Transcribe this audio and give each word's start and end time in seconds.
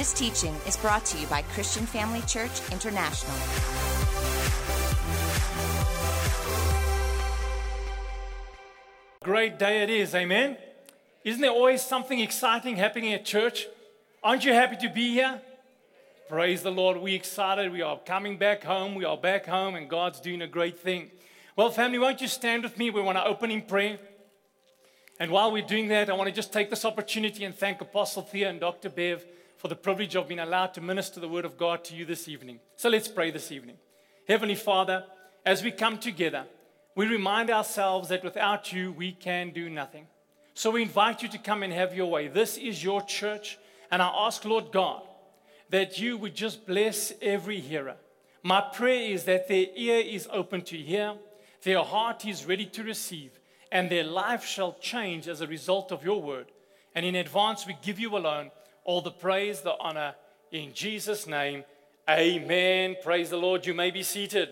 This 0.00 0.14
teaching 0.14 0.56
is 0.66 0.78
brought 0.78 1.04
to 1.04 1.18
you 1.18 1.26
by 1.26 1.42
Christian 1.42 1.84
Family 1.84 2.22
Church 2.22 2.72
International. 2.72 3.36
Great 9.22 9.58
day 9.58 9.82
it 9.82 9.90
is, 9.90 10.14
amen? 10.14 10.56
Isn't 11.22 11.42
there 11.42 11.50
always 11.50 11.82
something 11.82 12.18
exciting 12.18 12.76
happening 12.76 13.12
at 13.12 13.26
church? 13.26 13.66
Aren't 14.22 14.46
you 14.46 14.54
happy 14.54 14.76
to 14.76 14.88
be 14.88 15.12
here? 15.12 15.42
Praise 16.30 16.62
the 16.62 16.72
Lord. 16.72 16.96
We're 16.96 17.14
excited. 17.14 17.70
We 17.70 17.82
are 17.82 17.98
coming 17.98 18.38
back 18.38 18.64
home. 18.64 18.94
We 18.94 19.04
are 19.04 19.18
back 19.18 19.44
home, 19.44 19.74
and 19.74 19.86
God's 19.86 20.18
doing 20.18 20.40
a 20.40 20.48
great 20.48 20.78
thing. 20.78 21.10
Well, 21.56 21.68
family, 21.68 21.98
won't 21.98 22.22
you 22.22 22.28
stand 22.28 22.62
with 22.62 22.78
me? 22.78 22.88
We 22.88 23.02
want 23.02 23.18
to 23.18 23.24
open 23.26 23.50
in 23.50 23.60
prayer. 23.60 23.98
And 25.18 25.30
while 25.30 25.52
we're 25.52 25.60
doing 25.60 25.88
that, 25.88 26.08
I 26.08 26.14
want 26.14 26.30
to 26.30 26.34
just 26.34 26.54
take 26.54 26.70
this 26.70 26.86
opportunity 26.86 27.44
and 27.44 27.54
thank 27.54 27.82
Apostle 27.82 28.22
Theo 28.22 28.48
and 28.48 28.58
Dr. 28.58 28.88
Bev 28.88 29.26
for 29.60 29.68
the 29.68 29.76
privilege 29.76 30.16
of 30.16 30.26
being 30.26 30.40
allowed 30.40 30.72
to 30.72 30.80
minister 30.80 31.20
the 31.20 31.28
word 31.28 31.44
of 31.44 31.58
God 31.58 31.84
to 31.84 31.94
you 31.94 32.06
this 32.06 32.28
evening. 32.28 32.60
So 32.76 32.88
let's 32.88 33.08
pray 33.08 33.30
this 33.30 33.52
evening. 33.52 33.76
Heavenly 34.26 34.54
Father, 34.54 35.04
as 35.44 35.62
we 35.62 35.70
come 35.70 35.98
together, 35.98 36.46
we 36.94 37.06
remind 37.06 37.50
ourselves 37.50 38.08
that 38.08 38.24
without 38.24 38.72
you, 38.72 38.90
we 38.90 39.12
can 39.12 39.50
do 39.50 39.68
nothing. 39.68 40.06
So 40.54 40.70
we 40.70 40.80
invite 40.80 41.22
you 41.22 41.28
to 41.28 41.36
come 41.36 41.62
and 41.62 41.74
have 41.74 41.94
your 41.94 42.10
way. 42.10 42.28
This 42.28 42.56
is 42.56 42.82
your 42.82 43.02
church, 43.02 43.58
and 43.90 44.00
I 44.00 44.08
ask, 44.08 44.46
Lord 44.46 44.72
God, 44.72 45.02
that 45.68 46.00
you 46.00 46.16
would 46.16 46.34
just 46.34 46.66
bless 46.66 47.12
every 47.20 47.60
hearer. 47.60 47.96
My 48.42 48.62
prayer 48.62 49.12
is 49.12 49.24
that 49.24 49.46
their 49.46 49.66
ear 49.76 50.02
is 50.02 50.26
open 50.32 50.62
to 50.62 50.76
hear, 50.78 51.16
their 51.64 51.82
heart 51.82 52.24
is 52.24 52.46
ready 52.46 52.64
to 52.64 52.82
receive, 52.82 53.38
and 53.70 53.90
their 53.90 54.04
life 54.04 54.42
shall 54.42 54.78
change 54.80 55.28
as 55.28 55.42
a 55.42 55.46
result 55.46 55.92
of 55.92 56.02
your 56.02 56.22
word. 56.22 56.46
And 56.94 57.04
in 57.04 57.14
advance, 57.14 57.66
we 57.66 57.76
give 57.82 58.00
you 58.00 58.16
alone 58.16 58.50
all 58.84 59.00
the 59.00 59.10
praise, 59.10 59.60
the 59.60 59.74
honor. 59.78 60.14
In 60.52 60.72
Jesus' 60.72 61.26
name, 61.26 61.64
amen. 62.08 62.96
Praise 63.02 63.30
the 63.30 63.36
Lord. 63.36 63.66
You 63.66 63.74
may 63.74 63.90
be 63.90 64.02
seated. 64.02 64.48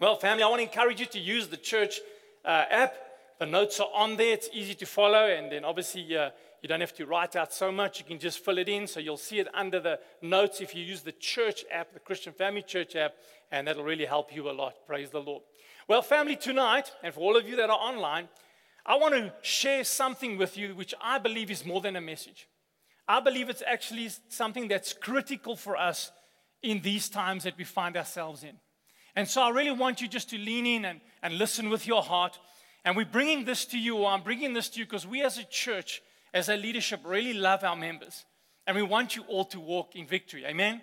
Well, 0.00 0.16
family, 0.16 0.42
I 0.42 0.48
want 0.48 0.60
to 0.60 0.64
encourage 0.64 1.00
you 1.00 1.06
to 1.06 1.18
use 1.18 1.48
the 1.48 1.56
church 1.56 2.00
uh, 2.44 2.64
app. 2.70 2.94
The 3.38 3.46
notes 3.46 3.80
are 3.80 3.88
on 3.94 4.16
there. 4.16 4.34
It's 4.34 4.48
easy 4.52 4.74
to 4.74 4.86
follow. 4.86 5.26
And 5.26 5.50
then 5.50 5.64
obviously, 5.64 6.16
uh, 6.16 6.30
you 6.62 6.68
don't 6.68 6.80
have 6.80 6.94
to 6.94 7.06
write 7.06 7.36
out 7.36 7.52
so 7.52 7.70
much. 7.70 7.98
You 7.98 8.04
can 8.04 8.18
just 8.18 8.44
fill 8.44 8.58
it 8.58 8.68
in. 8.68 8.86
So 8.86 9.00
you'll 9.00 9.16
see 9.16 9.38
it 9.38 9.48
under 9.54 9.80
the 9.80 9.98
notes 10.22 10.60
if 10.60 10.74
you 10.74 10.84
use 10.84 11.02
the 11.02 11.12
church 11.12 11.64
app, 11.70 11.92
the 11.92 12.00
Christian 12.00 12.32
Family 12.32 12.62
Church 12.62 12.96
app. 12.96 13.14
And 13.50 13.68
that'll 13.68 13.84
really 13.84 14.04
help 14.04 14.34
you 14.34 14.50
a 14.50 14.52
lot. 14.52 14.74
Praise 14.86 15.10
the 15.10 15.20
Lord. 15.20 15.42
Well, 15.88 16.02
family, 16.02 16.36
tonight, 16.36 16.90
and 17.02 17.12
for 17.12 17.20
all 17.20 17.36
of 17.36 17.48
you 17.48 17.56
that 17.56 17.70
are 17.70 17.78
online, 17.78 18.28
I 18.86 18.96
want 18.96 19.14
to 19.14 19.32
share 19.42 19.84
something 19.84 20.38
with 20.38 20.56
you 20.56 20.74
which 20.74 20.94
I 21.00 21.18
believe 21.18 21.50
is 21.50 21.64
more 21.64 21.80
than 21.80 21.96
a 21.96 22.00
message. 22.00 22.48
I 23.06 23.20
believe 23.20 23.50
it's 23.50 23.62
actually 23.66 24.10
something 24.28 24.68
that's 24.68 24.92
critical 24.92 25.56
for 25.56 25.76
us 25.76 26.10
in 26.62 26.80
these 26.80 27.08
times 27.08 27.44
that 27.44 27.58
we 27.58 27.64
find 27.64 27.96
ourselves 27.96 28.42
in. 28.42 28.58
And 29.16 29.28
so 29.28 29.42
I 29.42 29.50
really 29.50 29.70
want 29.70 30.00
you 30.00 30.08
just 30.08 30.30
to 30.30 30.38
lean 30.38 30.66
in 30.66 30.84
and, 30.84 31.00
and 31.22 31.38
listen 31.38 31.70
with 31.70 31.86
your 31.86 32.02
heart. 32.02 32.38
And 32.84 32.96
we're 32.96 33.04
bringing 33.04 33.44
this 33.44 33.64
to 33.66 33.78
you, 33.78 33.96
or 33.98 34.10
I'm 34.10 34.22
bringing 34.22 34.54
this 34.54 34.68
to 34.70 34.80
you 34.80 34.86
because 34.86 35.06
we 35.06 35.22
as 35.22 35.38
a 35.38 35.44
church, 35.44 36.02
as 36.32 36.48
a 36.48 36.56
leadership, 36.56 37.00
really 37.04 37.34
love 37.34 37.62
our 37.62 37.76
members. 37.76 38.24
And 38.66 38.76
we 38.76 38.82
want 38.82 39.14
you 39.14 39.22
all 39.28 39.44
to 39.46 39.60
walk 39.60 39.94
in 39.94 40.06
victory. 40.06 40.44
Amen? 40.46 40.80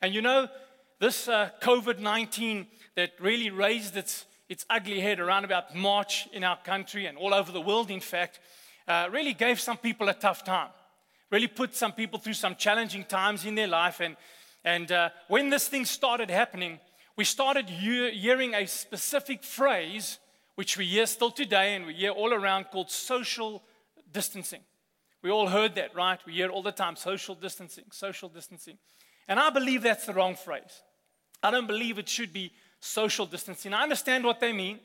And 0.00 0.14
you 0.14 0.22
know, 0.22 0.48
this 1.00 1.28
uh, 1.28 1.50
COVID 1.60 1.98
19 1.98 2.66
that 2.94 3.12
really 3.20 3.50
raised 3.50 3.96
its 3.96 4.24
its 4.48 4.64
ugly 4.70 5.00
head 5.00 5.20
around 5.20 5.44
about 5.44 5.74
March 5.74 6.26
in 6.32 6.42
our 6.42 6.56
country 6.56 7.04
and 7.06 7.18
all 7.18 7.34
over 7.34 7.52
the 7.52 7.60
world, 7.60 7.90
in 7.90 8.00
fact, 8.00 8.40
uh, 8.86 9.08
really 9.12 9.34
gave 9.34 9.60
some 9.60 9.76
people 9.76 10.08
a 10.08 10.14
tough 10.14 10.42
time. 10.42 10.70
Really 11.30 11.46
put 11.46 11.74
some 11.74 11.92
people 11.92 12.18
through 12.18 12.34
some 12.34 12.54
challenging 12.56 13.04
times 13.04 13.44
in 13.44 13.54
their 13.54 13.66
life. 13.66 14.00
And, 14.00 14.16
and 14.64 14.90
uh, 14.90 15.10
when 15.28 15.50
this 15.50 15.68
thing 15.68 15.84
started 15.84 16.30
happening, 16.30 16.80
we 17.16 17.24
started 17.24 17.68
hearing 17.68 18.54
a 18.54 18.66
specific 18.66 19.42
phrase, 19.42 20.18
which 20.54 20.78
we 20.78 20.86
hear 20.86 21.06
still 21.06 21.30
today 21.30 21.74
and 21.74 21.86
we 21.86 21.94
hear 21.94 22.10
all 22.10 22.32
around, 22.32 22.66
called 22.70 22.90
social 22.90 23.62
distancing. 24.12 24.60
We 25.22 25.30
all 25.30 25.48
heard 25.48 25.74
that, 25.74 25.94
right? 25.94 26.20
We 26.24 26.34
hear 26.34 26.48
all 26.48 26.62
the 26.62 26.72
time 26.72 26.96
social 26.96 27.34
distancing, 27.34 27.84
social 27.90 28.28
distancing. 28.28 28.78
And 29.26 29.38
I 29.38 29.50
believe 29.50 29.82
that's 29.82 30.06
the 30.06 30.14
wrong 30.14 30.36
phrase. 30.36 30.82
I 31.42 31.50
don't 31.50 31.66
believe 31.66 31.98
it 31.98 32.08
should 32.08 32.32
be 32.32 32.52
social 32.80 33.26
distancing. 33.26 33.74
I 33.74 33.82
understand 33.82 34.24
what 34.24 34.40
they 34.40 34.52
mean, 34.52 34.80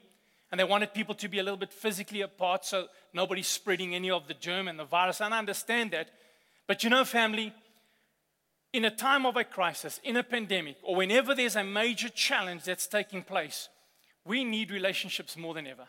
and 0.52 0.60
they 0.60 0.64
wanted 0.64 0.94
people 0.94 1.16
to 1.16 1.30
be 1.30 1.40
a 1.40 1.44
little 1.44 1.58
bit 1.58 1.72
physically 1.72 2.22
apart 2.22 2.66
so 2.66 2.88
nobody's 3.14 3.48
spreading 3.48 3.96
any 3.96 4.12
of 4.12 4.28
the 4.28 4.34
germ 4.34 4.68
and 4.68 4.78
the 4.78 4.86
virus. 4.86 5.22
And 5.22 5.34
I 5.34 5.40
understand 5.40 5.92
that. 5.92 6.10
But 6.68 6.84
you 6.84 6.90
know, 6.90 7.04
family, 7.06 7.54
in 8.72 8.86
a 8.86 8.92
time 8.92 9.26
of 9.26 9.38
a 9.38 9.44
crisis, 9.44 10.00
in 10.04 10.18
a 10.18 10.24
pandemic, 10.24 10.78
or 10.82 10.96
whenever 10.96 11.36
there's 11.36 11.56
a 11.56 11.64
major 11.64 12.10
challenge 12.10 12.64
that's 12.64 12.88
taking 12.88 13.22
place, 13.24 13.70
we 14.26 14.44
need 14.44 14.72
relationships 14.72 15.38
more 15.38 15.54
than 15.54 15.68
ever. 15.68 15.88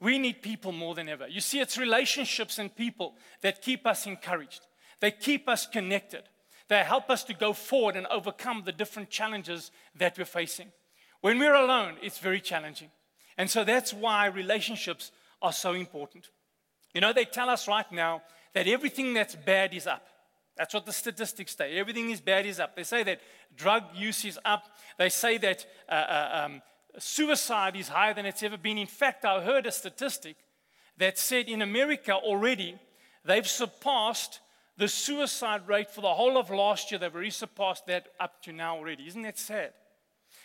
We 0.00 0.18
need 0.18 0.42
people 0.42 0.72
more 0.72 0.94
than 0.94 1.08
ever. 1.08 1.28
You 1.28 1.40
see, 1.40 1.60
it's 1.60 1.78
relationships 1.78 2.58
and 2.58 2.74
people 2.74 3.14
that 3.42 3.62
keep 3.62 3.86
us 3.86 4.06
encouraged, 4.06 4.66
they 5.00 5.10
keep 5.10 5.48
us 5.48 5.66
connected, 5.66 6.22
they 6.68 6.82
help 6.82 7.10
us 7.10 7.24
to 7.24 7.34
go 7.34 7.52
forward 7.52 7.96
and 7.96 8.06
overcome 8.06 8.62
the 8.64 8.72
different 8.72 9.10
challenges 9.10 9.70
that 9.96 10.16
we're 10.16 10.24
facing. 10.24 10.72
When 11.20 11.38
we're 11.38 11.54
alone, 11.54 11.96
it's 12.02 12.18
very 12.18 12.40
challenging. 12.40 12.90
And 13.36 13.50
so 13.50 13.64
that's 13.64 13.92
why 13.92 14.26
relationships 14.26 15.10
are 15.42 15.52
so 15.52 15.72
important. 15.72 16.30
You 16.94 17.00
know, 17.00 17.12
they 17.12 17.24
tell 17.24 17.50
us 17.50 17.66
right 17.68 17.90
now 17.90 18.22
that 18.54 18.66
everything 18.66 19.14
that's 19.14 19.34
bad 19.34 19.74
is 19.74 19.86
up. 19.86 20.06
That's 20.56 20.72
what 20.72 20.86
the 20.86 20.92
statistics 20.92 21.56
say. 21.56 21.76
Everything 21.76 22.10
is 22.10 22.20
bad 22.20 22.46
is 22.46 22.60
up. 22.60 22.76
They 22.76 22.84
say 22.84 23.02
that 23.02 23.20
drug 23.56 23.84
use 23.94 24.24
is 24.24 24.38
up. 24.44 24.64
They 24.98 25.08
say 25.08 25.36
that 25.38 25.66
uh, 25.88 25.92
uh, 25.92 26.42
um, 26.44 26.62
suicide 26.98 27.76
is 27.76 27.88
higher 27.88 28.14
than 28.14 28.26
it's 28.26 28.42
ever 28.42 28.56
been. 28.56 28.78
In 28.78 28.86
fact, 28.86 29.24
I 29.24 29.42
heard 29.42 29.66
a 29.66 29.72
statistic 29.72 30.36
that 30.96 31.18
said 31.18 31.48
in 31.48 31.60
America 31.60 32.14
already 32.14 32.78
they've 33.24 33.46
surpassed 33.46 34.40
the 34.76 34.86
suicide 34.86 35.66
rate 35.66 35.90
for 35.90 36.00
the 36.00 36.14
whole 36.14 36.38
of 36.38 36.50
last 36.50 36.90
year. 36.90 36.98
They've 37.00 37.14
already 37.14 37.30
surpassed 37.30 37.86
that 37.86 38.08
up 38.20 38.40
to 38.42 38.52
now 38.52 38.76
already. 38.76 39.08
Isn't 39.08 39.22
that 39.22 39.38
sad? 39.38 39.72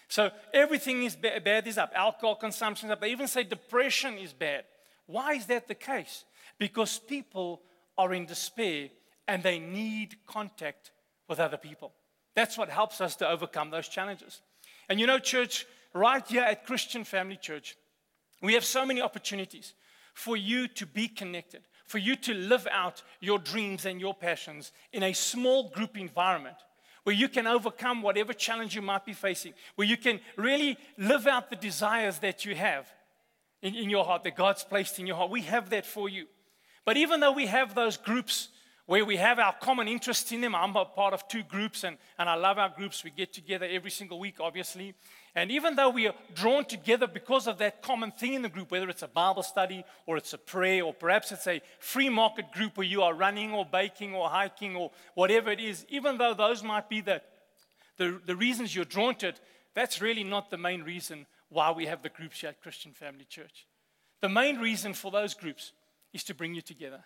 So 0.08 0.32
everything 0.54 1.04
is 1.04 1.16
bad 1.16 1.68
is 1.68 1.78
up. 1.78 1.92
Alcohol 1.96 2.36
consumption 2.36 2.90
is 2.90 2.94
up. 2.94 3.02
They 3.02 3.12
even 3.12 3.28
say 3.28 3.44
depression 3.44 4.18
is 4.18 4.34
bad. 4.34 4.66
Why 5.06 5.34
is 5.34 5.46
that 5.48 5.68
the 5.68 5.76
case? 5.76 6.26
Because 6.58 6.98
people 6.98 7.62
are 8.00 8.14
in 8.14 8.26
despair 8.26 8.90
and 9.28 9.44
they 9.44 9.60
need 9.60 10.16
contact 10.26 10.92
with 11.28 11.40
other 11.40 11.58
people. 11.58 11.92
That's 12.34 12.58
what 12.58 12.70
helps 12.70 13.02
us 13.02 13.18
to 13.18 13.30
overcome 13.30 13.70
those 13.70 13.90
challenges. 13.90 14.42
And 14.88 15.00
you 15.00 15.06
know, 15.06 15.20
church, 15.20 15.68
right 15.94 16.26
here 16.26 16.44
at 16.44 16.66
Christian 16.66 17.04
Family 17.04 17.36
Church, 17.36 17.76
we 18.42 18.54
have 18.54 18.64
so 18.64 18.86
many 18.86 19.02
opportunities 19.02 19.74
for 20.14 20.38
you 20.38 20.70
to 20.70 20.86
be 20.86 21.10
connected, 21.10 21.62
for 21.86 21.98
you 21.98 22.16
to 22.16 22.34
live 22.34 22.68
out 22.72 23.04
your 23.20 23.38
dreams 23.38 23.86
and 23.86 24.00
your 24.00 24.14
passions 24.14 24.72
in 24.94 25.04
a 25.04 25.14
small 25.14 25.70
group 25.70 25.98
environment 25.98 26.56
where 27.04 27.16
you 27.16 27.28
can 27.28 27.48
overcome 27.48 28.02
whatever 28.02 28.32
challenge 28.32 28.76
you 28.76 28.82
might 28.82 29.06
be 29.06 29.14
facing, 29.14 29.54
where 29.76 29.88
you 29.88 29.98
can 29.98 30.22
really 30.38 30.78
live 30.98 31.28
out 31.28 31.50
the 31.50 31.56
desires 31.58 32.20
that 32.20 32.46
you 32.46 32.56
have 32.56 32.90
in, 33.62 33.76
in 33.76 33.90
your 33.90 34.06
heart, 34.06 34.24
that 34.24 34.36
God's 34.36 34.64
placed 34.64 35.00
in 35.00 35.08
your 35.08 35.18
heart. 35.18 35.30
We 35.30 35.42
have 35.42 35.70
that 35.72 35.86
for 35.86 36.08
you. 36.08 36.28
But 36.90 36.98
even 36.98 37.20
though 37.20 37.34
we 37.34 37.46
have 37.46 37.76
those 37.76 37.98
groups 37.98 38.50
where 38.88 39.06
we 39.06 39.18
have 39.18 39.38
our 39.38 39.54
common 39.54 39.88
interests 39.88 40.32
in 40.32 40.42
them, 40.42 40.56
I'm 40.56 40.76
a 40.76 40.86
part 40.86 41.14
of 41.14 41.28
two 41.28 41.44
groups 41.44 41.84
and, 41.84 42.00
and 42.18 42.28
I 42.28 42.34
love 42.34 42.58
our 42.58 42.74
groups. 42.76 43.04
We 43.04 43.12
get 43.12 43.32
together 43.32 43.68
every 43.70 43.92
single 43.92 44.20
week, 44.20 44.38
obviously. 44.40 44.96
And 45.36 45.52
even 45.52 45.76
though 45.76 45.92
we 45.92 46.08
are 46.08 46.16
drawn 46.34 46.66
together 46.66 47.06
because 47.06 47.46
of 47.46 47.60
that 47.60 47.84
common 47.84 48.10
thing 48.10 48.34
in 48.34 48.42
the 48.42 48.50
group, 48.50 48.72
whether 48.72 48.90
it's 48.90 49.04
a 49.04 49.08
Bible 49.08 49.44
study 49.44 49.84
or 50.08 50.18
it's 50.18 50.34
a 50.34 50.40
prayer 50.40 50.84
or 50.84 50.92
perhaps 50.92 51.32
it's 51.32 51.46
a 51.46 51.62
free 51.78 52.10
market 52.10 52.52
group 52.52 52.76
where 52.76 52.88
you 52.88 53.04
are 53.04 53.14
running 53.14 53.54
or 53.54 53.68
baking 53.72 54.16
or 54.16 54.28
hiking 54.28 54.76
or 54.76 54.90
whatever 55.14 55.52
it 55.52 55.60
is, 55.60 55.86
even 55.90 56.18
though 56.18 56.34
those 56.34 56.64
might 56.64 56.90
be 56.90 57.02
the, 57.02 57.22
the, 57.98 58.20
the 58.26 58.36
reasons 58.36 58.74
you're 58.74 58.84
drawn 58.84 59.14
to 59.14 59.28
it, 59.28 59.40
that's 59.76 60.02
really 60.02 60.24
not 60.24 60.50
the 60.50 60.58
main 60.58 60.82
reason 60.82 61.28
why 61.50 61.70
we 61.70 61.86
have 61.86 62.02
the 62.02 62.10
groups 62.10 62.42
here 62.42 62.50
at 62.50 62.64
Christian 62.64 62.94
Family 62.94 63.26
Church. 63.30 63.68
The 64.22 64.30
main 64.30 64.58
reason 64.58 64.96
for 64.96 65.12
those 65.12 65.36
groups 65.36 65.72
is 66.14 66.24
to 66.26 66.34
bring 66.34 66.54
you 66.54 66.62
together 66.62 67.04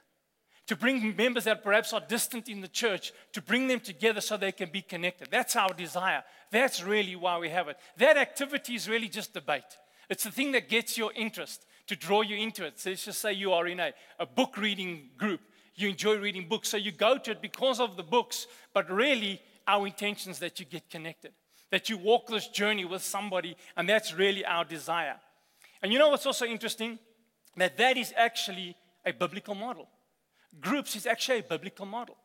to 0.67 0.75
bring 0.75 1.15
members 1.15 1.43
that 1.43 1.63
perhaps 1.63 1.91
are 1.91 2.01
distant 2.07 2.47
in 2.47 2.61
the 2.61 2.67
church, 2.67 3.11
to 3.33 3.41
bring 3.41 3.67
them 3.67 3.79
together 3.79 4.21
so 4.21 4.37
they 4.37 4.51
can 4.51 4.69
be 4.69 4.81
connected. 4.81 5.27
That's 5.29 5.55
our 5.55 5.73
desire. 5.73 6.23
That's 6.51 6.81
really 6.81 7.15
why 7.15 7.37
we 7.37 7.49
have 7.49 7.67
it. 7.67 7.77
That 7.97 8.17
activity 8.17 8.75
is 8.75 8.87
really 8.87 9.09
just 9.09 9.33
debate. 9.33 9.63
It's 10.09 10.23
the 10.23 10.31
thing 10.31 10.53
that 10.53 10.69
gets 10.69 10.97
your 10.97 11.11
interest, 11.15 11.65
to 11.87 11.95
draw 11.97 12.21
you 12.21 12.37
into 12.37 12.65
it. 12.65 12.79
So 12.79 12.91
let's 12.91 13.03
just 13.03 13.19
say 13.19 13.33
you 13.33 13.51
are 13.51 13.67
in 13.67 13.79
a, 13.79 13.93
a 14.19 14.25
book 14.25 14.57
reading 14.57 15.09
group. 15.17 15.41
You 15.75 15.89
enjoy 15.89 16.17
reading 16.17 16.47
books, 16.47 16.69
so 16.69 16.77
you 16.77 16.91
go 16.91 17.17
to 17.17 17.31
it 17.31 17.41
because 17.41 17.79
of 17.79 17.97
the 17.97 18.03
books, 18.03 18.47
but 18.73 18.89
really, 18.89 19.41
our 19.67 19.85
intention 19.85 20.31
is 20.31 20.39
that 20.39 20.59
you 20.59 20.65
get 20.65 20.89
connected, 20.89 21.33
that 21.71 21.89
you 21.89 21.97
walk 21.97 22.27
this 22.27 22.47
journey 22.47 22.85
with 22.85 23.01
somebody, 23.01 23.57
and 23.75 23.89
that's 23.89 24.13
really 24.13 24.45
our 24.45 24.63
desire. 24.63 25.15
And 25.81 25.91
you 25.91 25.99
know 25.99 26.09
what's 26.09 26.25
also 26.25 26.45
interesting? 26.45 26.99
That 27.57 27.77
that 27.77 27.97
is 27.97 28.13
actually 28.15 28.75
a 29.05 29.13
biblical 29.13 29.55
model 29.55 29.87
groups 30.61 30.95
is 30.95 31.05
actually 31.05 31.39
a 31.39 31.43
biblical 31.43 31.85
model. 31.85 32.15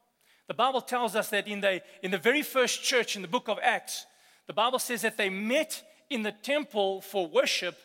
The 0.46 0.54
Bible 0.54 0.80
tells 0.80 1.14
us 1.14 1.28
that 1.30 1.46
in 1.46 1.60
the, 1.60 1.82
in 2.02 2.10
the 2.10 2.18
very 2.18 2.42
first 2.42 2.82
church 2.82 3.16
in 3.16 3.22
the 3.22 3.28
book 3.28 3.48
of 3.48 3.58
Acts, 3.62 4.06
the 4.46 4.52
Bible 4.52 4.78
says 4.78 5.02
that 5.02 5.16
they 5.16 5.28
met 5.28 5.82
in 6.08 6.22
the 6.22 6.32
temple 6.32 7.02
for 7.02 7.26
worship, 7.26 7.76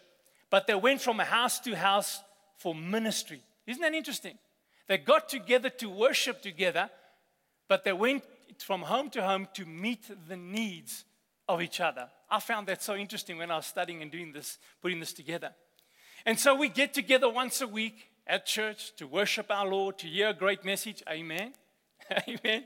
but 0.49 0.65
they 0.65 0.75
went 0.75 1.01
from 1.01 1.19
house 1.19 1.59
to 1.61 1.75
house 1.75 2.21
for 2.57 2.73
ministry. 2.73 3.41
Isn't 3.67 3.81
that 3.81 3.93
interesting? 3.93 4.37
They 4.87 4.97
got 4.97 5.27
together 5.27 5.69
to 5.69 5.89
worship 5.89 6.41
together, 6.41 6.89
but 7.67 7.83
they 7.83 7.93
went 7.93 8.23
from 8.59 8.81
home 8.81 9.09
to 9.11 9.23
home 9.23 9.47
to 9.55 9.65
meet 9.65 10.09
the 10.27 10.37
needs 10.37 11.03
of 11.49 11.61
each 11.61 11.81
other. 11.81 12.09
I 12.29 12.39
found 12.39 12.67
that 12.67 12.81
so 12.81 12.95
interesting 12.95 13.37
when 13.37 13.51
I 13.51 13.57
was 13.57 13.65
studying 13.65 14.01
and 14.01 14.11
doing 14.11 14.31
this, 14.31 14.57
putting 14.81 14.99
this 14.99 15.13
together. 15.13 15.53
And 16.25 16.39
so 16.39 16.55
we 16.55 16.69
get 16.69 16.93
together 16.93 17.29
once 17.29 17.59
a 17.59 17.67
week 17.67 18.12
at 18.27 18.45
church 18.45 18.95
to 18.97 19.07
worship 19.07 19.47
our 19.49 19.67
Lord, 19.67 19.97
to 19.99 20.07
hear 20.07 20.29
a 20.29 20.33
great 20.33 20.63
message. 20.63 21.03
Amen. 21.09 21.53
Amen. 22.27 22.63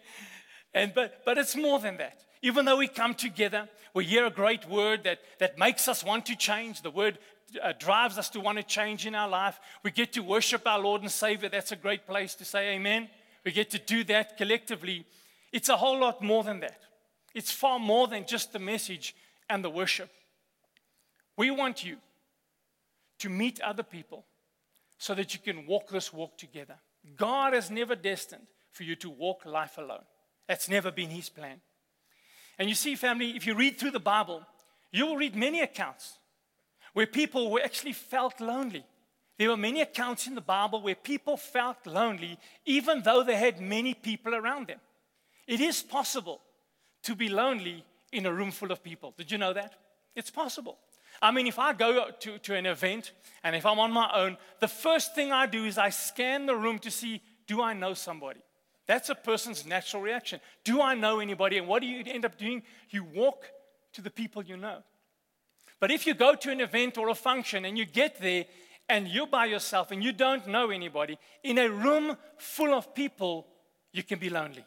And 0.74 0.94
but 0.94 1.25
but 1.25 1.38
it's 1.38 1.56
more 1.56 1.80
than 1.80 1.98
that. 1.98 2.21
Even 2.42 2.65
though 2.65 2.77
we 2.77 2.88
come 2.88 3.13
together, 3.13 3.68
we 3.94 4.06
hear 4.06 4.25
a 4.25 4.31
great 4.31 4.69
word 4.69 5.04
that, 5.06 5.19
that 5.39 5.57
makes 5.57 5.88
us 5.88 6.04
want 6.04 6.25
to 6.27 6.36
change. 6.36 6.81
The 6.81 6.92
word 6.92 7.18
uh, 7.63 7.74
drives 7.80 8.18
us 8.18 8.30
to 8.30 8.39
want 8.39 8.57
to 8.57 8.63
change 8.63 9.06
in 9.07 9.15
our 9.15 9.27
life. 9.27 9.59
We 9.83 9.92
get 9.92 10.13
to 10.13 10.21
worship 10.21 10.68
our 10.68 10.80
Lord 10.80 11.01
and 11.01 11.12
Savior. 11.12 11.50
That's 11.50 11.71
a 11.71 11.75
great 11.75 12.06
place 12.06 12.36
to 12.36 12.45
say 12.45 12.75
amen. 12.75 13.09
We 13.44 13.51
get 13.51 13.71
to 13.71 13.80
do 13.80 14.04
that 14.06 14.38
collectively. 14.38 15.06
It's 15.51 15.69
a 15.69 15.77
whole 15.77 16.00
lot 16.00 16.21
more 16.21 16.44
than 16.44 16.59
that. 16.59 16.80
It's 17.33 17.51
far 17.51 17.80
more 17.80 18.07
than 18.07 18.25
just 18.25 18.54
the 18.54 18.59
message 18.59 19.15
and 19.50 19.63
the 19.63 19.69
worship. 19.69 20.09
We 21.38 21.50
want 21.51 21.83
you 21.83 21.98
to 23.19 23.30
meet 23.30 23.62
other 23.62 23.83
people 23.83 24.25
so 24.97 25.13
that 25.15 25.33
you 25.33 25.39
can 25.39 25.65
walk 25.65 25.89
this 25.89 26.11
walk 26.11 26.38
together. 26.38 26.75
God 27.15 27.53
has 27.53 27.69
never 27.69 27.95
destined 27.95 28.47
for 28.71 28.83
you 28.83 28.95
to 28.97 29.09
walk 29.09 29.45
life 29.45 29.77
alone. 29.77 30.03
That's 30.47 30.69
never 30.69 30.91
been 30.91 31.09
His 31.09 31.29
plan. 31.29 31.61
And 32.59 32.69
you 32.69 32.75
see, 32.75 32.95
family, 32.95 33.31
if 33.35 33.45
you 33.45 33.55
read 33.55 33.77
through 33.77 33.91
the 33.91 33.99
Bible, 33.99 34.41
you 34.91 35.05
will 35.05 35.17
read 35.17 35.35
many 35.35 35.61
accounts 35.61 36.17
where 36.94 37.05
people 37.05 37.51
were 37.51 37.61
actually 37.61 37.94
felt 37.94 38.39
lonely. 38.41 38.83
There 39.38 39.49
were 39.49 39.57
many 39.57 39.81
accounts 39.81 40.25
in 40.25 40.33
the 40.33 40.41
Bible 40.41 40.81
where 40.81 40.95
people 40.95 41.38
felt 41.38 41.85
lonely, 41.85 42.39
even 42.65 43.03
though 43.03 43.23
they 43.23 43.35
had 43.35 43.61
many 43.61 43.94
people 43.94 44.33
around 44.33 44.67
them. 44.67 44.79
It 45.45 45.61
is 45.61 45.83
possible 45.83 46.41
to 47.03 47.15
be 47.15 47.29
lonely 47.29 47.85
in 48.11 48.25
a 48.25 48.33
room 48.33 48.51
full 48.51 48.71
of 48.71 48.83
people. 48.83 49.13
Did 49.15 49.31
you 49.31 49.38
know 49.38 49.53
that? 49.53 49.73
It's 50.15 50.31
possible. 50.31 50.79
I 51.21 51.31
mean, 51.31 51.47
if 51.47 51.59
I 51.59 51.73
go 51.73 52.11
to, 52.11 52.37
to 52.39 52.55
an 52.55 52.65
event 52.65 53.11
and 53.43 53.55
if 53.55 53.65
I'm 53.65 53.79
on 53.79 53.91
my 53.91 54.09
own, 54.13 54.37
the 54.59 54.67
first 54.67 55.15
thing 55.15 55.31
I 55.31 55.45
do 55.45 55.65
is 55.65 55.77
I 55.77 55.89
scan 55.89 56.45
the 56.45 56.55
room 56.55 56.79
to 56.79 56.91
see 56.91 57.21
do 57.47 57.61
I 57.61 57.73
know 57.73 57.93
somebody? 57.93 58.41
That's 58.87 59.09
a 59.09 59.15
person's 59.15 59.65
natural 59.65 60.01
reaction. 60.01 60.39
Do 60.63 60.81
I 60.81 60.95
know 60.95 61.19
anybody? 61.19 61.57
And 61.57 61.67
what 61.67 61.81
do 61.81 61.87
you 61.87 62.03
end 62.05 62.25
up 62.25 62.37
doing? 62.37 62.63
You 62.89 63.03
walk 63.03 63.45
to 63.93 64.01
the 64.01 64.09
people 64.09 64.43
you 64.43 64.57
know. 64.57 64.83
But 65.79 65.91
if 65.91 66.07
you 66.07 66.13
go 66.13 66.35
to 66.35 66.51
an 66.51 66.61
event 66.61 66.97
or 66.97 67.09
a 67.09 67.15
function 67.15 67.65
and 67.65 67.77
you 67.77 67.85
get 67.85 68.19
there 68.19 68.45
and 68.89 69.07
you're 69.07 69.27
by 69.27 69.45
yourself 69.45 69.91
and 69.91 70.03
you 70.03 70.11
don't 70.11 70.47
know 70.47 70.69
anybody, 70.69 71.17
in 71.43 71.57
a 71.57 71.69
room 71.69 72.17
full 72.37 72.73
of 72.73 72.95
people, 72.95 73.47
you 73.91 74.03
can 74.03 74.19
be 74.19 74.29
lonely. 74.29 74.65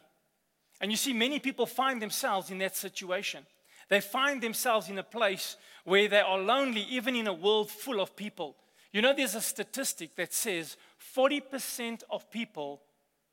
And 0.79 0.91
you 0.91 0.97
see, 0.97 1.13
many 1.13 1.39
people 1.39 1.65
find 1.65 2.01
themselves 2.01 2.49
in 2.49 2.59
that 2.59 2.75
situation. 2.75 3.45
They 3.91 3.99
find 3.99 4.41
themselves 4.41 4.87
in 4.87 4.97
a 4.99 5.03
place 5.03 5.57
where 5.83 6.07
they 6.07 6.21
are 6.21 6.37
lonely, 6.37 6.83
even 6.83 7.13
in 7.13 7.27
a 7.27 7.33
world 7.33 7.69
full 7.69 7.99
of 7.99 8.15
people. 8.15 8.55
You 8.93 9.01
know, 9.01 9.13
there's 9.13 9.35
a 9.35 9.41
statistic 9.41 10.15
that 10.15 10.33
says 10.33 10.77
40% 11.13 12.03
of 12.09 12.31
people 12.31 12.81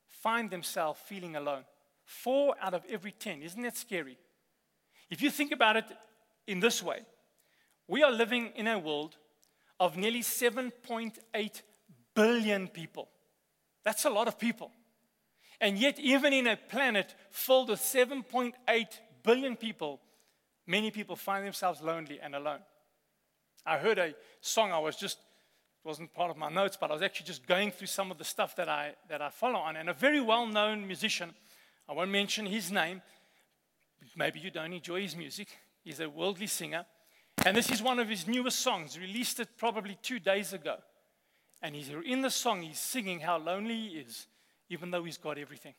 find 0.09 0.49
themselves 0.49 0.99
feeling 1.05 1.37
alone. 1.37 1.63
Four 2.03 2.55
out 2.61 2.73
of 2.73 2.83
every 2.89 3.13
10. 3.13 3.41
Isn't 3.41 3.61
that 3.61 3.77
scary? 3.77 4.17
If 5.09 5.21
you 5.21 5.29
think 5.29 5.53
about 5.53 5.77
it 5.77 5.85
in 6.45 6.59
this 6.59 6.83
way, 6.83 7.05
we 7.87 8.03
are 8.03 8.11
living 8.11 8.51
in 8.57 8.67
a 8.67 8.77
world 8.77 9.15
of 9.79 9.95
nearly 9.95 10.21
7.8 10.21 11.61
billion 12.13 12.67
people. 12.67 13.07
That's 13.85 14.03
a 14.03 14.09
lot 14.09 14.27
of 14.27 14.37
people. 14.37 14.71
And 15.61 15.77
yet, 15.77 15.99
even 15.99 16.33
in 16.33 16.47
a 16.47 16.57
planet 16.57 17.15
filled 17.31 17.69
with 17.69 17.79
7.8 17.79 18.53
billion 19.23 19.55
people, 19.55 20.01
many 20.69 20.91
people 20.91 21.15
find 21.15 21.45
themselves 21.45 21.81
lonely 21.81 22.19
and 22.21 22.35
alone. 22.35 22.59
I 23.65 23.77
heard 23.77 23.97
a 23.97 24.13
song, 24.39 24.71
I 24.71 24.79
was 24.79 24.95
just, 24.95 25.17
it 25.17 25.87
wasn't 25.87 26.13
part 26.13 26.31
of 26.31 26.37
my 26.37 26.49
notes, 26.49 26.77
but 26.79 26.91
I 26.91 26.93
was 26.93 27.01
actually 27.01 27.25
just 27.25 27.45
going 27.45 27.71
through 27.71 27.87
some 27.87 28.11
of 28.11 28.17
the 28.17 28.23
stuff 28.23 28.55
that 28.55 28.69
I, 28.69 28.93
that 29.09 29.21
I 29.21 29.29
follow 29.29 29.59
on. 29.59 29.75
And 29.75 29.89
a 29.89 29.93
very 29.93 30.21
well 30.21 30.47
known 30.47 30.85
musician, 30.85 31.33
I 31.89 31.93
won't 31.93 32.11
mention 32.11 32.45
his 32.45 32.71
name, 32.71 33.01
maybe 34.15 34.39
you 34.39 34.51
don't 34.51 34.71
enjoy 34.71 35.01
his 35.01 35.15
music, 35.15 35.49
he's 35.83 35.99
a 35.99 36.09
worldly 36.09 36.47
singer. 36.47 36.85
And 37.45 37.57
this 37.57 37.71
is 37.71 37.81
one 37.81 37.99
of 37.99 38.07
his 38.07 38.27
newest 38.27 38.59
songs, 38.59 38.97
released 38.99 39.39
it 39.39 39.49
probably 39.57 39.97
two 40.01 40.19
days 40.19 40.53
ago. 40.53 40.77
And 41.61 41.75
he's 41.75 41.89
in 42.05 42.21
the 42.21 42.29
song, 42.29 42.61
he's 42.61 42.79
singing 42.79 43.19
how 43.19 43.37
lonely 43.37 43.75
he 43.75 43.87
is 43.97 44.27
even 44.69 44.91
though 44.91 45.03
he's 45.03 45.17
got 45.17 45.37
everything. 45.37 45.73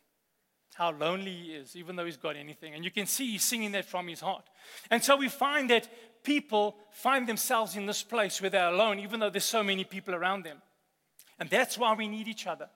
How 0.75 0.93
lonely 0.93 1.32
he 1.32 1.52
is, 1.52 1.76
even 1.76 1.96
though 1.96 2.06
he's 2.06 2.17
got 2.17 2.37
anything. 2.37 2.75
And 2.75 2.84
you 2.84 2.90
can 2.90 3.06
see 3.06 3.32
he's 3.32 3.44
singing 3.44 3.72
that 3.72 3.84
from 3.84 4.08
his 4.08 4.20
heart. 4.20 4.44
And 4.90 5.02
so 5.02 5.17
we 5.17 5.28
find 5.28 5.69
that 5.70 5.88
people 6.22 6.76
find 6.90 7.26
themselves 7.28 7.76
in 7.76 7.87
this 7.87 8.02
place 8.02 8.40
where 8.40 8.50
they're 8.50 8.69
alone, 8.69 8.99
even 8.99 9.20
though 9.20 9.31
there's 9.31 9.44
so 9.44 9.62
many 9.62 9.84
people 9.84 10.14
around 10.14 10.44
them. 10.44 10.62
And 11.38 11.50
that's 11.50 11.76
why 11.76 11.94
we 11.94 12.08
need 12.08 12.28
each 12.28 12.46
other. 12.46 12.69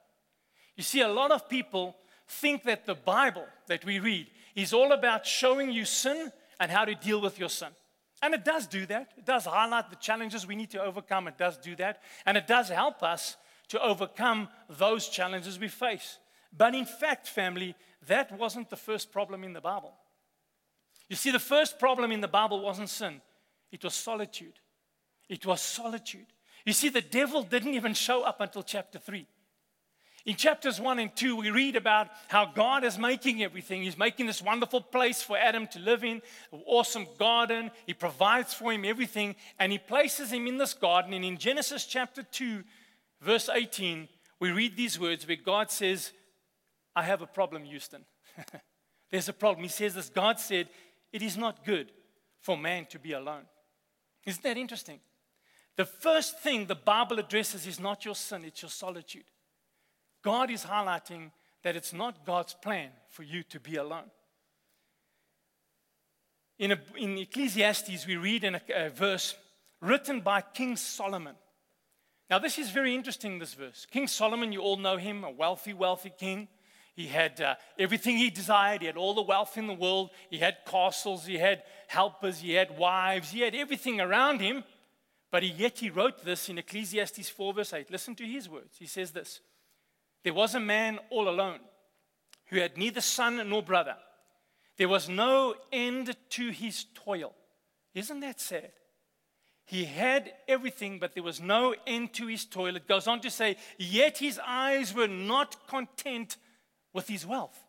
You 0.76 0.82
see, 0.82 1.00
a 1.00 1.08
lot 1.08 1.31
of 1.31 1.49
people 1.49 1.96
think 2.26 2.64
that 2.64 2.87
the 2.87 2.94
Bible 2.94 3.46
that 3.69 3.85
we 3.85 3.99
read 3.99 4.26
is 4.55 4.73
all 4.73 4.93
about 4.93 5.26
showing 5.26 5.70
you 5.70 5.85
sin 5.85 6.32
and 6.58 6.70
how 6.70 6.85
to 6.85 6.94
deal 6.94 7.20
with 7.20 7.38
your 7.38 7.49
sin. 7.49 7.69
And 8.23 8.35
it 8.35 8.44
does 8.44 8.67
do 8.67 8.87
that. 8.87 9.12
It 9.19 9.26
does 9.26 9.44
highlight 9.44 9.91
the 9.91 9.96
challenges 9.96 10.46
we 10.46 10.56
need 10.56 10.70
to 10.70 10.82
overcome. 10.82 11.29
It 11.29 11.37
does 11.37 11.58
do 11.58 11.76
that. 11.76 12.00
And 12.25 12.37
it 12.37 12.46
does 12.46 12.69
help 12.70 13.02
us 13.02 13.37
to 13.69 13.82
overcome 13.82 14.49
those 14.69 15.08
challenges 15.08 15.58
we 15.58 15.69
face. 15.69 16.19
But 16.56 16.75
in 16.75 16.87
fact, 16.87 17.27
family, 17.27 17.75
that 18.06 18.37
wasn't 18.39 18.71
the 18.71 18.77
first 18.77 19.12
problem 19.12 19.45
in 19.45 19.53
the 19.53 19.61
Bible. 19.61 19.93
You 21.09 21.17
see, 21.17 21.31
the 21.31 21.39
first 21.39 21.79
problem 21.79 22.12
in 22.12 22.21
the 22.21 22.29
Bible 22.29 22.61
wasn't 22.61 22.91
sin, 22.91 23.21
it 23.73 23.83
was 23.85 23.95
solitude. 23.95 24.55
It 25.29 25.47
was 25.47 25.61
solitude. 25.61 26.27
You 26.67 26.75
see, 26.75 26.91
the 26.91 27.01
devil 27.01 27.43
didn't 27.43 27.75
even 27.75 27.95
show 27.95 28.23
up 28.23 28.41
until 28.41 28.62
chapter 28.62 28.99
3. 28.99 29.27
In 30.27 30.37
chapters 30.37 30.81
1 30.81 30.99
and 30.99 31.15
2, 31.15 31.37
we 31.37 31.51
read 31.51 31.77
about 31.77 32.09
how 32.29 32.47
God 32.47 32.83
is 32.83 32.99
making 32.99 33.43
everything. 33.43 33.83
He's 33.83 33.99
making 33.99 34.27
this 34.27 34.41
wonderful 34.41 34.81
place 34.81 35.23
for 35.23 35.37
Adam 35.37 35.67
to 35.69 35.79
live 35.79 36.03
in, 36.03 36.23
an 36.53 36.63
awesome 36.67 37.06
garden. 37.19 37.70
He 37.87 37.93
provides 37.93 38.55
for 38.55 38.73
him 38.73 38.87
everything, 38.87 39.37
and 39.58 39.70
he 39.70 39.79
places 39.79 40.31
him 40.31 40.46
in 40.46 40.56
this 40.56 40.73
garden. 40.73 41.13
And 41.13 41.25
in 41.25 41.37
Genesis 41.37 41.84
chapter 41.84 42.23
2, 42.23 42.65
verse 43.20 43.51
18, 43.51 44.08
we 44.41 44.51
read 44.51 44.77
these 44.77 44.99
words 44.99 45.27
where 45.27 45.37
God 45.37 45.70
says, 45.70 46.13
I 46.96 47.03
have 47.03 47.22
a 47.22 47.27
problem, 47.27 47.65
Houston. 47.65 48.05
There's 49.10 49.29
a 49.29 49.32
problem. 49.32 49.63
He 49.65 49.69
says 49.69 49.94
this 49.94 50.08
God 50.08 50.39
said, 50.39 50.69
It 51.13 51.22
is 51.22 51.36
not 51.36 51.65
good 51.65 51.93
for 52.41 52.56
man 52.56 52.86
to 52.86 52.98
be 52.98 53.13
alone. 53.13 53.44
Isn't 54.27 54.43
that 54.43 54.56
interesting? 54.56 55.01
The 55.77 55.84
first 55.84 56.41
thing 56.41 56.67
the 56.67 56.74
Bible 56.74 57.19
addresses 57.19 57.67
is 57.67 57.81
not 57.81 58.05
your 58.05 58.15
sin, 58.15 58.44
it's 58.44 58.63
your 58.63 58.70
solitude. 58.70 59.24
God 60.22 60.51
is 60.51 60.65
highlighting 60.65 61.31
that 61.63 61.77
it's 61.77 61.93
not 61.93 62.24
God's 62.24 62.55
plan 62.55 62.91
for 63.08 63.22
you 63.22 63.43
to 63.44 63.58
be 63.58 63.77
alone. 63.77 64.10
In, 66.58 66.72
a, 66.72 66.79
in 66.96 67.19
Ecclesiastes, 67.19 68.06
we 68.06 68.17
read 68.17 68.44
in 68.44 68.55
a, 68.55 68.60
a 68.74 68.91
verse 68.91 69.34
written 69.81 70.20
by 70.20 70.41
King 70.41 70.77
Solomon. 70.77 71.34
Now, 72.31 72.39
this 72.39 72.58
is 72.58 72.70
very 72.70 72.94
interesting, 72.94 73.39
this 73.39 73.55
verse. 73.55 73.86
King 73.91 74.06
Solomon, 74.06 74.53
you 74.53 74.60
all 74.60 74.77
know 74.77 74.96
him, 74.96 75.24
a 75.24 75.31
wealthy, 75.31 75.72
wealthy 75.72 76.13
king. 76.17 76.48
He 76.94 77.08
had 77.08 77.41
uh, 77.41 77.56
everything 77.79 78.17
he 78.17 78.31
desired. 78.31 78.81
He 78.81 78.86
had 78.86 78.96
all 78.96 79.15
the 79.15 79.22
wealth 79.22 79.58
in 79.58 79.67
the 79.67 79.74
world. 79.74 80.10
He 80.31 80.39
had 80.39 80.58
castles. 80.65 81.27
He 81.27 81.39
had 81.39 81.65
helpers. 81.89 82.39
He 82.39 82.53
had 82.53 82.79
wives. 82.79 83.31
He 83.31 83.41
had 83.41 83.55
everything 83.55 84.01
around 84.01 84.41
him. 84.41 84.63
But 85.32 85.43
he, 85.43 85.48
yet 85.48 85.81
he 85.81 85.91
wrote 85.91 86.24
this 86.24 86.48
in 86.48 86.58
Ecclesiastes 86.58 87.29
4, 87.29 87.55
verse 87.55 87.72
8. 87.72 87.91
Listen 87.91 88.15
to 88.15 88.24
his 88.24 88.48
words. 88.48 88.77
He 88.79 88.86
says 88.86 89.10
this 89.10 89.41
There 90.22 90.34
was 90.34 90.55
a 90.55 90.60
man 90.60 91.01
all 91.10 91.29
alone 91.29 91.58
who 92.46 92.58
had 92.58 92.79
neither 92.79 93.01
son 93.01 93.48
nor 93.48 93.63
brother. 93.63 93.96
There 94.77 94.89
was 94.89 95.08
no 95.08 95.55
end 95.72 96.17
to 96.31 96.51
his 96.51 96.86
toil. 96.94 97.34
Isn't 97.94 98.20
that 98.20 98.41
sad? 98.41 98.70
He 99.67 99.84
had 99.84 100.32
everything, 100.46 100.98
but 100.98 101.15
there 101.15 101.22
was 101.22 101.41
no 101.41 101.74
end 101.86 102.13
to 102.15 102.27
his 102.27 102.44
toil. 102.44 102.77
It 102.77 102.86
goes 102.86 103.08
on 103.08 103.20
to 103.20 103.31
say, 103.31 103.56
Yet 103.79 104.19
his 104.19 104.39
eyes 104.44 104.94
were 104.94 105.08
not 105.08 105.67
content 105.67 106.36
with 106.94 107.08
his 107.08 107.27
wealth. 107.27 107.63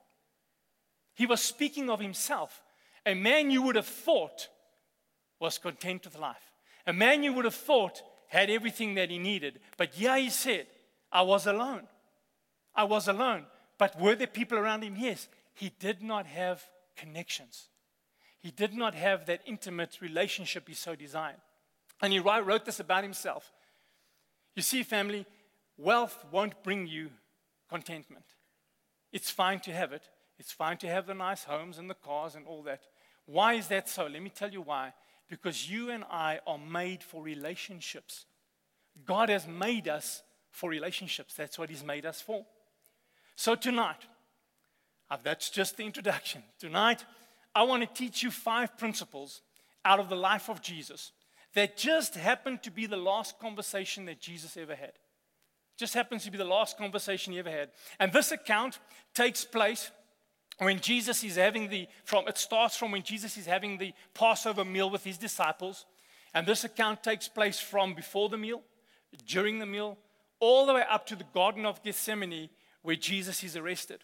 He 1.15 1.25
was 1.25 1.41
speaking 1.41 1.89
of 1.89 1.99
himself. 1.99 2.63
A 3.05 3.13
man 3.13 3.51
you 3.51 3.61
would 3.63 3.75
have 3.75 3.85
thought 3.85 4.47
was 5.39 5.57
content 5.57 6.05
with 6.05 6.17
life. 6.17 6.51
A 6.87 6.93
man 6.93 7.23
you 7.23 7.33
would 7.33 7.45
have 7.45 7.55
thought 7.55 8.01
had 8.27 8.49
everything 8.49 8.95
that 8.95 9.09
he 9.09 9.19
needed. 9.19 9.59
But 9.77 9.97
yeah, 9.97 10.17
he 10.17 10.29
said, 10.29 10.67
I 11.11 11.23
was 11.23 11.47
alone. 11.47 11.87
I 12.75 12.83
was 12.83 13.07
alone. 13.07 13.45
But 13.77 13.99
were 13.99 14.15
there 14.15 14.27
people 14.27 14.57
around 14.57 14.83
him? 14.83 14.95
Yes. 14.97 15.27
he 15.53 15.71
did 15.79 16.01
not 16.01 16.25
have 16.25 16.63
connections. 16.97 17.69
He 18.39 18.51
did 18.51 18.73
not 18.73 18.93
have 18.93 19.25
that 19.25 19.41
intimate 19.45 19.99
relationship 20.01 20.67
he 20.67 20.75
so 20.75 20.95
desired. 20.95 21.41
And 22.01 22.11
he 22.13 22.19
wrote 22.19 22.65
this 22.65 22.79
about 22.79 23.03
himself. 23.03 23.51
You 24.55 24.61
see, 24.61 24.83
family, 24.83 25.25
wealth 25.77 26.23
won't 26.31 26.61
bring 26.63 26.87
you 26.87 27.09
contentment. 27.69 28.25
It's 29.15 29.31
fine 29.31 29.61
to 29.61 29.71
have 29.71 29.93
it, 29.93 30.09
it's 30.37 30.51
fine 30.51 30.75
to 30.79 30.87
have 30.87 31.07
the 31.07 31.13
nice 31.13 31.45
homes 31.45 31.77
and 31.77 31.89
the 31.89 31.93
cars 31.93 32.35
and 32.35 32.45
all 32.45 32.61
that. 32.63 32.81
Why 33.25 33.53
is 33.53 33.69
that 33.69 33.87
so? 33.87 34.07
Let 34.07 34.21
me 34.21 34.29
tell 34.29 34.51
you 34.51 34.61
why. 34.61 34.91
Because 35.29 35.71
you 35.71 35.89
and 35.89 36.03
I 36.11 36.41
are 36.45 36.57
made 36.57 37.01
for 37.01 37.23
relationships. 37.23 38.25
God 39.05 39.29
has 39.29 39.47
made 39.47 39.87
us 39.87 40.21
for 40.51 40.69
relationships. 40.69 41.33
That's 41.33 41.57
what 41.57 41.69
He's 41.69 41.83
made 41.83 42.05
us 42.05 42.21
for. 42.21 42.45
So 43.37 43.55
tonight, 43.55 44.05
uh, 45.09 45.15
that's 45.23 45.49
just 45.49 45.77
the 45.77 45.85
introduction. 45.85 46.43
Tonight, 46.59 47.05
I 47.55 47.63
want 47.63 47.83
to 47.83 48.03
teach 48.03 48.21
you 48.21 48.31
five 48.31 48.77
principles 48.77 49.43
out 49.85 50.01
of 50.01 50.09
the 50.09 50.17
life 50.17 50.49
of 50.49 50.61
Jesus 50.61 51.13
that 51.53 51.77
just 51.77 52.15
happened 52.15 52.63
to 52.63 52.69
be 52.69 52.85
the 52.85 52.97
last 52.97 53.39
conversation 53.39 54.07
that 54.07 54.19
Jesus 54.19 54.57
ever 54.57 54.75
had. 54.75 54.91
Just 55.77 55.93
happens 55.93 56.23
to 56.23 56.31
be 56.31 56.37
the 56.37 56.45
last 56.45 56.77
conversation 56.77 57.33
he 57.33 57.39
ever 57.39 57.51
had. 57.51 57.69
And 57.99 58.13
this 58.13 58.31
account 58.31 58.79
takes 59.13 59.43
place 59.43 59.91
when 60.59 60.79
Jesus 60.79 61.23
is 61.23 61.35
having 61.35 61.69
the, 61.69 61.87
from, 62.05 62.27
it 62.27 62.37
starts 62.37 62.77
from 62.77 62.91
when 62.91 63.03
Jesus 63.03 63.37
is 63.37 63.45
having 63.45 63.77
the 63.77 63.93
Passover 64.13 64.63
meal 64.63 64.89
with 64.89 65.03
his 65.03 65.17
disciples. 65.17 65.85
And 66.33 66.47
this 66.47 66.63
account 66.63 67.03
takes 67.03 67.27
place 67.27 67.59
from 67.59 67.93
before 67.93 68.29
the 68.29 68.37
meal, 68.37 68.61
during 69.27 69.59
the 69.59 69.65
meal, 69.65 69.97
all 70.39 70.65
the 70.65 70.73
way 70.73 70.83
up 70.89 71.05
to 71.07 71.15
the 71.15 71.25
Garden 71.33 71.65
of 71.65 71.83
Gethsemane 71.83 72.49
where 72.81 72.95
Jesus 72.95 73.43
is 73.43 73.57
arrested. 73.57 74.03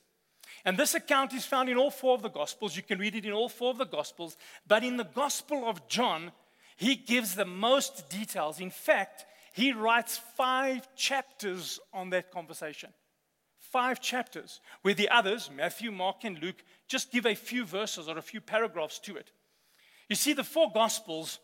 And 0.66 0.78
this 0.78 0.96
account 0.96 1.34
is 1.34 1.46
found 1.46 1.70
in 1.70 1.78
all 1.78 1.92
four 1.92 2.16
of 2.16 2.22
the 2.22 2.30
Gospels. 2.30 2.75
You 2.75 2.84
can 2.84 3.00
read 3.00 3.16
it 3.16 3.25
in 3.25 3.32
all 3.32 3.48
four 3.48 3.72
of 3.72 3.78
the 3.78 3.86
Gospels. 3.86 4.36
But 4.68 4.84
in 4.84 4.98
the 4.98 5.06
Gospel 5.06 5.70
of 5.70 5.88
John, 5.88 6.32
he 6.75 6.96
gives 6.96 7.36
the 7.36 7.46
most 7.46 8.10
details. 8.10 8.60
In 8.60 8.72
fact, 8.72 9.25
he 9.53 9.74
writes 9.74 10.17
five 10.38 10.88
chapters 10.96 11.79
on 11.93 12.10
that 12.12 12.31
conversation. 12.31 12.91
Five 13.60 14.01
chapters, 14.01 14.60
where 14.81 14.93
the 14.93 15.10
others, 15.10 15.50
Matthew, 15.55 15.91
Mark, 15.91 16.24
and 16.24 16.39
Luke, 16.39 16.63
just 16.88 17.12
give 17.12 17.25
a 17.25 17.36
few 17.36 17.65
verses 17.65 18.10
or 18.10 18.17
a 18.17 18.22
few 18.22 18.41
paragraphs 18.41 19.00
to 19.00 19.15
it. 19.15 19.31
You 20.10 20.15
see, 20.15 20.34
the 20.34 20.43
four 20.43 20.72
Gospels 20.74 21.39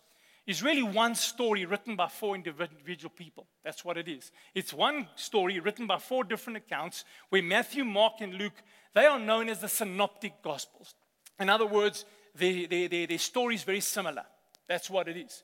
is 0.45 0.63
really 0.63 0.83
one 0.83 1.13
story 1.15 1.65
written 1.65 1.95
by 1.95 2.07
four 2.07 2.35
individual 2.35 3.11
people. 3.15 3.47
That's 3.63 3.83
what 3.83 3.97
it 3.97 4.07
is. 4.07 4.31
It's 4.55 4.73
one 4.73 5.07
story 5.15 5.59
written 5.59 5.87
by 5.87 5.99
four 5.99 6.23
different 6.23 6.57
accounts 6.57 7.03
where 7.29 7.43
Matthew, 7.43 7.83
Mark, 7.83 8.21
and 8.21 8.33
Luke, 8.33 8.63
they 8.93 9.05
are 9.05 9.19
known 9.19 9.49
as 9.49 9.59
the 9.59 9.67
synoptic 9.67 10.41
gospels. 10.41 10.95
In 11.39 11.49
other 11.49 11.65
words, 11.65 12.05
their, 12.33 12.67
their, 12.67 12.87
their, 12.87 13.07
their 13.07 13.17
story 13.17 13.55
is 13.55 13.63
very 13.63 13.81
similar. 13.81 14.23
That's 14.67 14.89
what 14.89 15.07
it 15.07 15.17
is. 15.17 15.43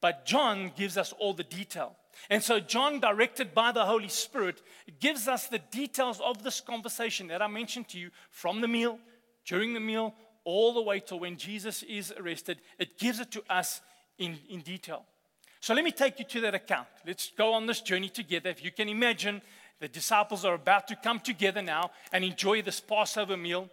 But 0.00 0.26
John 0.26 0.72
gives 0.76 0.96
us 0.96 1.12
all 1.18 1.34
the 1.34 1.44
detail. 1.44 1.96
And 2.30 2.42
so, 2.42 2.60
John, 2.60 3.00
directed 3.00 3.54
by 3.54 3.72
the 3.72 3.84
Holy 3.84 4.08
Spirit, 4.08 4.62
gives 5.00 5.28
us 5.28 5.46
the 5.46 5.58
details 5.58 6.20
of 6.20 6.42
this 6.42 6.60
conversation 6.60 7.28
that 7.28 7.42
I 7.42 7.46
mentioned 7.46 7.88
to 7.88 7.98
you 7.98 8.10
from 8.30 8.60
the 8.60 8.68
meal, 8.68 8.98
during 9.44 9.74
the 9.74 9.80
meal, 9.80 10.14
all 10.44 10.72
the 10.72 10.82
way 10.82 11.00
to 11.00 11.16
when 11.16 11.36
Jesus 11.36 11.82
is 11.82 12.12
arrested. 12.18 12.58
It 12.78 12.98
gives 12.98 13.20
it 13.20 13.30
to 13.32 13.42
us 13.50 13.80
in, 14.18 14.38
in 14.48 14.60
detail. 14.60 15.04
So, 15.60 15.74
let 15.74 15.84
me 15.84 15.92
take 15.92 16.18
you 16.18 16.24
to 16.24 16.40
that 16.42 16.54
account. 16.54 16.88
Let's 17.06 17.30
go 17.36 17.52
on 17.52 17.66
this 17.66 17.80
journey 17.80 18.08
together. 18.08 18.50
If 18.50 18.64
you 18.64 18.70
can 18.70 18.88
imagine, 18.88 19.42
the 19.80 19.88
disciples 19.88 20.44
are 20.44 20.54
about 20.54 20.88
to 20.88 20.96
come 20.96 21.20
together 21.20 21.62
now 21.62 21.90
and 22.12 22.24
enjoy 22.24 22.62
this 22.62 22.80
Passover 22.80 23.36
meal, 23.36 23.68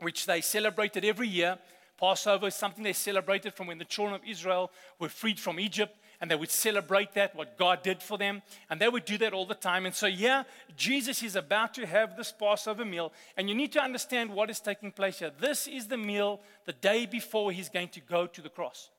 which 0.00 0.26
they 0.26 0.40
celebrated 0.40 1.04
every 1.04 1.28
year. 1.28 1.58
Passover 1.98 2.46
is 2.46 2.54
something 2.54 2.84
they 2.84 2.92
celebrated 2.92 3.54
from 3.54 3.66
when 3.66 3.78
the 3.78 3.84
children 3.84 4.14
of 4.14 4.28
Israel 4.28 4.70
were 4.98 5.08
freed 5.08 5.40
from 5.40 5.58
Egypt 5.58 5.96
and 6.20 6.30
they 6.30 6.36
would 6.36 6.50
celebrate 6.50 7.12
that, 7.14 7.34
what 7.34 7.58
God 7.58 7.82
did 7.82 8.02
for 8.02 8.16
them. 8.16 8.42
And 8.70 8.80
they 8.80 8.88
would 8.88 9.04
do 9.04 9.18
that 9.18 9.32
all 9.32 9.46
the 9.46 9.54
time. 9.54 9.86
And 9.86 9.94
so, 9.94 10.06
yeah, 10.06 10.44
Jesus 10.76 11.22
is 11.22 11.36
about 11.36 11.74
to 11.74 11.86
have 11.86 12.16
this 12.16 12.32
Passover 12.32 12.84
meal. 12.84 13.12
And 13.36 13.48
you 13.48 13.54
need 13.54 13.72
to 13.72 13.82
understand 13.82 14.30
what 14.30 14.50
is 14.50 14.60
taking 14.60 14.92
place 14.92 15.18
here. 15.18 15.30
This 15.38 15.66
is 15.66 15.88
the 15.88 15.98
meal 15.98 16.40
the 16.64 16.72
day 16.72 17.06
before 17.06 17.52
he's 17.52 17.68
going 17.68 17.88
to 17.88 18.00
go 18.00 18.26
to 18.26 18.40
the 18.40 18.48
cross. 18.48 18.90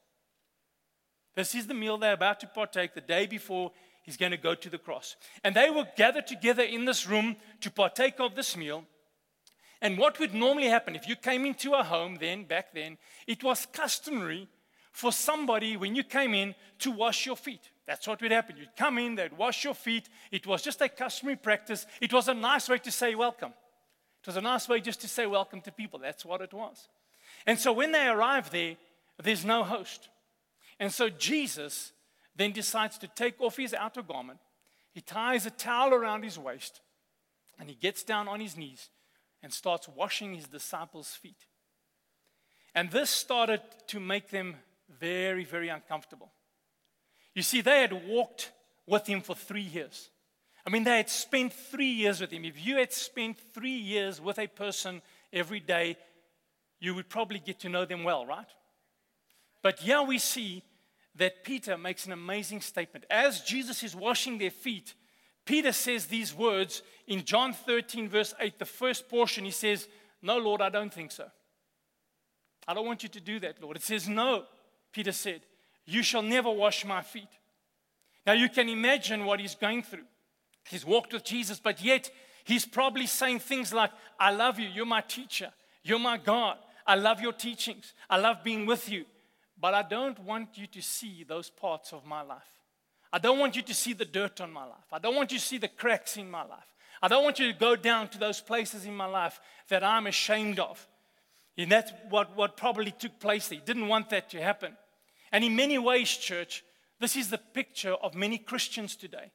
This 1.36 1.56
is 1.56 1.68
the 1.68 1.74
meal 1.74 1.98
they're 1.98 2.13
about 2.13 2.39
to 2.42 2.48
partake 2.48 2.94
the 2.94 3.01
day 3.01 3.25
before 3.25 3.72
he's 4.04 4.18
going 4.18 4.32
to 4.32 4.38
go 4.38 4.56
to 4.56 4.70
the 4.70 4.77
cross. 4.77 5.16
And 5.44 5.56
they 5.56 5.70
were 5.70 5.88
gathered 5.96 6.27
together 6.27 6.63
in 6.63 6.86
this 6.86 7.08
room 7.08 7.36
to 7.62 7.72
partake 7.72 8.20
of 8.20 8.36
this 8.36 8.56
meal. 8.56 8.86
And 9.81 9.98
what 9.98 10.19
would 10.19 10.34
normally 10.34 10.67
happen 10.67 10.96
if 10.96 11.07
you 11.07 11.15
came 11.15 11.46
into 11.46 11.74
a 11.74 11.84
home 11.84 12.17
then, 12.19 12.46
back 12.46 12.74
then, 12.74 12.98
it 13.27 13.43
was 13.43 13.67
customary 13.72 14.48
for 14.91 15.12
somebody, 15.12 15.77
when 15.77 15.96
you 15.96 16.03
came 16.03 16.34
in, 16.34 16.55
to 16.79 16.89
wash 16.89 17.25
your 17.27 17.36
feet. 17.36 17.69
That's 17.86 18.07
what 18.07 18.19
would 18.22 18.31
happen. 18.31 18.57
You'd 18.57 18.75
come 18.75 18.98
in, 18.98 19.13
they'd 19.13 19.38
wash 19.38 19.63
your 19.63 19.75
feet. 19.75 20.10
It 20.31 20.48
was 20.48 20.63
just 20.63 20.81
a 20.81 20.89
customary 20.89 21.36
practice. 21.36 21.86
It 22.01 22.12
was 22.12 22.27
a 22.27 22.34
nice 22.34 22.67
way 22.67 22.79
to 22.79 22.91
say 22.91 23.13
welcome. 23.13 23.53
It 24.22 24.27
was 24.27 24.38
a 24.38 24.41
nice 24.41 24.67
way 24.67 24.81
just 24.81 25.01
to 25.01 25.07
say 25.07 25.27
welcome 25.27 25.62
to 25.62 25.72
people. 25.72 26.00
That's 26.00 26.25
what 26.25 26.41
it 26.41 26.51
was. 26.51 26.89
And 27.46 27.60
so 27.60 27.72
when 27.72 27.91
they 27.91 28.07
arrive 28.07 28.50
there, 28.50 28.75
there's 29.22 29.46
no 29.46 29.63
host. 29.63 30.10
And 30.79 30.91
so 30.91 31.10
Jesus 31.10 31.93
then 32.36 32.51
decides 32.51 32.98
to 33.00 33.07
take 33.07 33.39
off 33.39 33.57
his 33.57 33.74
outer 33.74 34.01
garment. 34.01 34.39
He 34.93 35.01
ties 35.01 35.46
a 35.46 35.51
towel 35.51 35.93
around 35.93 36.24
his 36.24 36.39
waist 36.39 36.81
and 37.60 37.69
he 37.69 37.75
gets 37.75 38.03
down 38.03 38.27
on 38.27 38.39
his 38.39 38.57
knees 38.57 38.89
and 39.44 39.53
starts 39.53 39.88
washing 39.88 40.34
his 40.34 40.48
disciples' 40.48 41.15
feet. 41.15 41.46
And 42.74 42.91
this 42.91 43.10
started 43.10 43.62
to 43.88 44.00
make 44.00 44.29
them 44.29 44.56
very, 45.00 45.44
very 45.44 45.70
uncomfortable. 45.70 46.32
You 47.34 47.41
see, 47.41 47.62
they 47.62 47.82
had 47.82 48.08
walked 48.08 48.51
with 48.86 49.08
him 49.08 49.22
for 49.22 49.36
three 49.36 49.62
years. 49.62 50.10
I 50.65 50.70
mean, 50.70 50.84
they 50.84 50.98
had 50.98 51.10
spent 51.10 51.53
three 51.53 51.91
years 51.91 52.20
with 52.20 52.32
him. 52.32 52.46
If 52.46 52.65
you 52.65 52.77
had 52.77 52.91
spent 52.91 53.38
three 53.53 53.77
years 53.77 54.20
with 54.20 54.38
a 54.38 54.48
person 54.48 55.01
every 55.32 55.60
day, 55.60 55.98
you 56.79 56.94
would 56.94 57.10
probably 57.10 57.39
get 57.39 57.60
to 57.62 57.70
know 57.70 57.86
them 57.86 58.03
well, 58.03 58.25
right? 58.25 58.48
But 59.62 59.79
here 59.79 60.01
we 60.01 60.20
see 60.20 60.63
that 61.15 61.44
Peter 61.44 61.77
makes 61.77 62.06
an 62.06 62.12
amazing 62.12 62.62
statement. 62.62 63.06
As 63.10 63.41
Jesus 63.41 63.84
is 63.84 63.96
washing 63.96 64.38
their 64.38 64.51
feet, 64.51 64.94
Peter 65.48 65.72
says 65.72 66.06
these 66.06 66.36
words 66.36 66.84
in 67.08 67.24
John 67.24 67.54
13, 67.54 68.10
verse 68.10 68.36
8, 68.39 68.60
the 68.60 68.66
first 68.66 69.08
portion. 69.08 69.46
He 69.46 69.51
says, 69.51 69.88
No, 70.22 70.38
Lord, 70.38 70.62
I 70.62 70.70
don't 70.70 70.94
think 70.94 71.12
so. 71.12 71.25
I 72.68 72.74
don't 72.74 72.86
want 72.86 73.01
you 73.01 73.10
to 73.10 73.22
do 73.22 73.39
that, 73.39 73.63
Lord. 73.63 73.77
It 73.77 73.84
says, 73.84 74.08
No. 74.08 74.44
Peter 74.92 75.13
said, 75.13 75.42
You 75.86 76.04
shall 76.04 76.22
never 76.22 76.51
wash 76.51 76.86
my 76.86 77.01
feet. 77.01 77.30
Now 78.25 78.34
you 78.34 78.50
can 78.50 78.68
imagine 78.68 79.25
what 79.25 79.39
he's 79.39 79.56
going 79.56 79.84
through. 79.84 80.04
He's 80.68 80.86
walked 80.86 81.13
with 81.13 81.24
Jesus, 81.24 81.62
but 81.62 81.82
yet 81.82 82.12
he's 82.44 82.66
probably 82.66 83.08
saying 83.08 83.39
things 83.39 83.74
like, 83.74 83.92
I 84.20 84.32
love 84.32 84.60
you. 84.60 84.68
You're 84.68 84.86
my 84.86 85.01
teacher. 85.01 85.54
You're 85.82 85.98
my 85.98 86.18
God. 86.18 86.58
I 86.86 86.96
love 86.96 87.22
your 87.22 87.32
teachings. 87.32 87.94
I 88.10 88.18
love 88.18 88.44
being 88.44 88.66
with 88.66 88.89
you. 88.89 89.06
But 89.58 89.74
I 89.74 89.82
don't 89.82 90.20
want 90.20 90.58
you 90.58 90.68
to 90.68 90.82
see 90.82 91.24
those 91.24 91.50
parts 91.50 91.94
of 91.94 92.06
my 92.06 92.22
life. 92.22 92.57
I 93.12 93.20
don't 93.20 93.40
want 93.40 93.56
you 93.56 93.62
to 93.62 93.74
see 93.74 93.94
the 93.94 94.06
dirt 94.06 94.42
on 94.42 94.52
my 94.52 94.66
life. 94.66 94.92
I 94.92 95.00
don't 95.00 95.16
want 95.16 95.32
you 95.32 95.40
to 95.40 95.44
see 95.44 95.58
the 95.58 95.68
cracks 95.68 96.18
in 96.18 96.30
my 96.30 96.44
life. 96.44 96.76
I 97.02 97.08
don't 97.08 97.24
want 97.24 97.40
you 97.40 97.52
to 97.52 97.58
go 97.58 97.76
down 97.76 98.10
to 98.10 98.18
those 98.18 98.42
places 98.42 98.86
in 98.86 98.96
my 98.96 99.06
life 99.06 99.40
that 99.70 99.84
I'm 99.84 100.08
ashamed 100.08 100.60
of. 100.60 100.86
And 101.58 101.72
that's 101.72 101.92
what, 102.10 102.36
what 102.36 102.58
probably 102.58 102.92
took 102.92 103.20
place 103.20 103.48
there. 103.48 103.60
He 103.60 103.66
didn't 103.66 103.88
want 103.88 104.10
that 104.10 104.30
to 104.32 104.42
happen. 104.42 104.76
And 105.32 105.44
in 105.44 105.56
many 105.56 105.78
ways, 105.78 106.10
church, 106.10 106.64
this 107.00 107.16
is 107.16 107.30
the 107.30 107.38
picture 107.38 107.94
of 107.94 108.16
many 108.16 108.38
Christians 108.38 108.96
today. 108.96 109.32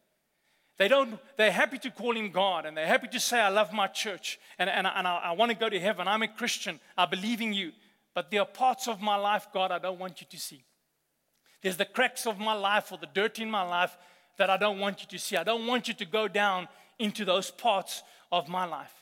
They 0.78 0.88
don't, 0.88 1.18
they're 1.36 1.52
happy 1.52 1.78
to 1.78 1.90
call 1.90 2.16
him 2.16 2.30
God 2.30 2.64
and 2.64 2.76
they're 2.76 2.86
happy 2.86 3.08
to 3.08 3.20
say, 3.20 3.40
I 3.40 3.50
love 3.50 3.72
my 3.72 3.86
church 3.86 4.38
and, 4.58 4.70
and, 4.70 4.86
and 4.86 5.06
I, 5.06 5.16
I 5.16 5.32
want 5.32 5.50
to 5.50 5.56
go 5.56 5.68
to 5.68 5.78
heaven. 5.78 6.08
I'm 6.08 6.22
a 6.22 6.28
Christian. 6.28 6.80
I 6.96 7.06
believe 7.06 7.40
in 7.40 7.52
you. 7.52 7.72
But 8.14 8.30
there 8.30 8.40
are 8.40 8.46
parts 8.46 8.88
of 8.88 9.00
my 9.00 9.16
life, 9.16 9.48
God, 9.52 9.70
I 9.70 9.78
don't 9.78 9.98
want 9.98 10.20
you 10.20 10.26
to 10.30 10.38
see. 10.38 10.64
There's 11.62 11.76
the 11.76 11.84
cracks 11.84 12.26
of 12.26 12.38
my 12.38 12.54
life 12.54 12.90
or 12.92 12.98
the 12.98 13.06
dirt 13.06 13.38
in 13.38 13.50
my 13.50 13.62
life 13.62 13.96
that 14.36 14.50
I 14.50 14.56
don't 14.56 14.80
want 14.80 15.00
you 15.00 15.06
to 15.08 15.18
see. 15.18 15.36
I 15.36 15.44
don't 15.44 15.66
want 15.66 15.88
you 15.88 15.94
to 15.94 16.04
go 16.04 16.28
down 16.28 16.68
into 16.98 17.24
those 17.24 17.50
parts 17.50 18.02
of 18.30 18.48
my 18.48 18.64
life. 18.64 18.92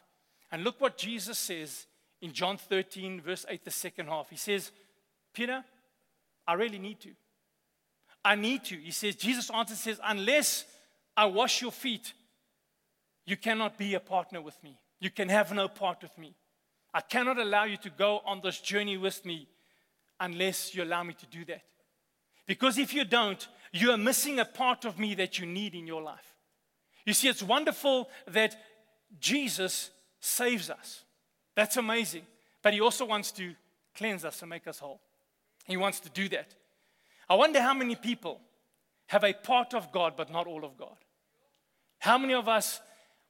And 0.52 0.64
look 0.64 0.80
what 0.80 0.98
Jesus 0.98 1.38
says 1.38 1.86
in 2.20 2.32
John 2.32 2.56
13, 2.58 3.20
verse 3.20 3.46
8, 3.48 3.64
the 3.64 3.70
second 3.70 4.08
half. 4.08 4.28
He 4.28 4.36
says, 4.36 4.72
Peter, 5.32 5.64
I 6.46 6.54
really 6.54 6.78
need 6.78 7.00
to. 7.00 7.10
I 8.24 8.34
need 8.34 8.64
to. 8.64 8.76
He 8.76 8.90
says, 8.90 9.16
Jesus 9.16 9.50
answers, 9.50 9.78
says, 9.78 10.00
unless 10.04 10.66
I 11.16 11.26
wash 11.26 11.62
your 11.62 11.72
feet, 11.72 12.12
you 13.24 13.36
cannot 13.36 13.78
be 13.78 13.94
a 13.94 14.00
partner 14.00 14.42
with 14.42 14.62
me. 14.62 14.76
You 14.98 15.10
can 15.10 15.28
have 15.28 15.52
no 15.54 15.68
part 15.68 16.02
with 16.02 16.16
me. 16.18 16.34
I 16.92 17.00
cannot 17.00 17.38
allow 17.38 17.64
you 17.64 17.76
to 17.78 17.90
go 17.90 18.20
on 18.26 18.40
this 18.42 18.60
journey 18.60 18.96
with 18.96 19.24
me 19.24 19.48
unless 20.18 20.74
you 20.74 20.82
allow 20.82 21.02
me 21.02 21.14
to 21.14 21.26
do 21.26 21.44
that. 21.46 21.62
Because 22.50 22.78
if 22.78 22.92
you 22.92 23.04
don't, 23.04 23.46
you 23.70 23.92
are 23.92 23.96
missing 23.96 24.40
a 24.40 24.44
part 24.44 24.84
of 24.84 24.98
me 24.98 25.14
that 25.14 25.38
you 25.38 25.46
need 25.46 25.72
in 25.72 25.86
your 25.86 26.02
life. 26.02 26.34
You 27.06 27.12
see, 27.12 27.28
it's 27.28 27.44
wonderful 27.44 28.08
that 28.26 28.56
Jesus 29.20 29.90
saves 30.18 30.68
us. 30.68 31.04
That's 31.54 31.76
amazing. 31.76 32.26
But 32.60 32.74
He 32.74 32.80
also 32.80 33.04
wants 33.04 33.30
to 33.30 33.54
cleanse 33.94 34.24
us 34.24 34.42
and 34.42 34.50
make 34.50 34.66
us 34.66 34.80
whole. 34.80 35.00
He 35.64 35.76
wants 35.76 36.00
to 36.00 36.08
do 36.08 36.28
that. 36.30 36.56
I 37.28 37.36
wonder 37.36 37.62
how 37.62 37.72
many 37.72 37.94
people 37.94 38.40
have 39.06 39.22
a 39.22 39.32
part 39.32 39.72
of 39.72 39.92
God 39.92 40.14
but 40.16 40.32
not 40.32 40.48
all 40.48 40.64
of 40.64 40.76
God. 40.76 40.96
How 42.00 42.18
many 42.18 42.34
of 42.34 42.48
us 42.48 42.80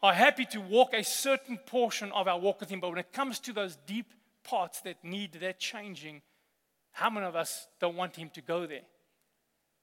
are 0.02 0.14
happy 0.14 0.46
to 0.46 0.62
walk 0.62 0.94
a 0.94 1.04
certain 1.04 1.58
portion 1.58 2.10
of 2.12 2.26
our 2.26 2.40
walk 2.40 2.60
with 2.60 2.70
Him, 2.70 2.80
but 2.80 2.88
when 2.88 2.98
it 2.98 3.12
comes 3.12 3.38
to 3.40 3.52
those 3.52 3.76
deep 3.86 4.14
parts 4.44 4.80
that 4.80 5.04
need 5.04 5.34
that 5.42 5.60
changing, 5.60 6.22
how 6.92 7.10
many 7.10 7.26
of 7.26 7.36
us 7.36 7.66
don't 7.80 7.96
want 7.96 8.16
Him 8.16 8.30
to 8.30 8.40
go 8.40 8.64
there? 8.66 8.80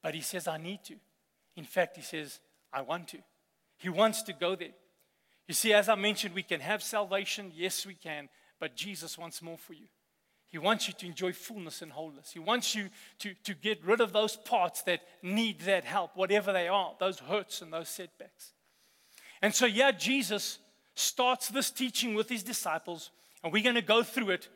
But 0.01 0.15
He 0.15 0.21
says, 0.21 0.47
I 0.47 0.57
need 0.57 0.83
to. 0.85 0.95
In 1.55 1.65
fact, 1.65 1.95
He 1.95 2.03
says, 2.03 2.39
I 2.71 2.81
want 2.81 3.07
to. 3.09 3.17
He 3.77 3.89
wants 3.89 4.23
to 4.23 4.33
go 4.33 4.55
there. 4.55 4.73
You 5.47 5.53
see, 5.53 5.73
as 5.73 5.87
I 5.87 5.95
mentioned, 5.95 6.35
we 6.35 6.43
can 6.43 6.59
have 6.59 6.83
salvation. 6.83 7.51
Yes, 7.55 7.85
we 7.85 7.93
can. 7.93 8.27
But 8.59 8.75
Jesus 8.75 9.17
wants 9.17 9.41
more 9.41 9.57
for 9.57 9.73
you. 9.73 9.87
He 10.47 10.57
wants 10.57 10.87
you 10.87 10.93
to 10.95 11.05
enjoy 11.05 11.33
fullness 11.33 11.81
and 11.81 11.91
wholeness. 11.91 12.31
He 12.31 12.39
wants 12.39 12.73
you 12.73 12.89
to, 13.19 13.33
to 13.43 13.53
get 13.53 13.83
rid 13.83 13.99
of 13.99 14.13
those 14.13 14.35
parts 14.35 14.81
that 14.83 15.01
need 15.21 15.61
that 15.61 15.83
help, 15.83 16.15
whatever 16.15 16.53
they 16.53 16.67
are, 16.67 16.93
those 16.99 17.19
hurts 17.19 17.61
and 17.61 17.71
those 17.71 17.89
setbacks. 17.89 18.53
And 19.41 19.53
so, 19.53 19.65
yeah, 19.65 19.91
Jesus 19.91 20.59
starts 20.95 21.49
this 21.49 21.69
teaching 21.69 22.15
with 22.15 22.29
his 22.29 22.43
disciples, 22.43 23.11
and 23.43 23.51
we're 23.51 23.63
going 23.63 23.75
to 23.75 23.81
go 23.81 24.03
through 24.03 24.31
it. 24.31 24.47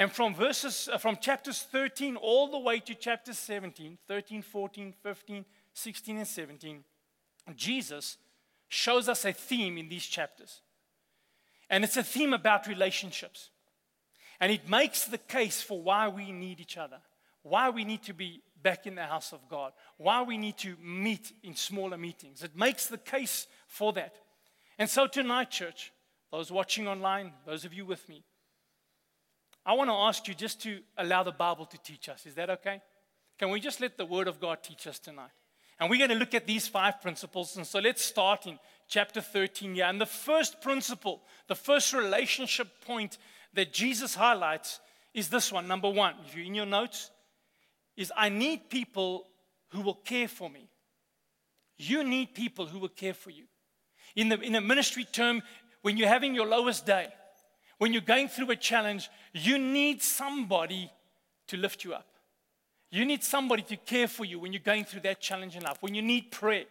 And 0.00 0.10
from 0.10 0.34
verses, 0.34 0.88
uh, 0.90 0.96
from 0.96 1.18
chapters 1.18 1.60
13 1.60 2.16
all 2.16 2.50
the 2.50 2.58
way 2.58 2.80
to 2.80 2.94
chapter 2.94 3.34
17, 3.34 3.98
13, 4.08 4.40
14, 4.40 4.94
15, 5.02 5.44
16, 5.74 6.16
and 6.16 6.26
17, 6.26 6.84
Jesus 7.54 8.16
shows 8.70 9.10
us 9.10 9.26
a 9.26 9.34
theme 9.34 9.76
in 9.76 9.90
these 9.90 10.06
chapters. 10.06 10.62
And 11.68 11.84
it's 11.84 11.98
a 11.98 12.02
theme 12.02 12.32
about 12.32 12.66
relationships. 12.66 13.50
And 14.40 14.50
it 14.50 14.70
makes 14.70 15.04
the 15.04 15.18
case 15.18 15.60
for 15.60 15.82
why 15.82 16.08
we 16.08 16.32
need 16.32 16.60
each 16.60 16.78
other, 16.78 17.00
why 17.42 17.68
we 17.68 17.84
need 17.84 18.02
to 18.04 18.14
be 18.14 18.40
back 18.62 18.86
in 18.86 18.94
the 18.94 19.04
house 19.04 19.34
of 19.34 19.50
God, 19.50 19.74
why 19.98 20.22
we 20.22 20.38
need 20.38 20.56
to 20.58 20.76
meet 20.82 21.30
in 21.42 21.54
smaller 21.54 21.98
meetings. 21.98 22.42
It 22.42 22.56
makes 22.56 22.86
the 22.86 22.96
case 22.96 23.46
for 23.66 23.92
that. 23.92 24.16
And 24.78 24.88
so 24.88 25.06
tonight, 25.06 25.50
church, 25.50 25.92
those 26.32 26.50
watching 26.50 26.88
online, 26.88 27.34
those 27.44 27.66
of 27.66 27.74
you 27.74 27.84
with 27.84 28.08
me, 28.08 28.24
I 29.64 29.74
want 29.74 29.90
to 29.90 29.94
ask 29.94 30.26
you 30.26 30.34
just 30.34 30.62
to 30.62 30.80
allow 30.96 31.22
the 31.22 31.32
Bible 31.32 31.66
to 31.66 31.78
teach 31.78 32.08
us. 32.08 32.26
Is 32.26 32.34
that 32.34 32.50
okay? 32.50 32.80
Can 33.38 33.50
we 33.50 33.60
just 33.60 33.80
let 33.80 33.96
the 33.96 34.06
Word 34.06 34.28
of 34.28 34.40
God 34.40 34.62
teach 34.62 34.86
us 34.86 34.98
tonight? 34.98 35.30
And 35.78 35.88
we're 35.88 35.98
going 35.98 36.10
to 36.10 36.16
look 36.16 36.34
at 36.34 36.46
these 36.46 36.68
five 36.68 37.00
principles. 37.00 37.56
And 37.56 37.66
so 37.66 37.78
let's 37.78 38.02
start 38.02 38.46
in 38.46 38.58
chapter 38.88 39.20
13 39.20 39.74
here. 39.74 39.86
And 39.86 40.00
the 40.00 40.06
first 40.06 40.60
principle, 40.60 41.22
the 41.48 41.54
first 41.54 41.94
relationship 41.94 42.68
point 42.86 43.16
that 43.54 43.72
Jesus 43.72 44.14
highlights 44.14 44.80
is 45.14 45.28
this 45.28 45.50
one. 45.50 45.66
Number 45.66 45.88
one, 45.88 46.14
if 46.26 46.36
you're 46.36 46.44
in 46.44 46.54
your 46.54 46.66
notes, 46.66 47.10
is 47.96 48.12
I 48.16 48.28
need 48.28 48.68
people 48.68 49.26
who 49.68 49.80
will 49.80 49.94
care 49.94 50.28
for 50.28 50.50
me. 50.50 50.68
You 51.78 52.04
need 52.04 52.34
people 52.34 52.66
who 52.66 52.78
will 52.78 52.88
care 52.88 53.14
for 53.14 53.30
you. 53.30 53.44
In, 54.16 54.28
the, 54.28 54.38
in 54.40 54.54
a 54.54 54.60
ministry 54.60 55.04
term, 55.04 55.42
when 55.82 55.96
you're 55.96 56.08
having 56.08 56.34
your 56.34 56.46
lowest 56.46 56.84
day, 56.84 57.08
when 57.80 57.94
you're 57.94 58.02
going 58.02 58.28
through 58.28 58.50
a 58.50 58.56
challenge, 58.56 59.08
you 59.32 59.56
need 59.56 60.02
somebody 60.02 60.92
to 61.46 61.56
lift 61.56 61.82
you 61.82 61.94
up. 61.94 62.06
You 62.90 63.06
need 63.06 63.24
somebody 63.24 63.62
to 63.62 63.76
care 63.78 64.06
for 64.06 64.26
you 64.26 64.38
when 64.38 64.52
you're 64.52 64.60
going 64.60 64.84
through 64.84 65.00
that 65.00 65.18
challenge 65.18 65.56
in 65.56 65.62
life, 65.62 65.78
when 65.80 65.94
you 65.94 66.02
need 66.02 66.30
prayer, 66.30 66.66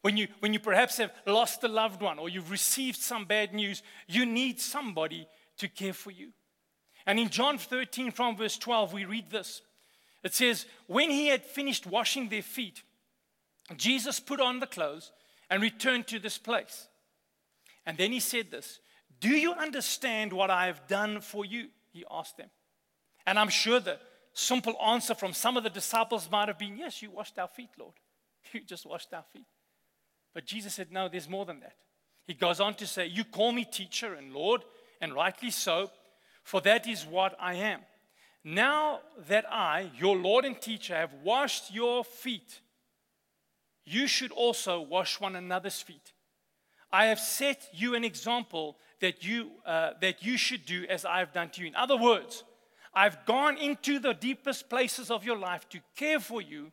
when 0.00 0.16
you, 0.16 0.26
when 0.40 0.54
you 0.54 0.58
perhaps 0.58 0.96
have 0.96 1.12
lost 1.26 1.62
a 1.64 1.68
loved 1.68 2.00
one 2.00 2.18
or 2.18 2.30
you've 2.30 2.50
received 2.50 2.98
some 2.98 3.26
bad 3.26 3.52
news, 3.52 3.82
you 4.08 4.24
need 4.24 4.58
somebody 4.58 5.28
to 5.58 5.68
care 5.68 5.92
for 5.92 6.10
you. 6.10 6.30
And 7.04 7.18
in 7.18 7.28
John 7.28 7.58
13, 7.58 8.10
from 8.10 8.34
verse 8.34 8.56
12, 8.56 8.94
we 8.94 9.04
read 9.04 9.30
this. 9.30 9.60
It 10.22 10.32
says, 10.32 10.64
When 10.86 11.10
he 11.10 11.26
had 11.26 11.44
finished 11.44 11.86
washing 11.86 12.30
their 12.30 12.40
feet, 12.40 12.82
Jesus 13.76 14.18
put 14.18 14.40
on 14.40 14.60
the 14.60 14.66
clothes 14.66 15.12
and 15.50 15.60
returned 15.60 16.06
to 16.06 16.18
this 16.18 16.38
place. 16.38 16.88
And 17.84 17.98
then 17.98 18.12
he 18.12 18.20
said 18.20 18.50
this 18.50 18.80
Do 19.20 19.30
you 19.30 19.52
understand 19.52 20.32
what 20.32 20.50
I 20.50 20.66
have 20.66 20.86
done 20.86 21.20
for 21.20 21.44
you? 21.44 21.68
He 21.92 22.04
asked 22.10 22.36
them. 22.36 22.50
And 23.26 23.38
I'm 23.38 23.48
sure 23.48 23.80
the 23.80 23.98
simple 24.32 24.76
answer 24.84 25.14
from 25.14 25.32
some 25.32 25.56
of 25.56 25.62
the 25.62 25.70
disciples 25.70 26.28
might 26.30 26.48
have 26.48 26.58
been, 26.58 26.76
Yes, 26.76 27.02
you 27.02 27.10
washed 27.10 27.38
our 27.38 27.48
feet, 27.48 27.70
Lord. 27.78 27.94
You 28.52 28.60
just 28.60 28.86
washed 28.86 29.12
our 29.14 29.24
feet. 29.32 29.46
But 30.34 30.44
Jesus 30.44 30.74
said, 30.74 30.92
No, 30.92 31.08
there's 31.08 31.28
more 31.28 31.46
than 31.46 31.60
that. 31.60 31.76
He 32.26 32.34
goes 32.34 32.60
on 32.60 32.74
to 32.74 32.86
say, 32.86 33.06
You 33.06 33.24
call 33.24 33.52
me 33.52 33.64
teacher 33.64 34.14
and 34.14 34.32
Lord, 34.32 34.62
and 35.00 35.14
rightly 35.14 35.50
so, 35.50 35.90
for 36.42 36.60
that 36.62 36.86
is 36.86 37.06
what 37.06 37.36
I 37.40 37.54
am. 37.54 37.80
Now 38.44 39.00
that 39.28 39.50
I, 39.50 39.90
your 39.98 40.16
Lord 40.16 40.44
and 40.44 40.60
teacher, 40.60 40.94
have 40.94 41.14
washed 41.22 41.72
your 41.72 42.04
feet, 42.04 42.60
you 43.86 44.06
should 44.06 44.32
also 44.32 44.80
wash 44.80 45.20
one 45.20 45.36
another's 45.36 45.80
feet. 45.80 46.12
I 46.92 47.06
have 47.06 47.18
set 47.18 47.68
you 47.72 47.94
an 47.94 48.04
example 48.04 48.76
that 49.04 49.22
you, 49.22 49.50
uh, 49.66 49.90
that 50.00 50.22
you 50.24 50.38
should 50.38 50.64
do 50.64 50.86
as 50.88 51.04
I 51.04 51.18
have 51.18 51.30
done 51.30 51.50
to 51.50 51.60
you. 51.60 51.66
In 51.66 51.76
other 51.76 51.94
words, 51.94 52.42
I've 52.94 53.26
gone 53.26 53.58
into 53.58 53.98
the 53.98 54.14
deepest 54.14 54.70
places 54.70 55.10
of 55.10 55.26
your 55.26 55.36
life 55.36 55.68
to 55.68 55.80
care 55.94 56.18
for 56.18 56.40
you. 56.40 56.72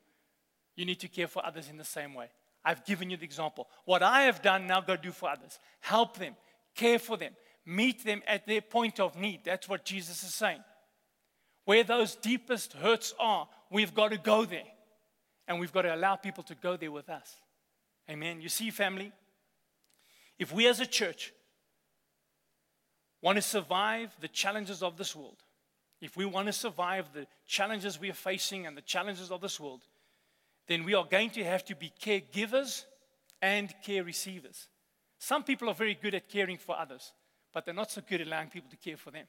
You 0.78 0.86
need 0.86 1.02
to 1.02 1.10
care 1.10 1.28
for 1.28 1.46
others 1.46 1.68
in 1.70 1.76
the 1.76 1.84
same 1.84 2.14
way. 2.14 2.28
I've 2.64 2.86
given 2.86 3.10
you 3.10 3.18
the 3.18 3.26
example. 3.26 3.68
What 3.84 4.02
I 4.02 4.22
have 4.22 4.42
done, 4.42 4.66
now 4.66 4.80
go 4.80 4.96
do 4.96 5.12
for 5.12 5.30
others. 5.30 5.60
Help 5.82 6.18
them, 6.18 6.38
care 6.74 7.00
for 7.00 7.18
them, 7.18 7.34
meet 7.66 8.06
them 8.06 8.22
at 8.26 8.48
their 8.48 8.62
point 8.62 9.02
of 9.02 9.18
need. 9.18 9.42
That's 9.44 9.68
what 9.68 9.84
Jesus 9.84 10.24
is 10.24 10.34
saying. 10.34 10.64
Where 11.66 11.84
those 11.84 12.16
deepest 12.16 12.72
hurts 12.74 13.14
are, 13.20 13.50
we've 13.70 13.94
got 13.94 14.12
to 14.12 14.18
go 14.18 14.46
there. 14.46 14.72
And 15.50 15.60
we've 15.60 15.74
got 15.74 15.82
to 15.82 15.94
allow 15.94 16.16
people 16.16 16.46
to 16.46 16.56
go 16.56 16.78
there 16.78 16.92
with 16.94 17.10
us. 17.10 17.36
Amen. 18.10 18.40
You 18.40 18.48
see, 18.48 18.70
family, 18.70 19.12
if 20.40 20.54
we 20.54 20.66
as 20.68 20.80
a 20.80 20.86
church 20.86 21.34
want 23.22 23.38
to 23.38 23.42
survive 23.42 24.16
the 24.20 24.28
challenges 24.28 24.82
of 24.82 24.98
this 24.98 25.16
world, 25.16 25.38
if 26.02 26.18
we 26.18 26.26
want 26.26 26.48
to 26.48 26.54
survive 26.54 27.14
the 27.14 27.28
challenges 27.46 28.00
we 28.00 28.10
are 28.10 28.14
facing 28.14 28.66
and 28.66 28.76
the 28.76 28.82
challenges 28.82 29.32
of 29.32 29.42
this 29.42 29.60
world, 29.60 29.84
then 30.68 30.84
we 30.84 30.94
are 30.94 31.06
going 31.06 31.30
to 31.32 31.44
have 31.44 31.64
to 31.66 31.76
be 31.76 31.92
caregivers 32.02 32.86
and 33.42 33.74
care 33.84 34.04
receivers. 34.04 34.68
Some 35.20 35.44
people 35.44 35.70
are 35.70 35.76
very 35.76 35.94
good 35.94 36.16
at 36.16 36.30
caring 36.30 36.58
for 36.58 36.78
others 36.78 37.14
but 37.54 37.66
they're 37.66 37.74
not 37.74 37.92
so 37.92 38.02
good 38.08 38.22
at 38.22 38.28
allowing 38.28 38.50
people 38.50 38.70
to 38.70 38.78
care 38.78 38.98
for 38.98 39.12
them. 39.12 39.26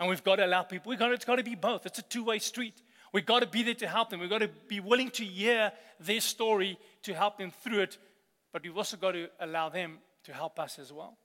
And 0.00 0.08
we've 0.08 0.22
got 0.22 0.36
to 0.36 0.46
allow 0.46 0.62
people, 0.62 0.90
we've 0.90 0.98
got 0.98 1.08
to, 1.08 1.14
it's 1.14 1.24
got 1.24 1.36
to 1.36 1.44
be 1.44 1.54
both. 1.54 1.86
It's 1.86 1.98
a 1.98 2.02
two 2.02 2.24
way 2.24 2.38
street. 2.38 2.82
We've 3.12 3.26
got 3.26 3.40
to 3.40 3.46
be 3.46 3.62
there 3.62 3.74
to 3.74 3.88
help 3.88 4.10
them. 4.10 4.20
We've 4.20 4.30
got 4.30 4.42
to 4.42 4.50
be 4.68 4.80
willing 4.80 5.10
to 5.12 5.24
hear 5.24 5.72
their 5.98 6.20
story 6.20 6.78
to 7.02 7.14
help 7.14 7.38
them 7.38 7.50
through 7.50 7.80
it, 7.80 7.98
but 8.52 8.62
we've 8.62 8.76
also 8.76 8.96
got 8.96 9.12
to 9.12 9.28
allow 9.40 9.70
them 9.70 9.98
to 10.24 10.32
help 10.32 10.60
us 10.60 10.78
as 10.78 10.92
well. 10.92 11.16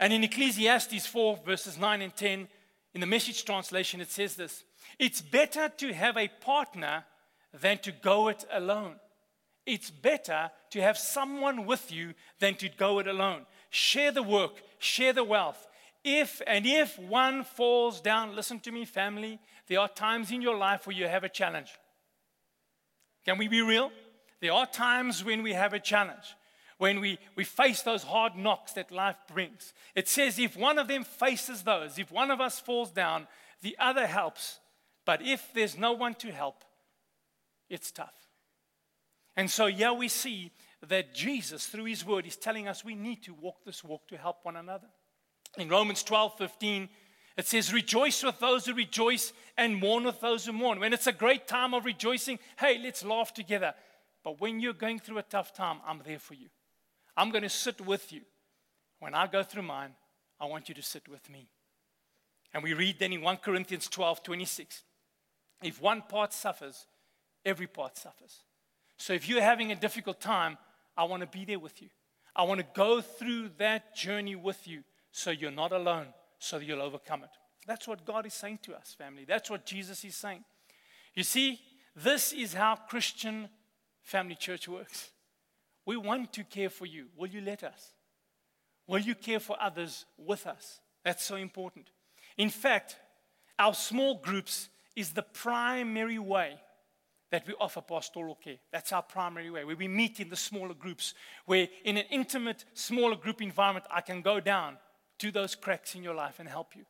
And 0.00 0.12
in 0.12 0.24
Ecclesiastes 0.24 1.06
4, 1.06 1.40
verses 1.44 1.78
9 1.78 2.02
and 2.02 2.16
10, 2.16 2.48
in 2.94 3.00
the 3.00 3.06
message 3.06 3.44
translation, 3.44 4.00
it 4.00 4.10
says 4.10 4.34
this 4.34 4.64
It's 4.98 5.20
better 5.20 5.68
to 5.68 5.92
have 5.92 6.16
a 6.16 6.26
partner 6.26 7.04
than 7.52 7.78
to 7.78 7.92
go 7.92 8.28
it 8.28 8.44
alone. 8.50 8.96
It's 9.66 9.90
better 9.90 10.50
to 10.70 10.80
have 10.80 10.98
someone 10.98 11.66
with 11.66 11.92
you 11.92 12.14
than 12.40 12.54
to 12.56 12.68
go 12.68 12.98
it 12.98 13.06
alone 13.06 13.46
share 13.68 14.10
the 14.10 14.22
work, 14.22 14.62
share 14.78 15.12
the 15.12 15.22
wealth. 15.22 15.68
If 16.02 16.40
and 16.46 16.66
if 16.66 16.98
one 16.98 17.44
falls 17.44 18.00
down, 18.00 18.34
listen 18.34 18.58
to 18.60 18.72
me, 18.72 18.84
family, 18.84 19.38
there 19.68 19.80
are 19.80 19.88
times 19.88 20.32
in 20.32 20.42
your 20.42 20.56
life 20.56 20.86
where 20.86 20.96
you 20.96 21.06
have 21.06 21.24
a 21.24 21.28
challenge. 21.28 21.70
Can 23.24 23.38
we 23.38 23.48
be 23.48 23.60
real? 23.60 23.92
There 24.40 24.52
are 24.52 24.66
times 24.66 25.22
when 25.22 25.42
we 25.42 25.52
have 25.52 25.74
a 25.74 25.78
challenge, 25.78 26.34
when 26.80 26.98
we, 26.98 27.18
we 27.36 27.44
face 27.44 27.82
those 27.82 28.02
hard 28.02 28.34
knocks 28.36 28.72
that 28.72 28.90
life 28.90 29.18
brings. 29.30 29.74
It 29.94 30.08
says 30.08 30.38
if 30.38 30.56
one 30.56 30.78
of 30.78 30.88
them 30.88 31.04
faces 31.04 31.62
those, 31.62 31.98
if 31.98 32.10
one 32.10 32.30
of 32.30 32.40
us 32.40 32.58
falls 32.58 32.90
down, 32.90 33.26
the 33.60 33.76
other 33.78 34.06
helps. 34.06 34.60
But 35.04 35.20
if 35.20 35.52
there's 35.54 35.76
no 35.76 35.92
one 35.92 36.14
to 36.14 36.32
help, 36.32 36.64
it's 37.68 37.90
tough. 37.90 38.14
And 39.36 39.50
so, 39.50 39.66
yeah, 39.66 39.92
we 39.92 40.08
see 40.08 40.52
that 40.88 41.14
Jesus, 41.14 41.66
through 41.66 41.84
his 41.84 42.02
word, 42.02 42.26
is 42.26 42.36
telling 42.36 42.66
us 42.66 42.82
we 42.82 42.94
need 42.94 43.22
to 43.24 43.34
walk 43.34 43.62
this 43.66 43.84
walk 43.84 44.08
to 44.08 44.16
help 44.16 44.38
one 44.44 44.56
another. 44.56 44.88
In 45.58 45.68
Romans 45.68 46.02
12 46.02 46.38
15, 46.38 46.88
it 47.36 47.46
says, 47.46 47.74
Rejoice 47.74 48.22
with 48.22 48.38
those 48.38 48.64
who 48.64 48.72
rejoice 48.72 49.34
and 49.58 49.76
mourn 49.76 50.04
with 50.04 50.22
those 50.22 50.46
who 50.46 50.54
mourn. 50.54 50.80
When 50.80 50.94
it's 50.94 51.06
a 51.06 51.12
great 51.12 51.46
time 51.46 51.74
of 51.74 51.84
rejoicing, 51.84 52.38
hey, 52.58 52.80
let's 52.82 53.04
laugh 53.04 53.34
together. 53.34 53.74
But 54.24 54.40
when 54.40 54.60
you're 54.60 54.72
going 54.72 54.98
through 54.98 55.18
a 55.18 55.22
tough 55.22 55.52
time, 55.52 55.80
I'm 55.86 56.00
there 56.06 56.18
for 56.18 56.32
you. 56.32 56.48
I'm 57.20 57.28
going 57.28 57.42
to 57.42 57.50
sit 57.50 57.82
with 57.82 58.14
you. 58.14 58.22
When 58.98 59.14
I 59.14 59.26
go 59.26 59.42
through 59.42 59.64
mine, 59.64 59.90
I 60.40 60.46
want 60.46 60.70
you 60.70 60.74
to 60.74 60.82
sit 60.82 61.06
with 61.06 61.28
me. 61.28 61.50
And 62.54 62.62
we 62.62 62.72
read 62.72 62.98
then 62.98 63.12
in 63.12 63.20
1 63.20 63.36
Corinthians 63.36 63.88
12 63.88 64.22
26, 64.22 64.82
if 65.62 65.82
one 65.82 66.02
part 66.08 66.32
suffers, 66.32 66.86
every 67.44 67.66
part 67.66 67.98
suffers. 67.98 68.38
So 68.96 69.12
if 69.12 69.28
you're 69.28 69.42
having 69.42 69.70
a 69.70 69.76
difficult 69.76 70.18
time, 70.18 70.56
I 70.96 71.04
want 71.04 71.20
to 71.20 71.26
be 71.26 71.44
there 71.44 71.58
with 71.58 71.82
you. 71.82 71.88
I 72.34 72.44
want 72.44 72.60
to 72.60 72.66
go 72.72 73.02
through 73.02 73.50
that 73.58 73.94
journey 73.94 74.34
with 74.34 74.66
you 74.66 74.82
so 75.12 75.30
you're 75.30 75.50
not 75.50 75.72
alone, 75.72 76.06
so 76.38 76.56
you'll 76.56 76.80
overcome 76.80 77.24
it. 77.24 77.30
That's 77.66 77.86
what 77.86 78.06
God 78.06 78.24
is 78.24 78.32
saying 78.32 78.60
to 78.62 78.74
us, 78.74 78.94
family. 78.96 79.26
That's 79.28 79.50
what 79.50 79.66
Jesus 79.66 80.02
is 80.06 80.16
saying. 80.16 80.42
You 81.14 81.24
see, 81.24 81.60
this 81.94 82.32
is 82.32 82.54
how 82.54 82.76
Christian 82.76 83.50
family 84.00 84.36
church 84.36 84.68
works. 84.68 85.10
We 85.90 85.96
want 85.96 86.32
to 86.34 86.44
care 86.44 86.70
for 86.70 86.86
you. 86.86 87.06
Will 87.16 87.26
you 87.26 87.40
let 87.40 87.64
us? 87.64 87.94
Will 88.86 89.00
you 89.00 89.16
care 89.16 89.40
for 89.40 89.60
others 89.60 90.06
with 90.16 90.46
us? 90.46 90.78
That's 91.04 91.24
so 91.24 91.34
important. 91.34 91.90
In 92.38 92.48
fact, 92.48 92.94
our 93.58 93.74
small 93.74 94.14
groups 94.14 94.68
is 94.94 95.12
the 95.12 95.24
primary 95.24 96.20
way 96.20 96.60
that 97.32 97.44
we 97.44 97.54
offer 97.58 97.80
pastoral 97.80 98.36
care. 98.36 98.58
That's 98.70 98.92
our 98.92 99.02
primary 99.02 99.50
way, 99.50 99.64
where 99.64 99.74
we 99.74 99.88
meet 99.88 100.20
in 100.20 100.28
the 100.28 100.36
smaller 100.36 100.74
groups, 100.74 101.12
where 101.44 101.66
in 101.84 101.96
an 101.96 102.04
intimate, 102.08 102.64
smaller 102.72 103.16
group 103.16 103.42
environment, 103.42 103.86
I 103.90 104.00
can 104.00 104.22
go 104.22 104.38
down 104.38 104.76
to 105.18 105.32
those 105.32 105.56
cracks 105.56 105.96
in 105.96 106.04
your 106.04 106.14
life 106.14 106.38
and 106.38 106.48
help 106.48 106.76
you. 106.76 106.84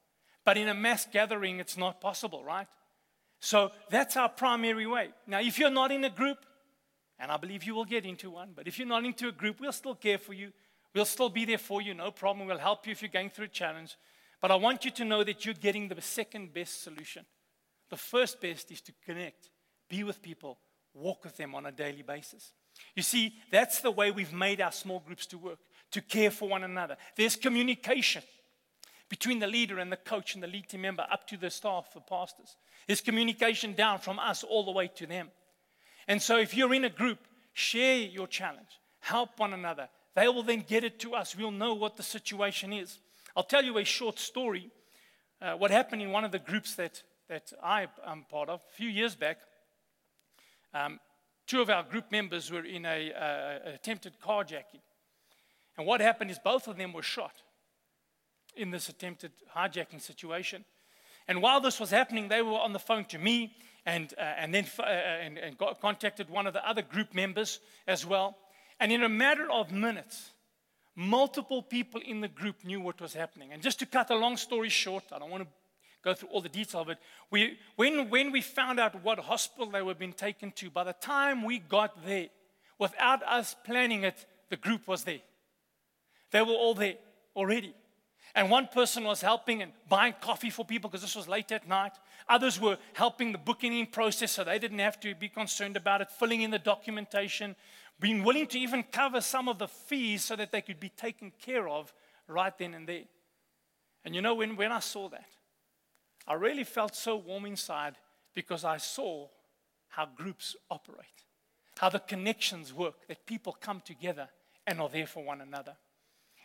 But 0.45 0.59
in 0.59 0.69
a 0.69 0.75
mass 0.75 1.09
gathering, 1.11 1.59
it's 1.59 1.79
not 1.79 2.03
possible, 2.03 2.45
right? 2.45 2.69
So 3.41 3.71
that's 3.89 4.19
our 4.19 4.29
primary 4.29 4.87
way. 4.87 5.15
Now, 5.27 5.41
if 5.41 5.59
you're 5.59 5.71
not 5.71 5.91
in 5.91 6.05
a 6.05 6.11
group, 6.11 6.45
and 7.21 7.31
I 7.31 7.37
believe 7.37 7.65
you 7.65 7.75
will 7.75 7.85
get 7.85 8.07
into 8.07 8.31
one, 8.31 8.51
but 8.57 8.67
if 8.67 8.79
you're 8.79 8.89
not 8.89 9.05
into 9.05 9.29
a 9.29 9.33
group, 9.33 9.61
we'll 9.61 9.73
still 9.73 9.95
care 9.95 10.19
for 10.19 10.33
you. 10.33 10.53
We'll 10.95 11.05
still 11.05 11.29
be 11.29 11.45
there 11.45 11.59
for 11.59 11.83
you, 11.83 11.95
no 11.95 12.11
problem. 12.11 12.49
We'll 12.49 12.59
help 12.59 12.87
you 12.87 12.93
if 12.93 13.03
you're 13.03 13.11
going 13.11 13.31
through 13.31 13.45
a 13.45 13.49
challenge. 13.49 13.97
But 14.41 14.51
I 14.51 14.57
want 14.57 14.85
you 14.85 14.91
to 14.93 15.05
know 15.05 15.23
that 15.23 15.45
you're 15.45 15.55
getting 15.55 15.89
the 15.89 16.01
second 16.01 16.55
best 16.55 16.83
solution. 16.83 17.27
The 17.91 17.97
first 17.97 18.41
best 18.41 18.73
is 18.73 18.81
to 18.83 18.93
connect, 19.05 19.51
be 19.89 20.03
with 20.03 20.23
people, 20.23 20.59
walk 20.95 21.25
with 21.25 21.37
them 21.37 21.55
on 21.55 21.67
a 21.67 21.73
daily 21.73 22.03
basis. 22.03 22.53
You 22.97 23.03
see, 23.03 23.35
that's 23.51 23.81
the 23.81 23.91
way 23.91 24.11
we've 24.11 24.33
made 24.33 24.61
our 24.61 24.73
small 24.73 25.01
groups 25.01 25.27
to 25.27 25.39
work, 25.39 25.59
to 25.93 26.01
care 26.01 26.31
for 26.31 26.49
one 26.49 26.65
another. 26.65 26.97
There's 27.17 27.37
communication 27.37 28.23
between 29.09 29.41
the 29.41 29.47
leader 29.47 29.79
and 29.79 29.93
the 29.93 29.97
coach 29.97 30.35
and 30.35 30.43
the 30.43 30.47
lead 30.47 30.69
team 30.69 30.83
member 30.83 31.05
up 31.11 31.27
to 31.29 31.37
the 31.37 31.51
staff, 31.51 31.93
the 31.93 32.01
pastors. 32.01 32.57
There's 32.87 33.01
communication 33.01 33.75
down 33.75 33.99
from 33.99 34.19
us 34.19 34.43
all 34.45 34.65
the 34.65 34.71
way 34.71 34.89
to 34.97 35.07
them. 35.07 35.31
And 36.11 36.21
so 36.21 36.39
if 36.39 36.57
you're 36.57 36.75
in 36.75 36.85
a 36.85 36.91
group, 36.91 37.21
share 37.53 37.99
your 37.99 38.27
challenge, 38.27 38.81
help 38.99 39.39
one 39.39 39.53
another. 39.53 39.89
They 40.17 40.27
will 40.27 40.43
then 40.43 40.65
get 40.67 40.83
it 40.83 40.99
to 41.01 41.15
us. 41.15 41.37
We'll 41.37 41.53
know 41.53 41.75
what 41.75 41.97
the 41.97 42.03
situation 42.03 42.73
is. 42.73 42.99
I'll 43.37 43.45
tell 43.45 43.63
you 43.63 43.79
a 43.79 43.85
short 43.85 44.19
story. 44.19 44.73
Uh, 45.41 45.53
what 45.53 45.71
happened 45.71 46.03
in 46.03 46.11
one 46.11 46.25
of 46.25 46.33
the 46.33 46.41
groups 46.41 46.75
that, 46.75 47.05
that 47.29 47.53
I 47.63 47.87
am 48.05 48.25
part 48.29 48.49
of 48.49 48.59
a 48.59 48.75
few 48.75 48.89
years 48.89 49.15
back. 49.15 49.39
Um, 50.75 50.99
two 51.47 51.63
of 51.63 51.71
our 51.71 51.85
group 51.85 52.11
members 52.11 52.51
were 52.51 52.65
in 52.65 52.87
a 52.87 53.13
uh, 53.13 53.71
attempted 53.75 54.15
carjacking. 54.21 54.83
And 55.79 55.87
what 55.87 56.01
happened 56.01 56.33
is 56.33 56.41
both 56.41 56.67
of 56.67 56.77
them 56.77 56.93
were 56.93 57.05
shot 57.05 57.35
in 58.57 58.73
this 58.73 58.89
attempted 58.89 59.31
hijacking 59.57 60.01
situation. 60.01 60.65
And 61.29 61.41
while 61.41 61.61
this 61.61 61.79
was 61.79 61.91
happening, 61.91 62.27
they 62.27 62.43
were 62.43 62.59
on 62.59 62.73
the 62.73 62.81
phone 62.81 63.05
to 63.05 63.19
me 63.19 63.55
and, 63.87 64.13
uh, 64.19 64.21
and 64.21 64.55
then 64.55 64.67
uh, 64.79 64.83
and, 64.83 65.39
and 65.39 65.59
got, 65.59 65.81
contacted 65.81 66.29
one 66.29 66.47
of 66.47 66.53
the 66.53 66.69
other 66.69 66.83
group 66.83 67.15
members 67.15 67.61
as 67.87 68.05
well. 68.05 68.37
And 68.79 68.93
in 68.93 69.03
a 69.03 69.09
matter 69.09 69.51
of 69.51 69.73
minutes, 69.73 70.31
multiple 70.95 71.63
people 71.63 72.01
in 72.05 72.21
the 72.21 72.29
group 72.29 72.65
knew 72.65 72.81
what 72.81 73.01
was 73.01 73.15
happening. 73.15 73.53
And 73.53 73.63
just 73.63 73.79
to 73.81 73.87
cut 73.87 74.11
a 74.11 74.17
long 74.17 74.37
story 74.37 74.69
short, 74.69 75.05
I 75.13 75.19
don't 75.19 75.31
want 75.31 75.45
to 75.45 75.49
go 76.03 76.15
through 76.15 76.31
all 76.31 76.41
the 76.41 76.49
detail 76.49 76.81
of 76.81 76.89
it. 76.89 76.99
We, 77.31 77.59
when, 77.77 78.09
when 78.09 78.33
we 78.33 78.41
found 78.41 78.81
out 78.81 79.03
what 79.03 79.19
hospital 79.19 79.71
they 79.71 79.83
were 79.83 79.95
being 79.95 80.13
taken 80.13 80.53
to, 80.53 80.71
by 80.71 80.85
the 80.85 80.95
time 80.95 81.45
we 81.45 81.59
got 81.59 82.05
there, 82.07 82.29
without 82.79 83.23
us 83.23 83.55
planning 83.65 84.05
it, 84.05 84.27
the 84.49 84.57
group 84.57 84.89
was 84.89 85.05
there. 85.05 85.21
They 86.33 86.43
were 86.43 86.55
all 86.55 86.75
there 86.75 86.95
already. 87.37 87.75
And 88.35 88.51
one 88.51 88.69
person 88.69 89.05
was 89.05 89.21
helping 89.21 89.61
and 89.63 89.73
buying 89.89 90.15
coffee 90.21 90.51
for 90.51 90.65
people 90.65 90.89
because 90.89 91.03
this 91.03 91.17
was 91.17 91.27
late 91.27 91.51
at 91.51 91.67
night. 91.67 91.93
Others 92.29 92.61
were 92.61 92.79
helping 92.93 93.33
the 93.33 93.39
booking 93.39 93.87
process 93.87 94.33
so 94.33 94.45
they 94.45 94.59
didn't 94.59 94.79
have 94.79 95.01
to 95.01 95.15
be 95.15 95.29
concerned 95.29 95.77
about 95.77 96.01
it, 96.01 96.11
filling 96.11 96.43
in 96.43 96.51
the 96.51 96.59
documentation, 96.59 97.57
being 97.99 98.23
willing 98.23 98.47
to 98.47 98.59
even 98.59 98.85
cover 98.85 99.21
some 99.21 99.49
of 99.49 99.59
the 99.59 99.67
fees 99.67 100.25
so 100.25 100.37
that 100.37 100.53
they 100.53 100.61
could 100.61 100.79
be 100.79 100.91
taken 100.91 101.33
care 101.43 101.69
of 101.69 101.93
right 102.29 102.57
then 102.57 102.75
and 102.75 102.89
there. 102.89 103.05
And 104.05 104.15
you 104.15 104.23
know, 104.23 104.35
when, 104.35 104.57
when 104.57 104.71
I 104.71 104.81
saw 104.81 105.09
that, 105.09 105.29
I 106.27 106.35
really 106.35 106.65
felt 106.65 106.95
so 106.95 107.17
warm 107.17 107.47
inside 107.47 107.97
because 108.35 108.65
I 108.65 108.77
saw 108.77 109.29
how 109.89 110.07
groups 110.07 110.55
operate, 110.71 111.25
how 111.79 111.89
the 111.89 111.99
connections 111.99 112.73
work, 112.73 113.09
that 113.09 113.27
people 113.27 113.57
come 113.61 113.83
together 113.85 114.29
and 114.67 114.81
are 114.81 114.89
there 114.89 115.07
for 115.07 115.25
one 115.25 115.41
another. 115.41 115.77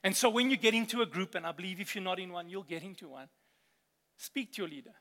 And 0.06 0.16
so 0.16 0.30
when 0.30 0.52
you 0.52 0.56
get 0.56 0.76
into 0.76 1.02
a 1.02 1.06
group, 1.08 1.34
and 1.34 1.48
I 1.48 1.52
believe 1.52 1.82
if 1.82 1.96
you're 1.96 2.04
not 2.04 2.20
in 2.20 2.32
one, 2.32 2.48
you'll 2.48 2.62
get 2.62 2.84
into 2.84 3.10
one, 3.10 3.28
speak 4.18 4.54
to 4.54 4.62
your 4.62 4.70
leader. 4.70 4.94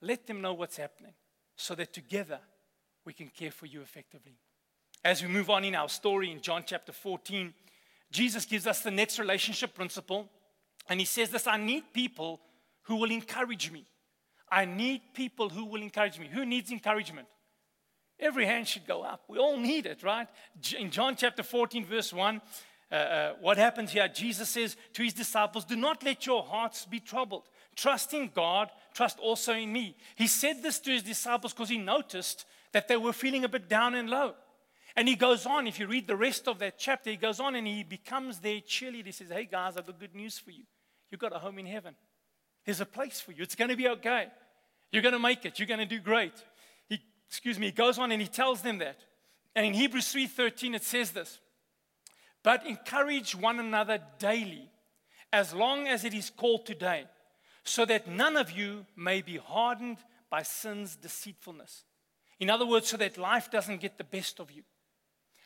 Let 0.00 0.28
them 0.28 0.40
know 0.40 0.54
what's 0.54 0.76
happening 0.76 1.14
so 1.56 1.74
that 1.74 1.92
together 1.92 2.38
we 3.04 3.12
can 3.12 3.28
care 3.28 3.50
for 3.50 3.66
you 3.66 3.80
effectively. 3.80 4.38
As 5.04 5.20
we 5.20 5.26
move 5.26 5.50
on 5.50 5.64
in 5.64 5.74
our 5.74 5.88
story 5.88 6.30
in 6.30 6.40
John 6.40 6.62
chapter 6.64 6.92
14, 6.92 7.52
Jesus 8.12 8.44
gives 8.44 8.68
us 8.68 8.82
the 8.82 8.90
next 8.92 9.18
relationship 9.18 9.74
principle. 9.74 10.28
And 10.88 11.00
he 11.00 11.06
says 11.06 11.30
this 11.30 11.48
I 11.48 11.56
need 11.56 11.92
people 11.92 12.40
who 12.82 12.96
will 12.96 13.10
encourage 13.10 13.72
me. 13.72 13.84
I 14.48 14.64
need 14.64 15.00
people 15.12 15.48
who 15.48 15.64
will 15.64 15.82
encourage 15.82 16.20
me. 16.20 16.28
Who 16.32 16.46
needs 16.46 16.70
encouragement? 16.70 17.26
Every 18.20 18.46
hand 18.46 18.68
should 18.68 18.86
go 18.86 19.02
up. 19.02 19.24
We 19.26 19.38
all 19.38 19.56
need 19.56 19.86
it, 19.86 20.04
right? 20.04 20.28
In 20.78 20.92
John 20.92 21.16
chapter 21.16 21.42
14, 21.42 21.84
verse 21.84 22.12
1, 22.12 22.40
uh, 22.90 22.94
uh, 22.94 23.32
what 23.40 23.56
happens 23.56 23.92
here, 23.92 24.08
Jesus 24.08 24.48
says 24.48 24.76
to 24.92 25.02
his 25.02 25.12
disciples, 25.12 25.64
Do 25.64 25.76
not 25.76 26.04
let 26.04 26.26
your 26.26 26.42
hearts 26.42 26.84
be 26.86 27.00
troubled. 27.00 27.48
Trust 27.74 28.14
in 28.14 28.30
God, 28.34 28.70
trust 28.94 29.18
also 29.18 29.52
in 29.52 29.72
me. 29.72 29.96
He 30.14 30.26
said 30.26 30.62
this 30.62 30.78
to 30.80 30.92
his 30.92 31.02
disciples 31.02 31.52
because 31.52 31.68
he 31.68 31.78
noticed 31.78 32.46
that 32.72 32.88
they 32.88 32.96
were 32.96 33.12
feeling 33.12 33.44
a 33.44 33.48
bit 33.48 33.68
down 33.68 33.94
and 33.94 34.08
low. 34.08 34.34
And 34.94 35.08
he 35.08 35.14
goes 35.14 35.44
on, 35.44 35.66
if 35.66 35.78
you 35.78 35.86
read 35.86 36.06
the 36.06 36.16
rest 36.16 36.48
of 36.48 36.58
that 36.60 36.78
chapter, 36.78 37.10
he 37.10 37.16
goes 37.16 37.38
on 37.38 37.54
and 37.54 37.66
he 37.66 37.82
becomes 37.82 38.38
their 38.38 38.60
cheerleader. 38.60 39.06
He 39.06 39.12
says, 39.12 39.30
Hey 39.30 39.48
guys, 39.50 39.76
I've 39.76 39.86
got 39.86 39.98
good 39.98 40.14
news 40.14 40.38
for 40.38 40.52
you. 40.52 40.62
You've 41.10 41.20
got 41.20 41.34
a 41.34 41.38
home 41.38 41.58
in 41.58 41.66
heaven. 41.66 41.94
There's 42.64 42.80
a 42.80 42.86
place 42.86 43.20
for 43.20 43.32
you. 43.32 43.42
It's 43.42 43.54
going 43.54 43.70
to 43.70 43.76
be 43.76 43.88
okay. 43.88 44.28
You're 44.90 45.02
going 45.02 45.12
to 45.12 45.18
make 45.18 45.44
it. 45.44 45.58
You're 45.58 45.68
going 45.68 45.80
to 45.80 45.86
do 45.86 46.00
great. 46.00 46.32
He, 46.88 47.00
excuse 47.28 47.58
me, 47.58 47.66
he 47.66 47.72
goes 47.72 47.98
on 47.98 48.12
and 48.12 48.22
he 48.22 48.28
tells 48.28 48.62
them 48.62 48.78
that. 48.78 48.98
And 49.54 49.66
in 49.66 49.74
Hebrews 49.74 50.12
3:13 50.12 50.74
it 50.74 50.84
says 50.84 51.10
this 51.10 51.40
but 52.46 52.64
encourage 52.64 53.34
one 53.34 53.58
another 53.58 53.98
daily, 54.20 54.70
as 55.32 55.52
long 55.52 55.88
as 55.88 56.04
it 56.04 56.14
is 56.14 56.30
called 56.30 56.64
today, 56.64 57.02
so 57.64 57.84
that 57.84 58.06
none 58.06 58.36
of 58.36 58.52
you 58.52 58.86
may 58.94 59.20
be 59.20 59.36
hardened 59.36 59.96
by 60.30 60.44
sin's 60.44 60.94
deceitfulness. 60.94 61.82
In 62.38 62.48
other 62.48 62.64
words, 62.64 62.86
so 62.86 62.96
that 62.98 63.18
life 63.18 63.50
doesn't 63.50 63.80
get 63.80 63.98
the 63.98 64.04
best 64.04 64.38
of 64.38 64.52
you. 64.52 64.62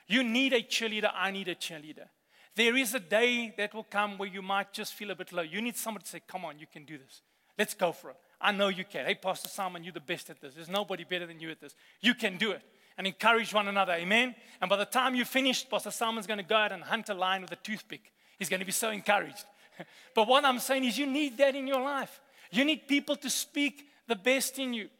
You 0.08 0.22
need 0.22 0.52
a 0.52 0.60
cheerleader, 0.60 1.10
I 1.14 1.30
need 1.30 1.48
a 1.48 1.54
cheerleader. 1.54 2.08
There 2.54 2.76
is 2.76 2.94
a 2.94 3.00
day 3.00 3.54
that 3.56 3.72
will 3.72 3.84
come 3.84 4.18
where 4.18 4.28
you 4.28 4.42
might 4.42 4.74
just 4.74 4.92
feel 4.92 5.10
a 5.10 5.14
bit 5.14 5.32
low. 5.32 5.40
You 5.40 5.62
need 5.62 5.78
somebody 5.78 6.04
to 6.04 6.10
say, 6.10 6.20
Come 6.28 6.44
on, 6.44 6.58
you 6.58 6.66
can 6.70 6.84
do 6.84 6.98
this. 6.98 7.22
Let's 7.56 7.72
go 7.72 7.92
for 7.92 8.10
it. 8.10 8.16
I 8.42 8.52
know 8.52 8.68
you 8.68 8.84
can. 8.84 9.06
Hey, 9.06 9.14
Pastor 9.14 9.48
Simon, 9.48 9.84
you're 9.84 9.94
the 9.94 10.00
best 10.00 10.28
at 10.28 10.38
this. 10.42 10.52
There's 10.52 10.68
nobody 10.68 11.04
better 11.04 11.24
than 11.24 11.40
you 11.40 11.50
at 11.50 11.62
this. 11.62 11.74
You 12.02 12.12
can 12.12 12.36
do 12.36 12.50
it 12.50 12.62
and 13.00 13.06
encourage 13.06 13.54
one 13.54 13.66
another. 13.66 13.94
Amen. 13.94 14.34
And 14.60 14.68
by 14.68 14.76
the 14.76 14.84
time 14.84 15.14
you 15.14 15.24
finish, 15.24 15.66
Pastor 15.66 15.90
Simon's 15.90 16.26
going 16.26 16.36
to 16.36 16.44
go 16.44 16.54
out 16.54 16.70
and 16.70 16.82
hunt 16.82 17.08
a 17.08 17.14
lion 17.14 17.40
with 17.40 17.50
a 17.50 17.56
toothpick. 17.56 18.12
He's 18.38 18.50
going 18.50 18.60
to 18.60 18.66
be 18.66 18.72
so 18.72 18.90
encouraged. 18.90 19.46
but 20.14 20.28
what 20.28 20.44
I'm 20.44 20.58
saying 20.58 20.84
is, 20.84 20.98
you 20.98 21.06
need 21.06 21.38
that 21.38 21.54
in 21.54 21.66
your 21.66 21.80
life. 21.80 22.20
You 22.50 22.62
need 22.62 22.86
people 22.86 23.16
to 23.16 23.30
speak 23.30 23.86
the 24.06 24.16
best 24.16 24.58
in 24.58 24.74
you, 24.74 24.90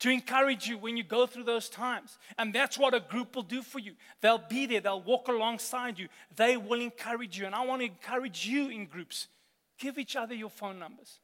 to 0.00 0.10
encourage 0.10 0.68
you 0.68 0.76
when 0.76 0.98
you 0.98 1.02
go 1.02 1.26
through 1.26 1.44
those 1.44 1.70
times. 1.70 2.18
And 2.36 2.54
that's 2.54 2.76
what 2.76 2.92
a 2.92 3.00
group 3.00 3.34
will 3.34 3.42
do 3.42 3.62
for 3.62 3.78
you. 3.78 3.94
They'll 4.20 4.44
be 4.46 4.66
there, 4.66 4.82
they'll 4.82 5.00
walk 5.00 5.28
alongside 5.28 5.98
you, 5.98 6.08
they 6.36 6.58
will 6.58 6.82
encourage 6.82 7.38
you. 7.38 7.46
And 7.46 7.54
I 7.54 7.64
want 7.64 7.80
to 7.80 7.86
encourage 7.86 8.44
you 8.44 8.68
in 8.68 8.84
groups. 8.84 9.28
Give 9.78 9.96
each 9.96 10.14
other 10.14 10.34
your 10.34 10.50
phone 10.50 10.78
numbers. 10.78 11.20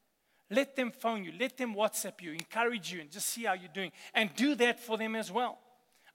Let 0.49 0.75
them 0.75 0.89
phone 0.89 1.23
you, 1.23 1.33
let 1.39 1.57
them 1.57 1.75
WhatsApp 1.75 2.21
you, 2.21 2.31
encourage 2.31 2.91
you, 2.91 3.01
and 3.01 3.11
just 3.11 3.27
see 3.27 3.43
how 3.43 3.53
you're 3.53 3.69
doing. 3.71 3.91
And 4.15 4.31
do 4.35 4.55
that 4.55 4.79
for 4.79 4.97
them 4.97 5.15
as 5.15 5.31
well. 5.31 5.59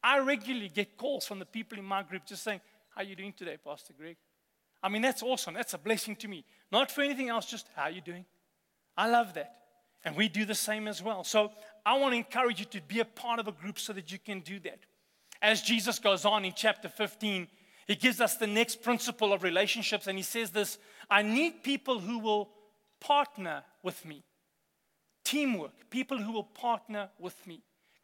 I 0.02 0.18
regularly 0.18 0.68
get 0.68 0.96
calls 0.96 1.26
from 1.26 1.38
the 1.38 1.46
people 1.46 1.78
in 1.78 1.84
my 1.84 2.02
group 2.02 2.24
just 2.26 2.42
saying, 2.42 2.60
How 2.94 3.02
are 3.02 3.04
you 3.04 3.16
doing 3.16 3.32
today, 3.32 3.56
Pastor 3.62 3.92
Greg? 3.96 4.16
I 4.82 4.88
mean, 4.88 5.02
that's 5.02 5.22
awesome. 5.22 5.54
That's 5.54 5.74
a 5.74 5.78
blessing 5.78 6.16
to 6.16 6.28
me. 6.28 6.44
Not 6.70 6.90
for 6.90 7.02
anything 7.02 7.28
else, 7.28 7.46
just 7.46 7.66
how 7.76 7.82
are 7.82 7.90
you 7.90 8.00
doing? 8.00 8.24
I 8.96 9.08
love 9.08 9.34
that. 9.34 9.54
And 10.04 10.16
we 10.16 10.28
do 10.28 10.44
the 10.44 10.54
same 10.54 10.88
as 10.88 11.02
well. 11.02 11.22
So 11.22 11.52
I 11.86 11.96
want 11.98 12.12
to 12.12 12.18
encourage 12.18 12.58
you 12.58 12.66
to 12.66 12.80
be 12.80 12.98
a 13.00 13.04
part 13.04 13.38
of 13.38 13.46
a 13.46 13.52
group 13.52 13.78
so 13.78 13.92
that 13.92 14.10
you 14.10 14.18
can 14.18 14.40
do 14.40 14.58
that. 14.60 14.80
As 15.40 15.62
Jesus 15.62 15.98
goes 15.98 16.24
on 16.24 16.44
in 16.44 16.52
chapter 16.54 16.88
15, 16.88 17.46
he 17.86 17.94
gives 17.94 18.20
us 18.20 18.36
the 18.36 18.46
next 18.46 18.82
principle 18.82 19.32
of 19.32 19.42
relationships, 19.42 20.06
and 20.06 20.16
he 20.16 20.22
says 20.22 20.50
this 20.50 20.78
I 21.10 21.22
need 21.22 21.62
people 21.62 21.98
who 21.98 22.18
will 22.18 22.50
partner 23.00 23.62
with 23.82 24.04
me. 24.04 24.24
Teamwork, 25.24 25.90
people 25.90 26.18
who 26.18 26.32
will 26.32 26.44
partner 26.44 27.10
with 27.18 27.46
me. 27.46 27.62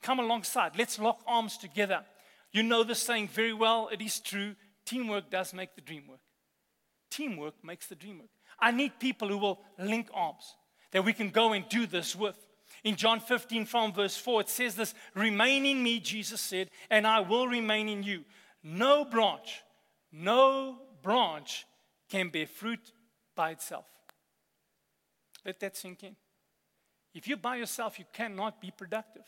Come 0.08 0.20
alongside. 0.20 0.72
Let's 0.78 0.98
lock 0.98 1.20
arms 1.26 1.58
together. 1.58 2.02
You 2.50 2.62
know 2.62 2.82
this 2.82 2.98
saying 2.98 3.28
very 3.28 3.52
well. 3.52 3.90
It 3.92 4.00
is 4.00 4.20
true. 4.20 4.56
Teamwork 4.86 5.30
does 5.30 5.52
make 5.52 5.74
the 5.74 5.82
dream 5.82 6.04
work. 6.08 6.20
Teamwork 7.10 7.62
makes 7.62 7.88
the 7.88 7.94
dream 7.94 8.20
work. 8.20 8.30
I 8.58 8.70
need 8.70 8.98
people 8.98 9.28
who 9.28 9.36
will 9.36 9.60
link 9.78 10.08
arms. 10.14 10.54
that 10.92 11.04
we 11.04 11.12
can 11.12 11.28
go 11.28 11.52
and 11.52 11.68
do 11.68 11.86
this 11.86 12.16
with. 12.16 12.38
In 12.84 12.96
John 12.96 13.20
15, 13.20 13.66
from 13.66 13.92
verse 13.92 14.16
4, 14.16 14.40
it 14.40 14.48
says 14.48 14.74
this 14.76 14.94
Remain 15.14 15.66
in 15.66 15.82
me, 15.82 16.00
Jesus 16.00 16.40
said, 16.40 16.70
and 16.88 17.06
I 17.06 17.20
will 17.20 17.46
remain 17.46 17.86
in 17.90 18.02
you. 18.02 18.24
No 18.62 19.04
branch, 19.04 19.62
no 20.10 20.78
branch 21.02 21.66
can 22.08 22.30
bear 22.30 22.46
fruit 22.46 22.92
by 23.36 23.50
itself. 23.50 23.84
Let 25.44 25.60
that 25.60 25.76
sink 25.76 26.02
in. 26.02 26.16
If 27.12 27.28
you're 27.28 27.36
by 27.36 27.56
yourself, 27.56 27.98
you 27.98 28.06
cannot 28.10 28.58
be 28.58 28.70
productive. 28.70 29.24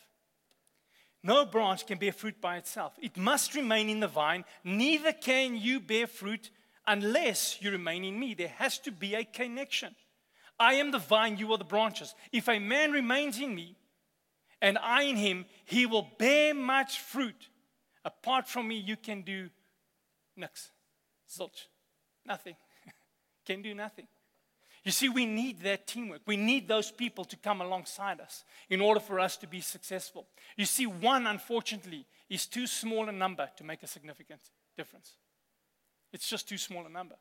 No 1.23 1.45
branch 1.45 1.85
can 1.85 1.99
bear 1.99 2.11
fruit 2.11 2.41
by 2.41 2.57
itself. 2.57 2.93
It 2.99 3.15
must 3.15 3.55
remain 3.55 3.89
in 3.89 3.99
the 3.99 4.07
vine. 4.07 4.43
Neither 4.63 5.13
can 5.13 5.55
you 5.55 5.79
bear 5.79 6.07
fruit 6.07 6.49
unless 6.87 7.61
you 7.61 7.71
remain 7.71 8.03
in 8.03 8.19
me. 8.19 8.33
There 8.33 8.47
has 8.47 8.79
to 8.79 8.91
be 8.91 9.13
a 9.13 9.23
connection. 9.23 9.95
I 10.59 10.75
am 10.75 10.91
the 10.91 10.99
vine, 10.99 11.37
you 11.37 11.51
are 11.51 11.57
the 11.57 11.63
branches. 11.63 12.13
If 12.31 12.47
a 12.47 12.59
man 12.59 12.91
remains 12.91 13.39
in 13.39 13.53
me 13.53 13.75
and 14.61 14.77
I 14.77 15.03
in 15.03 15.15
him, 15.15 15.45
he 15.65 15.85
will 15.85 16.07
bear 16.17 16.53
much 16.53 16.99
fruit. 16.99 17.49
Apart 18.03 18.47
from 18.47 18.67
me, 18.67 18.75
you 18.75 18.95
can 18.95 19.21
do 19.21 19.49
nix, 20.35 20.71
zilch, 21.29 21.67
nothing. 22.25 22.55
can 23.45 23.61
do 23.61 23.73
nothing. 23.73 24.07
You 24.83 24.91
see, 24.91 25.09
we 25.09 25.25
need 25.25 25.61
that 25.61 25.85
teamwork. 25.85 26.21
We 26.25 26.37
need 26.37 26.67
those 26.67 26.89
people 26.89 27.23
to 27.25 27.37
come 27.37 27.61
alongside 27.61 28.19
us 28.19 28.43
in 28.69 28.81
order 28.81 28.99
for 28.99 29.19
us 29.19 29.37
to 29.37 29.47
be 29.47 29.61
successful. 29.61 30.27
You 30.57 30.65
see, 30.65 30.87
one, 30.87 31.27
unfortunately, 31.27 32.05
is 32.29 32.47
too 32.47 32.65
small 32.65 33.07
a 33.07 33.11
number 33.11 33.47
to 33.57 33.63
make 33.63 33.83
a 33.83 33.87
significant 33.87 34.41
difference. 34.75 35.17
It's 36.11 36.27
just 36.27 36.49
too 36.49 36.57
small 36.57 36.85
a 36.85 36.89
number. 36.89 37.15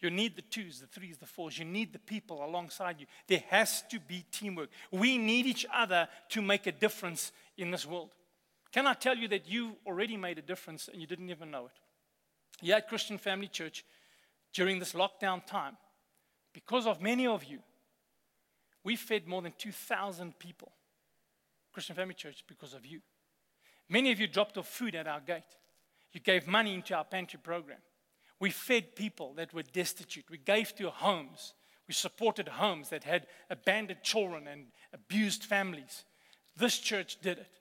You 0.00 0.10
need 0.10 0.34
the 0.34 0.42
twos, 0.42 0.80
the 0.80 0.86
threes, 0.86 1.18
the 1.18 1.26
fours. 1.26 1.58
You 1.58 1.64
need 1.64 1.92
the 1.92 2.00
people 2.00 2.44
alongside 2.44 2.98
you. 2.98 3.06
There 3.28 3.42
has 3.48 3.82
to 3.90 4.00
be 4.00 4.26
teamwork. 4.32 4.70
We 4.90 5.16
need 5.16 5.46
each 5.46 5.64
other 5.72 6.08
to 6.30 6.42
make 6.42 6.66
a 6.66 6.72
difference 6.72 7.30
in 7.56 7.70
this 7.70 7.86
world. 7.86 8.10
Can 8.72 8.88
I 8.88 8.94
tell 8.94 9.16
you 9.16 9.28
that 9.28 9.48
you 9.48 9.76
already 9.86 10.16
made 10.16 10.38
a 10.38 10.42
difference 10.42 10.88
and 10.88 11.00
you 11.00 11.06
didn't 11.06 11.30
even 11.30 11.50
know 11.52 11.66
it? 11.66 11.72
Here 12.60 12.76
at 12.76 12.88
Christian 12.88 13.18
Family 13.18 13.46
Church, 13.46 13.84
during 14.52 14.78
this 14.78 14.94
lockdown 14.94 15.46
time, 15.46 15.76
because 16.54 16.86
of 16.86 17.02
many 17.02 17.26
of 17.26 17.44
you, 17.44 17.58
we 18.84 18.96
fed 18.96 19.26
more 19.26 19.42
than 19.42 19.52
2,000 19.58 20.38
people. 20.38 20.72
Christian 21.72 21.96
Family 21.96 22.14
Church, 22.14 22.44
because 22.46 22.72
of 22.72 22.86
you. 22.86 23.00
Many 23.88 24.12
of 24.12 24.20
you 24.20 24.28
dropped 24.28 24.56
off 24.56 24.68
food 24.68 24.94
at 24.94 25.08
our 25.08 25.20
gate. 25.20 25.42
You 26.12 26.20
gave 26.20 26.46
money 26.46 26.72
into 26.74 26.94
our 26.94 27.04
pantry 27.04 27.40
program. 27.42 27.80
We 28.38 28.50
fed 28.50 28.94
people 28.94 29.34
that 29.34 29.52
were 29.52 29.62
destitute. 29.62 30.30
We 30.30 30.38
gave 30.38 30.74
to 30.76 30.90
homes. 30.90 31.54
We 31.88 31.94
supported 31.94 32.48
homes 32.48 32.90
that 32.90 33.04
had 33.04 33.26
abandoned 33.50 34.02
children 34.02 34.46
and 34.46 34.66
abused 34.92 35.44
families. 35.44 36.04
This 36.56 36.78
church 36.78 37.20
did 37.20 37.38
it. 37.38 37.60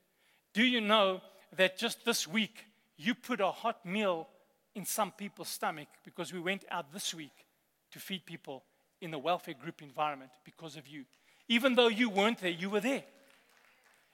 Do 0.53 0.63
you 0.63 0.82
know 0.82 1.21
that 1.58 1.77
just 1.77 2.06
this 2.06 2.27
week 2.27 2.65
you 2.95 3.15
put 3.15 3.41
a 3.41 3.51
hot 3.51 3.86
meal 3.86 4.29
in 4.75 4.86
some 4.86 5.12
people's 5.12 5.49
stomach 5.49 5.88
because 6.06 6.32
we 6.32 6.39
went 6.39 6.63
out 6.69 6.93
this 6.93 7.13
week 7.13 7.45
to 7.91 7.99
feed 7.99 8.25
people 8.25 8.63
in 9.04 9.12
the 9.12 9.20
welfare 9.20 9.54
group 9.54 9.82
environment 9.82 10.32
because 10.44 10.78
of 10.78 10.88
you? 10.88 11.06
Even 11.48 11.76
though 11.76 11.89
you 11.89 12.10
weren't 12.10 12.39
there, 12.39 12.50
you 12.50 12.70
were 12.70 12.80
there. 12.80 13.04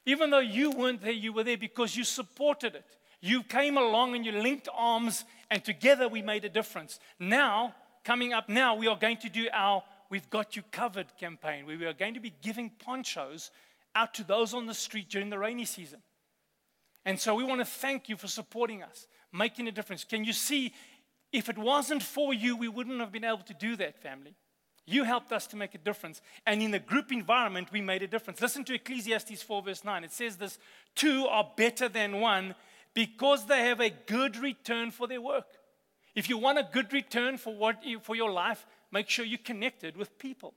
Even 0.06 0.30
though 0.30 0.39
you 0.39 0.71
weren't 0.71 1.02
there, 1.02 1.12
you 1.12 1.32
were 1.32 1.43
there 1.43 1.58
because 1.58 1.95
you 1.95 2.04
supported 2.04 2.75
it. 2.75 2.97
You 3.21 3.43
came 3.43 3.78
along 3.78 4.15
and 4.15 4.25
you 4.25 4.32
linked 4.32 4.69
arms, 4.73 5.25
and 5.52 5.63
together 5.63 6.08
we 6.08 6.21
made 6.21 6.45
a 6.45 6.49
difference. 6.49 6.99
Now, 7.19 7.75
coming 8.04 8.34
up 8.34 8.49
now, 8.49 8.75
we 8.75 8.88
are 8.88 8.97
going 8.97 9.17
to 9.17 9.30
do 9.30 9.47
our 9.54 9.84
We've 10.10 10.30
Got 10.30 10.56
You 10.56 10.63
Covered 10.71 11.15
campaign, 11.17 11.65
where 11.65 11.78
we 11.78 11.86
are 11.86 11.93
going 11.93 12.15
to 12.15 12.19
be 12.19 12.34
giving 12.41 12.71
ponchos 12.84 13.52
out 13.93 14.13
to 14.15 14.23
those 14.23 14.54
on 14.54 14.65
the 14.65 14.73
street 14.73 15.10
during 15.10 15.30
the 15.30 15.38
rainy 15.38 15.65
season. 15.65 16.02
And 17.06 17.19
so 17.19 17.36
we 17.36 17.43
want 17.43 17.62
to 17.62 17.65
thank 17.65 18.10
you 18.10 18.17
for 18.17 18.28
supporting 18.28 18.82
us, 18.82 19.08
making 19.32 19.67
a 19.67 19.71
difference. 19.71 20.04
Can 20.04 20.23
you 20.23 20.34
see, 20.34 20.73
if 21.32 21.49
it 21.49 21.58
wasn't 21.58 22.02
for 22.02 22.34
you, 22.34 22.56
we 22.56 22.67
wouldn't 22.67 22.99
have 22.99 23.12
been 23.12 23.23
able 23.23 23.39
to 23.39 23.54
do 23.54 23.75
that, 23.75 24.02
family. 24.02 24.34
You 24.89 25.04
helped 25.04 25.32
us 25.32 25.45
to 25.47 25.56
make 25.56 25.75
a 25.75 25.78
difference. 25.78 26.19
And 26.47 26.63
in 26.63 26.71
the 26.71 26.80
group 26.80 27.12
environment, 27.12 27.71
we 27.71 27.80
made 27.80 28.02
a 28.02 28.08
difference. 28.08 28.41
Listen 28.41 28.63
to 28.65 28.73
Ecclesiastes 28.73 29.43
4, 29.43 29.62
verse 29.62 29.84
9. 29.84 30.04
It 30.04 30.12
says 30.12 30.38
this 30.38 30.58
Two 30.95 31.28
are 31.28 31.47
better 31.56 31.88
than 31.88 32.19
one 32.19 32.56
because 32.95 33.45
they 33.45 33.67
have 33.67 33.80
a 33.80 33.91
good 33.91 34.36
return 34.36 34.89
for 34.89 35.08
their 35.08 35.21
work. 35.21 35.45
If 36.15 36.28
you 36.28 36.39
want 36.39 36.58
a 36.58 36.67
good 36.71 36.91
return 36.91 37.38
for, 37.38 37.56
what 37.56 37.86
you, 37.86 37.99
for 37.99 38.15
your 38.15 38.32
life, 38.32 38.65
make 38.91 39.10
sure 39.10 39.23
you're 39.23 39.38
connected 39.38 39.95
with 39.95 40.17
people. 40.17 40.56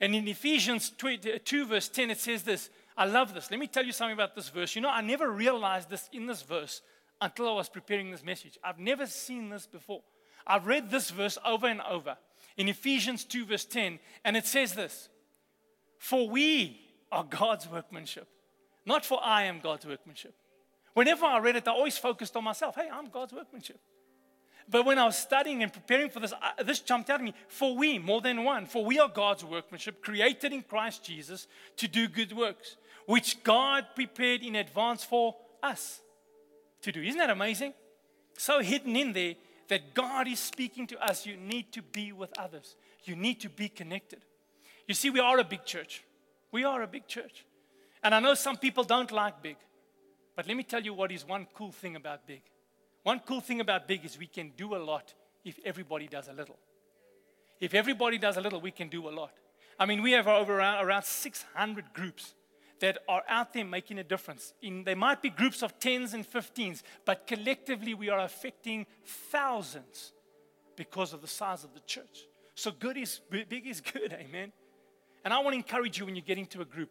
And 0.00 0.14
in 0.14 0.26
Ephesians 0.26 0.90
uh, 1.04 1.38
2, 1.44 1.66
verse 1.66 1.88
10, 1.90 2.10
it 2.10 2.18
says 2.18 2.44
this. 2.44 2.70
I 2.96 3.04
love 3.04 3.34
this. 3.34 3.50
Let 3.50 3.60
me 3.60 3.66
tell 3.66 3.84
you 3.84 3.92
something 3.92 4.14
about 4.14 4.34
this 4.34 4.48
verse. 4.48 4.74
You 4.74 4.80
know, 4.80 4.88
I 4.88 5.02
never 5.02 5.30
realized 5.30 5.90
this 5.90 6.08
in 6.14 6.26
this 6.26 6.40
verse 6.40 6.80
until 7.20 7.50
I 7.50 7.52
was 7.52 7.68
preparing 7.68 8.10
this 8.10 8.24
message. 8.24 8.58
I've 8.64 8.78
never 8.78 9.06
seen 9.06 9.50
this 9.50 9.66
before. 9.66 10.00
I've 10.46 10.66
read 10.66 10.90
this 10.90 11.10
verse 11.10 11.36
over 11.44 11.66
and 11.66 11.82
over 11.82 12.16
in 12.56 12.68
Ephesians 12.68 13.24
2, 13.24 13.46
verse 13.46 13.64
10, 13.64 13.98
and 14.24 14.36
it 14.36 14.46
says 14.46 14.74
this 14.74 15.08
For 15.98 16.28
we 16.28 16.80
are 17.10 17.24
God's 17.24 17.68
workmanship, 17.68 18.28
not 18.86 19.04
for 19.04 19.18
I 19.22 19.44
am 19.44 19.60
God's 19.60 19.86
workmanship. 19.86 20.34
Whenever 20.94 21.26
I 21.26 21.38
read 21.38 21.56
it, 21.56 21.66
I 21.66 21.72
always 21.72 21.98
focused 21.98 22.36
on 22.36 22.44
myself. 22.44 22.76
Hey, 22.76 22.88
I'm 22.92 23.08
God's 23.08 23.32
workmanship. 23.32 23.80
But 24.68 24.86
when 24.86 24.98
I 24.98 25.04
was 25.04 25.18
studying 25.18 25.62
and 25.62 25.72
preparing 25.72 26.08
for 26.08 26.20
this, 26.20 26.32
I, 26.40 26.62
this 26.62 26.80
jumped 26.80 27.10
out 27.10 27.20
at 27.20 27.24
me. 27.24 27.34
For 27.48 27.76
we, 27.76 27.98
more 27.98 28.20
than 28.20 28.44
one, 28.44 28.66
for 28.66 28.84
we 28.84 28.98
are 28.98 29.08
God's 29.08 29.44
workmanship, 29.44 30.02
created 30.02 30.52
in 30.52 30.62
Christ 30.62 31.04
Jesus 31.04 31.46
to 31.76 31.88
do 31.88 32.08
good 32.08 32.32
works, 32.32 32.76
which 33.06 33.42
God 33.42 33.86
prepared 33.94 34.42
in 34.42 34.56
advance 34.56 35.04
for 35.04 35.36
us 35.62 36.00
to 36.82 36.92
do. 36.92 37.02
Isn't 37.02 37.18
that 37.18 37.30
amazing? 37.30 37.74
So 38.38 38.60
hidden 38.60 38.96
in 38.96 39.12
there 39.12 39.34
that 39.68 39.94
God 39.94 40.28
is 40.28 40.38
speaking 40.38 40.86
to 40.88 40.98
us. 41.04 41.26
You 41.26 41.36
need 41.36 41.72
to 41.72 41.82
be 41.82 42.12
with 42.12 42.36
others, 42.38 42.76
you 43.04 43.16
need 43.16 43.40
to 43.40 43.48
be 43.48 43.68
connected. 43.68 44.24
You 44.86 44.94
see, 44.94 45.10
we 45.10 45.20
are 45.20 45.38
a 45.38 45.44
big 45.44 45.64
church. 45.64 46.04
We 46.52 46.64
are 46.64 46.82
a 46.82 46.86
big 46.86 47.06
church. 47.06 47.44
And 48.02 48.14
I 48.14 48.20
know 48.20 48.34
some 48.34 48.56
people 48.58 48.84
don't 48.84 49.10
like 49.10 49.42
big. 49.42 49.56
But 50.36 50.46
let 50.46 50.56
me 50.56 50.62
tell 50.62 50.82
you 50.82 50.92
what 50.92 51.10
is 51.10 51.26
one 51.26 51.46
cool 51.54 51.72
thing 51.72 51.96
about 51.96 52.26
big. 52.26 52.42
One 53.02 53.20
cool 53.20 53.40
thing 53.40 53.60
about 53.60 53.88
big 53.88 54.04
is 54.04 54.18
we 54.18 54.26
can 54.26 54.52
do 54.56 54.74
a 54.74 54.78
lot 54.78 55.14
if 55.44 55.58
everybody 55.64 56.06
does 56.06 56.28
a 56.28 56.32
little. 56.32 56.58
If 57.60 57.72
everybody 57.74 58.18
does 58.18 58.36
a 58.36 58.40
little, 58.40 58.60
we 58.60 58.70
can 58.70 58.88
do 58.88 59.08
a 59.08 59.10
lot. 59.10 59.32
I 59.78 59.86
mean, 59.86 60.02
we 60.02 60.12
have 60.12 60.28
over 60.28 60.58
around, 60.58 60.84
around 60.84 61.04
600 61.04 61.92
groups 61.92 62.34
that 62.84 62.98
are 63.08 63.22
out 63.30 63.54
there 63.54 63.64
making 63.64 63.98
a 63.98 64.04
difference. 64.04 64.52
In, 64.60 64.84
there 64.84 64.94
might 64.94 65.22
be 65.22 65.30
groups 65.30 65.62
of 65.62 65.78
10s 65.78 66.12
and 66.12 66.30
15s, 66.30 66.82
but 67.06 67.26
collectively 67.26 67.94
we 67.94 68.10
are 68.10 68.20
affecting 68.20 68.84
thousands 69.06 70.12
because 70.76 71.14
of 71.14 71.22
the 71.22 71.26
size 71.26 71.64
of 71.64 71.72
the 71.72 71.80
church. 71.80 72.26
So 72.54 72.70
good 72.70 72.98
is 72.98 73.22
big 73.30 73.66
is 73.66 73.80
good, 73.80 74.12
amen. 74.20 74.52
And 75.24 75.32
I 75.32 75.38
want 75.38 75.54
to 75.54 75.56
encourage 75.56 75.98
you 75.98 76.04
when 76.04 76.14
you 76.14 76.20
get 76.20 76.36
into 76.36 76.60
a 76.60 76.66
group, 76.66 76.90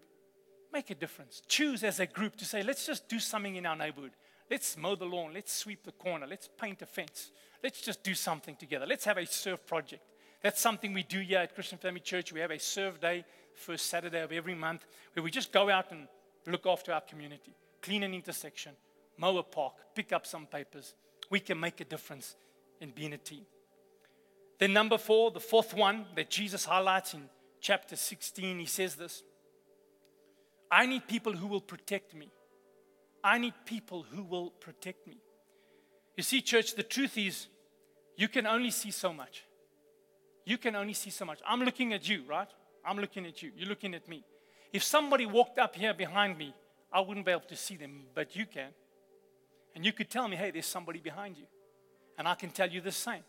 make 0.72 0.90
a 0.90 0.96
difference. 0.96 1.44
Choose 1.48 1.84
as 1.84 2.00
a 2.00 2.08
group 2.08 2.38
to 2.38 2.46
say, 2.46 2.64
let's 2.64 2.88
just 2.88 3.08
do 3.08 3.20
something 3.20 3.56
in 3.56 3.68
our 3.68 3.76
neighborhood. 3.76 4.14
Let's 4.50 4.76
mow 4.76 4.96
the 4.96 5.06
lawn. 5.06 5.32
Let's 5.32 5.54
sweep 5.54 5.84
the 5.84 5.92
corner. 5.92 6.26
Let's 6.26 6.50
paint 6.60 6.82
a 6.82 6.88
fence. 6.88 7.30
Let's 7.62 7.82
just 7.82 8.02
do 8.02 8.16
something 8.16 8.56
together. 8.56 8.88
Let's 8.88 9.06
have 9.06 9.18
a 9.20 9.28
serve 9.28 9.68
project. 9.68 10.02
That's 10.42 10.60
something 10.60 10.92
we 10.92 11.04
do 11.04 11.20
here 11.20 11.40
at 11.40 11.54
Christian 11.54 11.78
Family 11.78 12.02
Church. 12.02 12.34
We 12.34 12.40
have 12.40 12.52
a 12.52 12.60
serve 12.60 13.00
day, 13.00 13.24
first 13.56 13.88
Saturday 13.88 14.22
of 14.22 14.32
every 14.32 14.56
month, 14.56 14.86
where 15.14 15.24
we 15.24 15.32
just 15.32 15.52
go 15.52 15.70
out 15.70 15.92
and 15.92 16.08
look 16.48 16.66
after 16.66 16.92
our 16.94 17.02
community, 17.02 17.56
clean 17.82 18.04
an 18.04 18.14
intersection, 18.14 18.74
mow 19.18 19.38
a 19.38 19.44
park, 19.44 19.74
pick 19.96 20.12
up 20.12 20.26
some 20.26 20.46
papers. 20.46 20.94
We 21.30 21.40
can 21.40 21.60
make 21.60 21.80
a 21.82 21.86
difference 21.86 22.36
in 22.82 22.92
being 22.92 23.14
a 23.14 23.18
team. 23.18 23.46
Then, 24.60 24.74
number 24.74 24.98
four, 24.98 25.32
the 25.32 25.40
fourth 25.40 25.74
one 25.74 26.06
that 26.16 26.30
Jesus 26.30 26.66
highlights 26.66 27.14
in 27.14 27.30
chapter 27.60 27.96
16, 27.96 28.60
he 28.60 28.66
says 28.66 28.96
this 28.96 29.24
I 30.72 30.86
need 30.86 31.08
people 31.08 31.34
who 31.34 31.48
will 31.48 31.62
protect 31.62 32.14
me. 32.14 32.32
I 33.24 33.38
need 33.38 33.54
people 33.66 34.04
who 34.04 34.24
will 34.24 34.50
protect 34.50 35.08
me. 35.08 35.18
You 36.18 36.24
see, 36.24 36.42
church, 36.42 36.76
the 36.76 36.84
truth 36.84 37.18
is, 37.18 37.48
you 38.18 38.28
can 38.28 38.46
only 38.46 38.72
see 38.72 38.92
so 38.92 39.14
much. 39.14 39.44
You 40.46 40.58
can 40.58 40.76
only 40.76 40.94
see 40.94 41.10
so 41.10 41.26
much. 41.26 41.40
I'm 41.48 41.62
looking 41.62 41.94
at 41.94 42.08
you, 42.08 42.24
right? 42.28 42.50
I'm 42.86 42.98
looking 42.98 43.26
at 43.26 43.42
you. 43.42 43.52
You're 43.56 43.70
looking 43.70 43.94
at 43.94 44.08
me. 44.08 44.24
If 44.72 44.84
somebody 44.84 45.26
walked 45.26 45.60
up 45.60 45.76
here 45.76 45.94
behind 45.94 46.38
me, 46.38 46.54
I 46.92 47.00
wouldn't 47.00 47.26
be 47.26 47.32
able 47.32 47.42
to 47.42 47.56
see 47.56 47.76
them, 47.76 48.04
but 48.14 48.36
you 48.36 48.46
can. 48.46 48.70
And 49.76 49.86
you 49.86 49.92
could 49.92 50.10
tell 50.10 50.28
me, 50.28 50.36
hey, 50.36 50.52
there's 50.52 50.66
somebody 50.66 51.00
behind 51.00 51.38
you. 51.38 51.46
And 52.18 52.28
I 52.28 52.36
can 52.36 52.50
tell 52.50 52.70
you 52.70 52.82
the 52.82 52.92
same. 52.92 53.24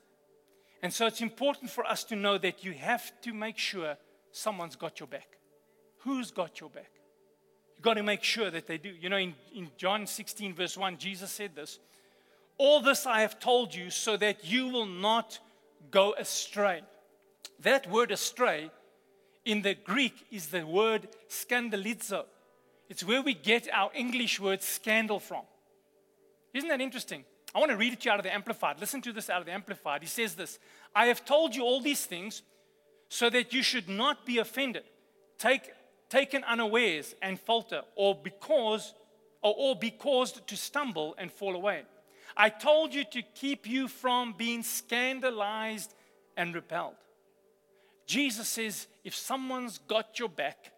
And 0.82 0.92
so 0.92 1.06
it's 1.06 1.22
important 1.22 1.70
for 1.70 1.86
us 1.86 2.04
to 2.04 2.16
know 2.16 2.36
that 2.38 2.64
you 2.64 2.72
have 2.72 3.10
to 3.22 3.32
make 3.32 3.56
sure 3.56 3.96
someone's 4.32 4.76
got 4.76 5.00
your 5.00 5.06
back. 5.06 5.28
Who's 6.00 6.30
got 6.30 6.60
your 6.60 6.68
back? 6.68 6.90
You've 7.76 7.84
got 7.84 7.94
to 7.94 8.02
make 8.02 8.22
sure 8.22 8.50
that 8.50 8.66
they 8.66 8.76
do. 8.76 8.90
You 8.90 9.08
know, 9.08 9.16
in, 9.16 9.34
in 9.54 9.70
John 9.78 10.06
16, 10.06 10.54
verse 10.54 10.76
1, 10.76 10.98
Jesus 10.98 11.30
said 11.30 11.56
this 11.56 11.78
All 12.58 12.80
this 12.80 13.06
I 13.06 13.22
have 13.22 13.40
told 13.40 13.74
you 13.74 13.88
so 13.88 14.18
that 14.18 14.44
you 14.44 14.68
will 14.68 14.86
not 14.86 15.38
go 15.90 16.14
astray. 16.18 16.82
That 17.60 17.90
word 17.90 18.10
astray 18.10 18.70
in 19.44 19.62
the 19.62 19.74
Greek 19.74 20.26
is 20.30 20.48
the 20.48 20.66
word 20.66 21.08
scandalizo. 21.28 22.24
It's 22.88 23.04
where 23.04 23.22
we 23.22 23.34
get 23.34 23.68
our 23.72 23.90
English 23.94 24.40
word 24.40 24.62
scandal 24.62 25.20
from. 25.20 25.42
Isn't 26.52 26.68
that 26.68 26.80
interesting? 26.80 27.24
I 27.54 27.58
want 27.58 27.70
to 27.70 27.76
read 27.76 27.92
it 27.92 28.00
to 28.00 28.06
you 28.06 28.12
out 28.12 28.18
of 28.18 28.24
the 28.24 28.34
Amplified. 28.34 28.80
Listen 28.80 29.00
to 29.02 29.12
this 29.12 29.30
out 29.30 29.40
of 29.40 29.46
the 29.46 29.52
Amplified. 29.52 30.02
He 30.02 30.08
says 30.08 30.34
this 30.34 30.58
I 30.94 31.06
have 31.06 31.24
told 31.24 31.54
you 31.54 31.62
all 31.62 31.80
these 31.80 32.04
things 32.04 32.42
so 33.08 33.30
that 33.30 33.52
you 33.52 33.62
should 33.62 33.88
not 33.88 34.26
be 34.26 34.38
offended, 34.38 34.84
take, 35.38 35.70
taken 36.08 36.42
unawares 36.44 37.14
and 37.22 37.38
falter, 37.38 37.82
or 37.96 38.14
because 38.14 38.94
or, 39.42 39.54
or 39.56 39.76
be 39.76 39.90
caused 39.90 40.46
to 40.48 40.56
stumble 40.56 41.14
and 41.18 41.30
fall 41.30 41.54
away. 41.54 41.82
I 42.36 42.48
told 42.48 42.92
you 42.92 43.04
to 43.04 43.22
keep 43.22 43.68
you 43.68 43.86
from 43.86 44.34
being 44.36 44.62
scandalized 44.64 45.94
and 46.36 46.54
repelled. 46.54 46.96
Jesus 48.06 48.48
says 48.48 48.86
if 49.02 49.14
someone's 49.14 49.78
got 49.78 50.18
your 50.18 50.28
back, 50.28 50.72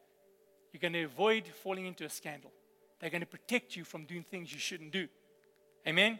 you're 0.73 0.81
going 0.81 0.93
to 0.93 1.05
avoid 1.05 1.45
falling 1.63 1.87
into 1.87 2.05
a 2.05 2.09
scandal. 2.09 2.53
They're 3.01 3.11
going 3.11 3.21
to 3.21 3.27
protect 3.27 3.77
you 3.77 3.85
from 3.85 4.05
doing 4.05 4.23
things 4.23 4.53
you 4.53 4.59
shouldn't 4.59 4.93
do. 4.93 5.09
Amen? 5.87 6.19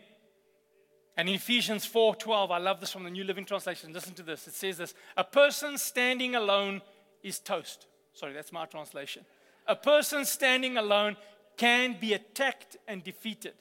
And 1.17 1.29
in 1.29 1.35
Ephesians 1.35 1.87
4:12, 1.87 2.51
I 2.51 2.59
love 2.59 2.81
this 2.81 2.93
from 2.93 3.05
the 3.05 3.11
New 3.11 3.25
Living 3.25 3.45
Translation. 3.45 3.93
Listen 3.93 4.15
to 4.15 4.23
this. 4.23 4.47
It 4.47 4.55
says 4.55 4.77
this: 4.77 4.95
A 5.17 5.25
person 5.25 5.79
standing 5.79 6.35
alone 6.35 6.83
is 7.23 7.39
toast. 7.39 7.87
Sorry, 8.13 8.33
that's 8.33 8.53
my 8.53 8.67
translation. 8.67 9.25
A 9.67 9.77
person 9.77 10.25
standing 10.25 10.77
alone 10.77 11.17
can 11.57 11.97
be 11.99 12.13
attacked 12.13 12.77
and 12.87 13.03
defeated, 13.03 13.55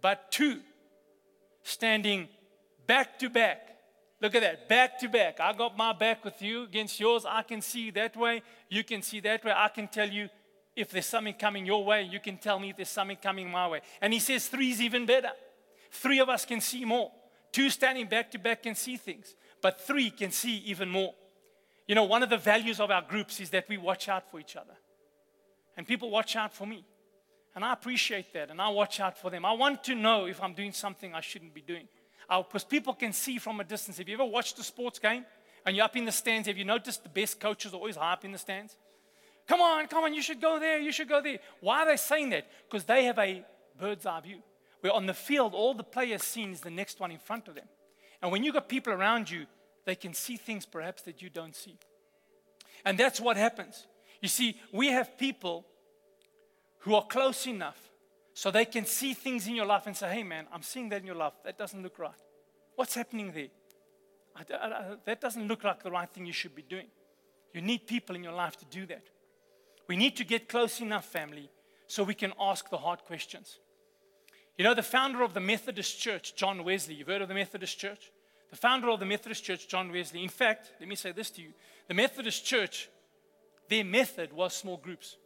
but 0.00 0.32
two 0.32 0.60
standing 1.62 2.28
back 2.86 3.18
to 3.18 3.28
back. 3.28 3.71
Look 4.22 4.36
at 4.36 4.42
that, 4.42 4.68
back 4.68 5.00
to 5.00 5.08
back. 5.08 5.40
I 5.40 5.52
got 5.52 5.76
my 5.76 5.92
back 5.92 6.24
with 6.24 6.40
you 6.40 6.62
against 6.62 7.00
yours. 7.00 7.26
I 7.28 7.42
can 7.42 7.60
see 7.60 7.90
that 7.90 8.16
way. 8.16 8.42
You 8.68 8.84
can 8.84 9.02
see 9.02 9.18
that 9.18 9.44
way. 9.44 9.52
I 9.54 9.66
can 9.66 9.88
tell 9.88 10.08
you 10.08 10.28
if 10.76 10.92
there's 10.92 11.06
something 11.06 11.34
coming 11.34 11.66
your 11.66 11.84
way. 11.84 12.04
You 12.04 12.20
can 12.20 12.38
tell 12.38 12.60
me 12.60 12.70
if 12.70 12.76
there's 12.76 12.88
something 12.88 13.16
coming 13.16 13.50
my 13.50 13.66
way. 13.66 13.80
And 14.00 14.12
he 14.12 14.20
says 14.20 14.46
three 14.46 14.70
is 14.70 14.80
even 14.80 15.06
better. 15.06 15.32
Three 15.90 16.20
of 16.20 16.28
us 16.28 16.44
can 16.44 16.60
see 16.60 16.84
more. 16.84 17.10
Two 17.50 17.68
standing 17.68 18.06
back 18.06 18.30
to 18.30 18.38
back 18.38 18.62
can 18.62 18.76
see 18.76 18.96
things, 18.96 19.34
but 19.60 19.80
three 19.80 20.08
can 20.08 20.30
see 20.30 20.58
even 20.58 20.88
more. 20.88 21.14
You 21.88 21.96
know, 21.96 22.04
one 22.04 22.22
of 22.22 22.30
the 22.30 22.38
values 22.38 22.78
of 22.78 22.92
our 22.92 23.02
groups 23.02 23.40
is 23.40 23.50
that 23.50 23.68
we 23.68 23.76
watch 23.76 24.08
out 24.08 24.30
for 24.30 24.38
each 24.38 24.54
other. 24.54 24.74
And 25.76 25.84
people 25.84 26.10
watch 26.10 26.36
out 26.36 26.54
for 26.54 26.64
me. 26.64 26.86
And 27.56 27.64
I 27.64 27.72
appreciate 27.72 28.32
that, 28.34 28.50
and 28.50 28.62
I 28.62 28.68
watch 28.68 29.00
out 29.00 29.18
for 29.18 29.30
them. 29.30 29.44
I 29.44 29.52
want 29.52 29.82
to 29.84 29.96
know 29.96 30.26
if 30.26 30.40
I'm 30.40 30.54
doing 30.54 30.72
something 30.72 31.12
I 31.12 31.20
shouldn't 31.20 31.52
be 31.52 31.60
doing. 31.60 31.88
Because 32.28 32.64
people 32.64 32.94
can 32.94 33.12
see 33.12 33.38
from 33.38 33.60
a 33.60 33.64
distance. 33.64 33.98
Have 33.98 34.08
you 34.08 34.14
ever 34.14 34.24
watched 34.24 34.58
a 34.58 34.62
sports 34.62 34.98
game 34.98 35.24
and 35.66 35.76
you're 35.76 35.84
up 35.84 35.96
in 35.96 36.04
the 36.04 36.12
stands? 36.12 36.48
Have 36.48 36.56
you 36.56 36.64
noticed 36.64 37.02
the 37.02 37.08
best 37.08 37.40
coaches 37.40 37.72
are 37.72 37.76
always 37.76 37.96
high 37.96 38.12
up 38.12 38.24
in 38.24 38.32
the 38.32 38.38
stands? 38.38 38.76
Come 39.46 39.60
on, 39.60 39.86
come 39.88 40.04
on, 40.04 40.14
you 40.14 40.22
should 40.22 40.40
go 40.40 40.58
there, 40.58 40.78
you 40.78 40.92
should 40.92 41.08
go 41.08 41.20
there. 41.20 41.38
Why 41.60 41.82
are 41.82 41.86
they 41.86 41.96
saying 41.96 42.30
that? 42.30 42.46
Because 42.68 42.84
they 42.84 43.04
have 43.04 43.18
a 43.18 43.44
bird's 43.78 44.06
eye 44.06 44.20
view. 44.20 44.38
Where 44.80 44.92
on 44.92 45.06
the 45.06 45.14
field, 45.14 45.54
all 45.54 45.74
the 45.74 45.84
players 45.84 46.22
seen 46.22 46.52
is 46.52 46.60
the 46.60 46.70
next 46.70 47.00
one 47.00 47.10
in 47.10 47.18
front 47.18 47.48
of 47.48 47.54
them. 47.54 47.66
And 48.20 48.30
when 48.30 48.44
you've 48.44 48.54
got 48.54 48.68
people 48.68 48.92
around 48.92 49.30
you, 49.30 49.46
they 49.84 49.94
can 49.94 50.14
see 50.14 50.36
things 50.36 50.64
perhaps 50.64 51.02
that 51.02 51.22
you 51.22 51.28
don't 51.28 51.56
see. 51.56 51.76
And 52.84 52.98
that's 52.98 53.20
what 53.20 53.36
happens. 53.36 53.86
You 54.20 54.28
see, 54.28 54.60
we 54.72 54.88
have 54.88 55.18
people 55.18 55.66
who 56.80 56.94
are 56.94 57.04
close 57.04 57.46
enough 57.46 57.91
so 58.34 58.50
they 58.50 58.64
can 58.64 58.86
see 58.86 59.14
things 59.14 59.46
in 59.46 59.54
your 59.54 59.66
life 59.66 59.86
and 59.86 59.96
say, 59.96 60.12
hey 60.12 60.22
man, 60.22 60.46
I'm 60.52 60.62
seeing 60.62 60.88
that 60.90 61.00
in 61.00 61.06
your 61.06 61.16
life. 61.16 61.34
That 61.44 61.58
doesn't 61.58 61.82
look 61.82 61.98
right. 61.98 62.12
What's 62.76 62.94
happening 62.94 63.32
there? 63.32 63.48
I, 64.34 64.54
I, 64.54 64.66
I, 64.66 64.94
that 65.04 65.20
doesn't 65.20 65.46
look 65.46 65.64
like 65.64 65.82
the 65.82 65.90
right 65.90 66.08
thing 66.08 66.24
you 66.24 66.32
should 66.32 66.54
be 66.54 66.62
doing. 66.62 66.86
You 67.52 67.60
need 67.60 67.86
people 67.86 68.16
in 68.16 68.24
your 68.24 68.32
life 68.32 68.56
to 68.58 68.64
do 68.64 68.86
that. 68.86 69.04
We 69.86 69.96
need 69.96 70.16
to 70.16 70.24
get 70.24 70.48
close 70.48 70.80
enough, 70.80 71.04
family, 71.04 71.50
so 71.86 72.02
we 72.02 72.14
can 72.14 72.32
ask 72.40 72.70
the 72.70 72.78
hard 72.78 73.04
questions. 73.04 73.58
You 74.56 74.64
know, 74.64 74.74
the 74.74 74.82
founder 74.82 75.22
of 75.22 75.34
the 75.34 75.40
Methodist 75.40 76.00
Church, 76.00 76.34
John 76.34 76.64
Wesley, 76.64 76.94
you've 76.94 77.08
heard 77.08 77.22
of 77.22 77.28
the 77.28 77.34
Methodist 77.34 77.78
Church? 77.78 78.10
The 78.50 78.56
founder 78.56 78.88
of 78.90 79.00
the 79.00 79.06
Methodist 79.06 79.44
Church, 79.44 79.68
John 79.68 79.90
Wesley, 79.90 80.22
in 80.22 80.28
fact, 80.28 80.72
let 80.78 80.88
me 80.88 80.94
say 80.94 81.12
this 81.12 81.30
to 81.30 81.42
you 81.42 81.52
the 81.88 81.94
Methodist 81.94 82.44
Church, 82.44 82.88
their 83.68 83.84
method 83.84 84.32
was 84.32 84.54
small 84.54 84.76
groups 84.76 85.16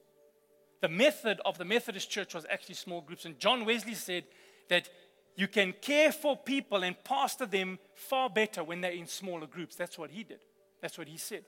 the 0.80 0.88
method 0.88 1.40
of 1.44 1.58
the 1.58 1.64
Methodist 1.64 2.10
Church 2.10 2.34
was 2.34 2.46
actually 2.50 2.74
small 2.74 3.00
groups. 3.00 3.24
And 3.24 3.38
John 3.38 3.64
Wesley 3.64 3.94
said 3.94 4.24
that 4.68 4.88
you 5.36 5.48
can 5.48 5.74
care 5.80 6.12
for 6.12 6.36
people 6.36 6.82
and 6.82 7.02
pastor 7.04 7.46
them 7.46 7.78
far 7.94 8.30
better 8.30 8.64
when 8.64 8.80
they're 8.80 8.90
in 8.90 9.06
smaller 9.06 9.46
groups. 9.46 9.76
That's 9.76 9.98
what 9.98 10.10
he 10.10 10.24
did. 10.24 10.40
That's 10.80 10.98
what 10.98 11.08
he 11.08 11.18
said. 11.18 11.44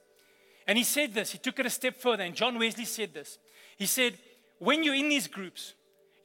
And 0.67 0.77
he 0.77 0.85
said 0.85 1.15
this, 1.15 1.33
he 1.33 1.39
took 1.39 1.59
it 1.59 1.67
a 1.67 1.71
step 1.71 1.99
further, 2.01 2.23
and 2.23 2.35
John 2.35 2.59
Wesley 2.59 2.85
said 2.85 3.15
this. 3.15 3.39
He 3.79 3.87
said, 3.87 4.19
When 4.59 4.85
you're 4.85 4.95
in 4.95 5.09
these 5.09 5.27
groups, 5.27 5.75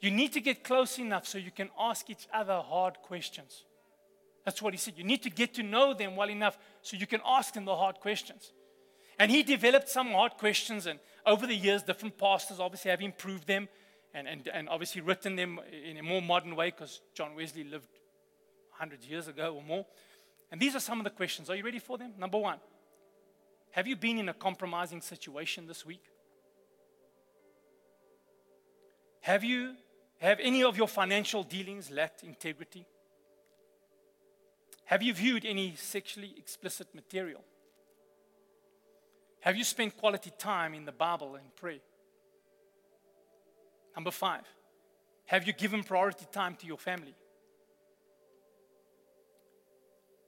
you 0.01 0.11
need 0.11 0.33
to 0.33 0.41
get 0.41 0.65
close 0.65 0.99
enough 0.99 1.25
so 1.25 1.37
you 1.37 1.51
can 1.51 1.69
ask 1.79 2.09
each 2.09 2.27
other 2.33 2.61
hard 2.61 2.95
questions. 3.01 3.63
That's 4.43 4.61
what 4.61 4.73
he 4.73 4.77
said. 4.77 4.95
You 4.97 5.05
need 5.05 5.23
to 5.23 5.29
get 5.29 5.53
to 5.53 5.63
know 5.63 5.93
them 5.93 6.17
well 6.17 6.29
enough 6.29 6.57
so 6.81 6.97
you 6.97 7.07
can 7.07 7.21
ask 7.25 7.53
them 7.53 7.63
the 7.63 7.75
hard 7.75 8.01
questions. 8.01 8.51
And 9.17 9.31
he 9.31 9.43
developed 9.43 9.87
some 9.87 10.11
hard 10.11 10.33
questions, 10.33 10.85
and 10.87 10.99
over 11.25 11.47
the 11.47 11.55
years, 11.55 11.83
different 11.83 12.17
pastors 12.17 12.59
obviously 12.59 12.91
have 12.91 13.01
improved 13.01 13.47
them 13.47 13.67
and, 14.13 14.27
and, 14.27 14.47
and 14.47 14.69
obviously 14.69 15.01
written 15.01 15.35
them 15.35 15.59
in 15.71 15.97
a 15.97 16.03
more 16.03 16.21
modern 16.21 16.55
way 16.55 16.69
because 16.69 17.01
John 17.13 17.35
Wesley 17.35 17.63
lived 17.63 17.89
100 18.77 19.03
years 19.03 19.27
ago 19.27 19.55
or 19.55 19.63
more. 19.63 19.85
And 20.51 20.61
these 20.61 20.75
are 20.75 20.79
some 20.79 20.99
of 20.99 21.03
the 21.03 21.09
questions. 21.09 21.49
Are 21.49 21.55
you 21.55 21.63
ready 21.63 21.79
for 21.79 21.97
them? 21.97 22.13
Number 22.17 22.37
one 22.37 22.59
Have 23.71 23.87
you 23.87 23.95
been 23.95 24.19
in 24.19 24.29
a 24.29 24.33
compromising 24.33 25.01
situation 25.01 25.67
this 25.67 25.85
week? 25.85 26.03
Have 29.21 29.43
you 29.43 29.75
have 30.19 30.39
any 30.41 30.63
of 30.63 30.77
your 30.77 30.87
financial 30.87 31.43
dealings 31.43 31.89
lacked 31.89 32.23
integrity? 32.23 32.85
Have 34.85 35.01
you 35.01 35.13
viewed 35.13 35.45
any 35.45 35.75
sexually 35.75 36.33
explicit 36.37 36.93
material? 36.93 37.41
Have 39.43 39.57
you 39.57 39.65
spent 39.65 39.97
quality 39.97 40.31
time 40.37 40.73
in 40.73 40.85
the 40.85 40.93
Bible 40.93 41.35
and 41.35 41.53
pray? 41.57 41.81
Number 43.93 44.09
five, 44.09 44.43
have 45.25 45.45
you 45.45 45.51
given 45.51 45.83
priority 45.83 46.25
time 46.31 46.55
to 46.61 46.65
your 46.65 46.77
family? 46.77 47.13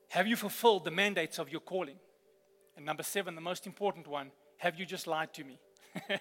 Have 0.09 0.27
you 0.27 0.35
fulfilled 0.35 0.83
the 0.83 0.91
mandates 0.91 1.39
of 1.39 1.49
your 1.49 1.61
calling? 1.61 1.95
And 2.75 2.85
number 2.85 3.03
seven, 3.03 3.35
the 3.35 3.41
most 3.41 3.65
important 3.65 4.05
one, 4.05 4.31
have 4.57 4.77
you 4.77 4.85
just 4.85 5.07
lied 5.07 5.33
to 5.35 5.45
me? 5.45 5.59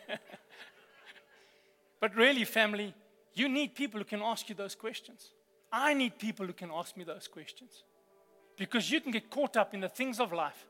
but 2.01 2.15
really, 2.15 2.45
family, 2.45 2.95
you 3.35 3.49
need 3.49 3.75
people 3.75 3.99
who 3.99 4.05
can 4.05 4.23
ask 4.23 4.49
you 4.49 4.55
those 4.55 4.77
questions. 4.77 5.33
I 5.73 5.95
need 5.95 6.17
people 6.17 6.47
who 6.47 6.53
can 6.53 6.71
ask 6.71 6.97
me 6.97 7.03
those 7.03 7.27
questions. 7.27 7.83
Because 8.57 8.89
you 8.89 9.01
can 9.01 9.11
get 9.11 9.31
caught 9.31 9.57
up 9.57 9.75
in 9.75 9.81
the 9.81 9.89
things 9.89 10.21
of 10.21 10.33
life 10.33 10.69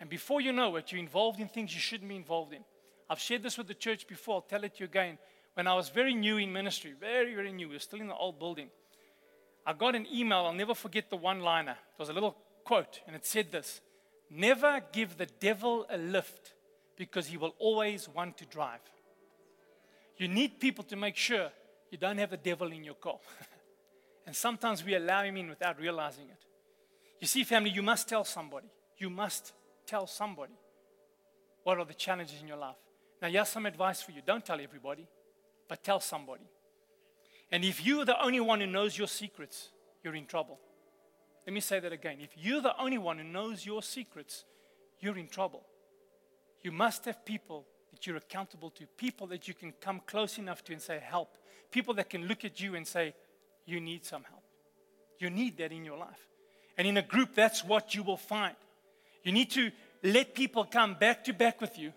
and 0.00 0.08
before 0.08 0.40
you 0.40 0.52
know 0.52 0.76
it, 0.76 0.92
you're 0.92 1.00
involved 1.00 1.40
in 1.40 1.48
things 1.48 1.74
you 1.74 1.80
shouldn't 1.80 2.08
be 2.08 2.16
involved 2.16 2.52
in. 2.52 2.64
I've 3.10 3.18
shared 3.18 3.42
this 3.42 3.58
with 3.58 3.68
the 3.68 3.74
church 3.74 4.06
before, 4.06 4.36
I'll 4.36 4.40
tell 4.42 4.64
it 4.64 4.74
to 4.74 4.80
you 4.80 4.84
again. 4.86 5.18
When 5.54 5.66
I 5.66 5.74
was 5.74 5.88
very 5.88 6.14
new 6.14 6.36
in 6.36 6.52
ministry, 6.52 6.94
very, 6.98 7.34
very 7.34 7.52
new, 7.52 7.68
we 7.68 7.74
were 7.74 7.80
still 7.80 8.00
in 8.00 8.08
the 8.08 8.14
old 8.14 8.38
building, 8.38 8.68
I 9.66 9.72
got 9.72 9.94
an 9.94 10.06
email, 10.12 10.38
I'll 10.38 10.52
never 10.52 10.74
forget 10.74 11.10
the 11.10 11.16
one 11.16 11.40
liner. 11.40 11.72
It 11.72 11.98
was 11.98 12.08
a 12.08 12.12
little 12.12 12.36
quote, 12.64 13.00
and 13.06 13.16
it 13.16 13.26
said 13.26 13.50
this 13.50 13.80
Never 14.30 14.80
give 14.92 15.16
the 15.16 15.26
devil 15.26 15.86
a 15.90 15.96
lift 15.96 16.54
because 16.96 17.26
he 17.26 17.36
will 17.36 17.54
always 17.58 18.08
want 18.08 18.36
to 18.38 18.46
drive. 18.46 18.80
You 20.16 20.28
need 20.28 20.60
people 20.60 20.84
to 20.84 20.96
make 20.96 21.16
sure 21.16 21.50
you 21.90 21.98
don't 21.98 22.18
have 22.18 22.30
the 22.30 22.36
devil 22.36 22.70
in 22.72 22.84
your 22.84 22.94
car. 22.94 23.18
and 24.26 24.34
sometimes 24.34 24.84
we 24.84 24.94
allow 24.94 25.22
him 25.22 25.36
in 25.36 25.48
without 25.48 25.80
realizing 25.80 26.24
it. 26.24 26.44
You 27.20 27.26
see, 27.26 27.44
family, 27.44 27.70
you 27.70 27.82
must 27.82 28.08
tell 28.08 28.24
somebody. 28.24 28.68
You 28.98 29.10
must 29.10 29.52
tell 29.88 30.06
somebody 30.06 30.52
what 31.64 31.78
are 31.78 31.84
the 31.84 31.94
challenges 31.94 32.40
in 32.40 32.46
your 32.46 32.56
life. 32.56 32.76
Now, 33.20 33.28
here's 33.28 33.48
some 33.48 33.66
advice 33.66 34.00
for 34.00 34.12
you 34.12 34.22
don't 34.24 34.44
tell 34.44 34.60
everybody, 34.60 35.08
but 35.68 35.82
tell 35.82 36.00
somebody. 36.00 36.44
And 37.50 37.64
if 37.64 37.84
you're 37.84 38.04
the 38.04 38.22
only 38.22 38.40
one 38.40 38.60
who 38.60 38.66
knows 38.66 38.96
your 38.96 39.08
secrets, 39.08 39.70
you're 40.04 40.14
in 40.14 40.26
trouble. 40.26 40.58
Let 41.46 41.54
me 41.54 41.60
say 41.60 41.80
that 41.80 41.92
again. 41.92 42.18
If 42.20 42.30
you're 42.36 42.60
the 42.60 42.78
only 42.80 42.98
one 42.98 43.18
who 43.18 43.24
knows 43.24 43.64
your 43.64 43.82
secrets, 43.82 44.44
you're 45.00 45.16
in 45.16 45.28
trouble. 45.28 45.64
You 46.62 46.72
must 46.72 47.06
have 47.06 47.24
people 47.24 47.66
that 47.90 48.06
you're 48.06 48.16
accountable 48.16 48.70
to, 48.70 48.86
people 48.86 49.26
that 49.28 49.48
you 49.48 49.54
can 49.54 49.72
come 49.80 50.02
close 50.06 50.38
enough 50.38 50.62
to 50.64 50.72
and 50.72 50.82
say, 50.82 51.00
Help. 51.02 51.38
People 51.70 51.94
that 51.94 52.10
can 52.10 52.26
look 52.26 52.44
at 52.44 52.60
you 52.60 52.74
and 52.74 52.86
say, 52.86 53.14
You 53.64 53.80
need 53.80 54.04
some 54.04 54.24
help. 54.24 54.42
You 55.18 55.30
need 55.30 55.56
that 55.58 55.72
in 55.72 55.84
your 55.84 55.96
life. 55.96 56.28
And 56.76 56.86
in 56.86 56.96
a 56.96 57.02
group, 57.02 57.34
that's 57.34 57.64
what 57.64 57.94
you 57.94 58.02
will 58.02 58.16
find. 58.16 58.54
You 59.22 59.32
need 59.32 59.50
to 59.52 59.70
let 60.02 60.34
people 60.34 60.64
come 60.64 60.94
back 60.94 61.24
to 61.24 61.32
back 61.32 61.60
with 61.60 61.78
you 61.78 61.92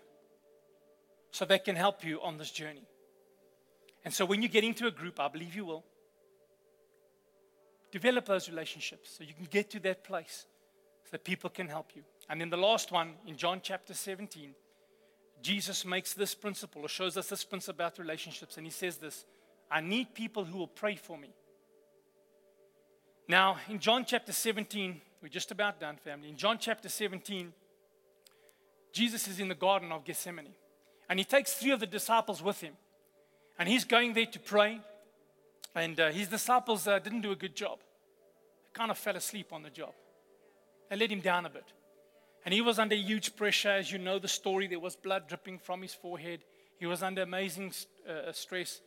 so 1.30 1.44
they 1.44 1.58
can 1.58 1.76
help 1.76 2.04
you 2.04 2.20
on 2.20 2.38
this 2.38 2.50
journey. 2.50 2.84
And 4.04 4.12
so 4.12 4.24
when 4.24 4.42
you 4.42 4.48
get 4.48 4.64
into 4.64 4.86
a 4.86 4.90
group, 4.90 5.20
I 5.20 5.28
believe 5.28 5.54
you 5.54 5.64
will, 5.64 5.84
develop 7.90 8.26
those 8.26 8.48
relationships 8.48 9.16
so 9.16 9.24
you 9.24 9.34
can 9.34 9.46
get 9.46 9.70
to 9.70 9.80
that 9.80 10.02
place 10.02 10.46
so 11.04 11.10
that 11.12 11.24
people 11.24 11.50
can 11.50 11.68
help 11.68 11.92
you. 11.94 12.02
And 12.28 12.40
then 12.40 12.50
the 12.50 12.56
last 12.56 12.90
one 12.90 13.14
in 13.26 13.36
John 13.36 13.60
chapter 13.62 13.94
17, 13.94 14.54
Jesus 15.42 15.84
makes 15.84 16.14
this 16.14 16.34
principle 16.34 16.82
or 16.82 16.88
shows 16.88 17.16
us 17.16 17.28
this 17.28 17.44
principle 17.44 17.74
about 17.76 17.98
relationships, 17.98 18.56
and 18.56 18.66
he 18.66 18.72
says 18.72 18.96
this 18.96 19.24
I 19.70 19.80
need 19.80 20.14
people 20.14 20.44
who 20.44 20.58
will 20.58 20.68
pray 20.68 20.96
for 20.96 21.16
me. 21.16 21.30
Now, 23.28 23.58
in 23.68 23.78
John 23.78 24.04
chapter 24.04 24.32
17, 24.32 25.00
we're 25.22 25.28
just 25.28 25.52
about 25.52 25.78
done, 25.78 25.96
family. 25.96 26.28
In 26.28 26.36
John 26.36 26.58
chapter 26.58 26.88
17, 26.88 27.52
Jesus 28.92 29.28
is 29.28 29.38
in 29.38 29.46
the 29.46 29.54
Garden 29.54 29.92
of 29.92 30.04
Gethsemane, 30.04 30.48
and 31.08 31.18
he 31.18 31.24
takes 31.24 31.54
three 31.54 31.70
of 31.70 31.78
the 31.78 31.86
disciples 31.86 32.42
with 32.42 32.60
him, 32.60 32.74
and 33.58 33.68
he's 33.68 33.84
going 33.84 34.14
there 34.14 34.26
to 34.26 34.40
pray. 34.40 34.80
And 35.74 35.98
uh, 35.98 36.10
his 36.10 36.28
disciples 36.28 36.86
uh, 36.86 36.98
didn't 36.98 37.22
do 37.22 37.30
a 37.30 37.36
good 37.36 37.54
job, 37.54 37.78
they 37.78 38.78
kind 38.78 38.90
of 38.90 38.98
fell 38.98 39.16
asleep 39.16 39.52
on 39.52 39.62
the 39.62 39.70
job. 39.70 39.92
They 40.90 40.96
let 40.96 41.10
him 41.10 41.20
down 41.20 41.46
a 41.46 41.50
bit. 41.50 41.72
And 42.44 42.52
he 42.52 42.60
was 42.60 42.78
under 42.78 42.96
huge 42.96 43.36
pressure. 43.36 43.70
As 43.70 43.90
you 43.90 43.98
know 43.98 44.18
the 44.18 44.28
story, 44.28 44.66
there 44.66 44.80
was 44.80 44.96
blood 44.96 45.28
dripping 45.28 45.58
from 45.60 45.80
his 45.80 45.94
forehead. 45.94 46.40
He 46.78 46.86
was 46.86 47.02
under 47.02 47.22
amazing 47.22 47.72
uh, 48.06 48.32
stress. 48.32 48.82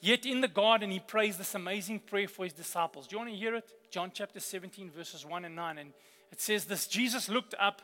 Yet 0.00 0.26
in 0.26 0.40
the 0.40 0.48
garden, 0.48 0.90
he 0.90 1.00
prays 1.00 1.38
this 1.38 1.54
amazing 1.54 2.00
prayer 2.00 2.28
for 2.28 2.44
his 2.44 2.52
disciples. 2.52 3.06
Do 3.06 3.14
you 3.14 3.18
want 3.18 3.30
to 3.30 3.36
hear 3.36 3.54
it? 3.54 3.72
John 3.90 4.10
chapter 4.12 4.40
17, 4.40 4.90
verses 4.90 5.24
1 5.24 5.44
and 5.44 5.56
9. 5.56 5.78
And 5.78 5.92
it 6.30 6.40
says 6.40 6.66
this 6.66 6.86
Jesus 6.86 7.28
looked 7.28 7.54
up 7.58 7.80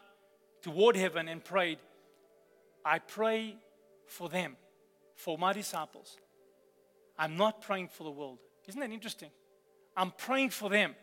toward 0.62 0.96
heaven 0.96 1.28
and 1.28 1.42
prayed, 1.42 1.78
I 2.84 2.98
pray 2.98 3.56
for 4.06 4.28
them, 4.28 4.56
for 5.14 5.38
my 5.38 5.52
disciples. 5.52 6.16
I'm 7.18 7.36
not 7.36 7.62
praying 7.62 7.88
for 7.88 8.04
the 8.04 8.10
world. 8.10 8.38
Isn't 8.66 8.80
that 8.80 8.90
interesting? 8.90 9.30
I'm 9.96 10.10
praying 10.10 10.50
for 10.50 10.70
them. 10.70 10.94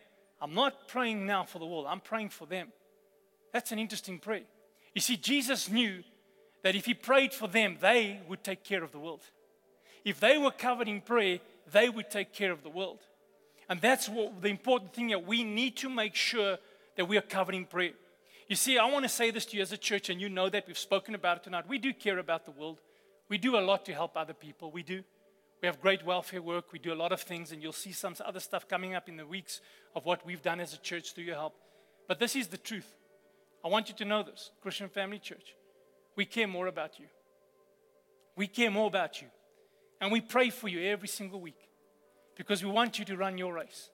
I'm 0.42 0.54
not 0.54 0.88
praying 0.88 1.26
now 1.26 1.44
for 1.44 1.60
the 1.60 1.66
world, 1.66 1.88
I'm 1.90 2.00
praying 2.00 2.30
for 2.30 2.46
them. 2.46 2.72
That's 3.54 3.72
an 3.72 3.80
interesting 3.80 4.20
prayer. 4.20 4.44
You 4.94 5.02
see, 5.02 5.18
Jesus 5.18 5.70
knew 5.70 6.04
that 6.64 6.76
if 6.76 6.86
he 6.86 6.94
prayed 6.94 7.34
for 7.34 7.48
them, 7.48 7.78
they 7.80 8.20
would 8.28 8.44
take 8.44 8.64
care 8.64 8.84
of 8.84 8.92
the 8.92 9.00
world. 9.00 9.22
If 10.08 10.22
they 10.22 10.38
were 10.38 10.52
covered 10.52 10.88
in 10.88 11.02
prayer, 11.02 11.40
they 11.70 11.90
would 11.90 12.10
take 12.10 12.32
care 12.32 12.54
of 12.54 12.64
the 12.64 12.70
world. 12.70 13.00
And 13.68 13.82
that's 13.82 14.08
what 14.08 14.42
the 14.42 14.48
important 14.48 14.94
thing 14.94 15.10
here. 15.10 15.20
We 15.20 15.44
need 15.44 15.76
to 15.78 15.90
make 15.90 16.16
sure 16.16 16.58
that 16.96 17.04
we 17.04 17.18
are 17.18 17.22
covered 17.22 17.56
in 17.56 17.66
prayer. 17.66 17.92
You 18.48 18.56
see, 18.56 18.78
I 18.78 18.86
want 18.86 19.04
to 19.04 19.10
say 19.10 19.32
this 19.32 19.46
to 19.48 19.58
you 19.58 19.62
as 19.62 19.74
a 19.74 19.78
church, 19.78 20.10
and 20.10 20.22
you 20.22 20.30
know 20.30 20.48
that 20.48 20.66
we've 20.66 20.78
spoken 20.78 21.14
about 21.14 21.38
it 21.38 21.44
tonight. 21.44 21.66
We 21.68 21.78
do 21.78 21.92
care 21.92 22.20
about 22.20 22.46
the 22.46 22.52
world. 22.52 22.80
We 23.28 23.38
do 23.38 23.58
a 23.58 23.60
lot 23.60 23.84
to 23.84 23.94
help 23.94 24.16
other 24.16 24.34
people. 24.34 24.72
We 24.72 24.82
do. 24.82 25.04
We 25.62 25.66
have 25.66 25.82
great 25.82 26.06
welfare 26.06 26.42
work. 26.42 26.72
We 26.72 26.80
do 26.80 26.94
a 26.94 27.02
lot 27.04 27.12
of 27.12 27.20
things, 27.20 27.52
and 27.52 27.62
you'll 27.62 27.74
see 27.74 27.92
some 27.92 28.16
other 28.24 28.40
stuff 28.40 28.66
coming 28.66 28.96
up 28.96 29.10
in 29.10 29.18
the 29.18 29.26
weeks 29.26 29.60
of 29.94 30.06
what 30.06 30.26
we've 30.26 30.42
done 30.42 30.62
as 30.62 30.74
a 30.74 30.78
church 30.78 31.14
through 31.14 31.26
your 31.26 31.36
help. 31.36 31.56
But 32.08 32.18
this 32.18 32.34
is 32.34 32.48
the 32.48 32.58
truth. 32.58 32.96
I 33.62 33.68
want 33.68 33.90
you 33.90 33.96
to 33.96 34.06
know 34.06 34.24
this, 34.24 34.52
Christian 34.62 34.88
Family 34.88 35.20
Church. 35.20 35.54
We 36.16 36.24
care 36.24 36.48
more 36.48 36.68
about 36.68 36.98
you. 36.98 37.08
We 38.38 38.48
care 38.48 38.72
more 38.72 38.88
about 38.88 39.22
you. 39.22 39.28
And 40.00 40.12
we 40.12 40.22
pray 40.22 40.50
for 40.50 40.68
you 40.68 40.92
every 40.92 41.08
single 41.08 41.42
week 41.42 41.70
because 42.36 42.64
we 42.64 42.70
want 42.70 43.00
you 43.00 43.06
to 43.06 43.18
run 43.18 43.38
your 43.38 43.54
race. 43.54 43.90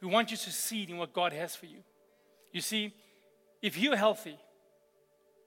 We 0.00 0.08
want 0.08 0.30
you 0.30 0.36
to 0.36 0.42
succeed 0.42 0.90
in 0.90 0.96
what 0.96 1.12
God 1.12 1.32
has 1.32 1.54
for 1.54 1.66
you. 1.66 1.78
You 2.52 2.60
see, 2.60 2.94
if 3.60 3.78
you're 3.78 3.96
healthy, 3.96 4.38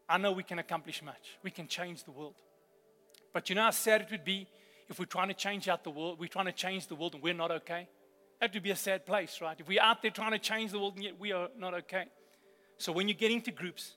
I 0.10 0.18
know 0.18 0.32
we 0.32 0.43
can 0.43 0.60
accomplish 0.60 1.02
much. 1.04 1.38
We 1.43 1.52
can 1.52 1.68
change 1.68 2.04
the 2.04 2.12
world. 2.12 2.36
But 3.34 3.50
you 3.50 3.56
know 3.56 3.64
how 3.64 3.72
sad 3.72 4.02
it 4.02 4.12
would 4.12 4.24
be 4.24 4.48
if 4.89 5.00
we're 5.00 5.06
trying 5.06 5.28
to 5.28 5.34
change 5.34 5.68
out 5.68 5.84
the 5.84 5.89
world, 5.89 6.20
we're 6.20 6.28
trying 6.28 6.45
to 6.45 6.52
change 6.52 6.88
the 6.88 6.95
world 6.95 7.14
and 7.14 7.22
we're 7.22 7.34
not 7.34 7.52
okay? 7.52 7.88
That 8.39 8.54
would 8.54 8.64
be 8.64 8.72
a 8.72 8.76
sad 8.76 9.06
place, 9.06 9.39
right? 9.41 9.60
If 9.60 9.68
we're 9.68 9.82
out 9.82 10.02
there 10.02 10.12
trying 10.12 10.32
to 10.32 10.39
change 10.39 10.72
the 10.72 10.80
world 10.80 10.95
and 10.95 11.04
yet 11.04 11.20
we 11.20 11.32
are 11.32 11.50
not 11.58 11.74
okay. 11.74 12.06
So 12.78 12.91
when 12.91 13.08
you 13.08 13.14
get 13.14 13.32
into 13.32 13.52
groups, 13.52 13.95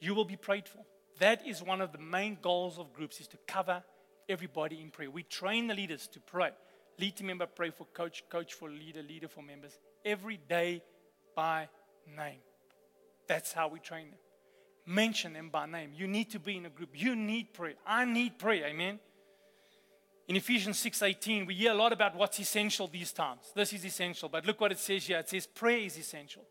you 0.00 0.14
will 0.14 0.24
be 0.24 0.36
prayed 0.36 0.68
for. 0.68 0.84
That 1.20 1.46
is 1.46 1.62
one 1.62 1.80
of 1.80 1.92
the 1.92 1.98
main 1.98 2.38
goals 2.42 2.78
of 2.78 2.92
groups 2.92 3.20
is 3.20 3.28
to 3.28 3.38
cover 3.46 3.82
everybody 4.30 4.80
in 4.80 4.90
prayer. 4.90 5.10
We 5.10 5.24
train 5.24 5.66
the 5.66 5.74
leaders 5.74 6.06
to 6.08 6.20
pray. 6.20 6.50
Lead 6.98 7.16
team 7.16 7.26
member 7.26 7.46
pray 7.46 7.70
for 7.70 7.86
coach, 7.86 8.24
coach 8.30 8.54
for 8.54 8.70
leader, 8.70 9.02
leader 9.02 9.28
for 9.28 9.42
members. 9.42 9.78
Every 10.04 10.38
day 10.48 10.82
by 11.34 11.68
name. 12.16 12.40
That's 13.26 13.52
how 13.52 13.68
we 13.68 13.80
train 13.80 14.10
them. 14.10 14.18
Mention 14.86 15.32
them 15.32 15.50
by 15.50 15.66
name. 15.66 15.92
You 15.94 16.06
need 16.06 16.30
to 16.30 16.38
be 16.38 16.56
in 16.56 16.66
a 16.66 16.70
group. 16.70 16.90
You 16.94 17.14
need 17.14 17.52
prayer. 17.52 17.74
I 17.86 18.04
need 18.04 18.38
prayer. 18.38 18.66
Amen. 18.66 18.98
In 20.28 20.36
Ephesians 20.36 20.78
6:18, 20.78 21.46
we 21.46 21.54
hear 21.54 21.72
a 21.72 21.74
lot 21.74 21.92
about 21.92 22.14
what's 22.14 22.38
essential 22.38 22.86
these 22.86 23.12
times. 23.12 23.52
This 23.54 23.72
is 23.72 23.84
essential, 23.84 24.28
but 24.28 24.46
look 24.46 24.60
what 24.60 24.72
it 24.72 24.78
says 24.78 25.06
here. 25.06 25.18
It 25.18 25.28
says 25.28 25.46
prayer 25.46 25.78
is 25.78 25.98
essential. 25.98 26.44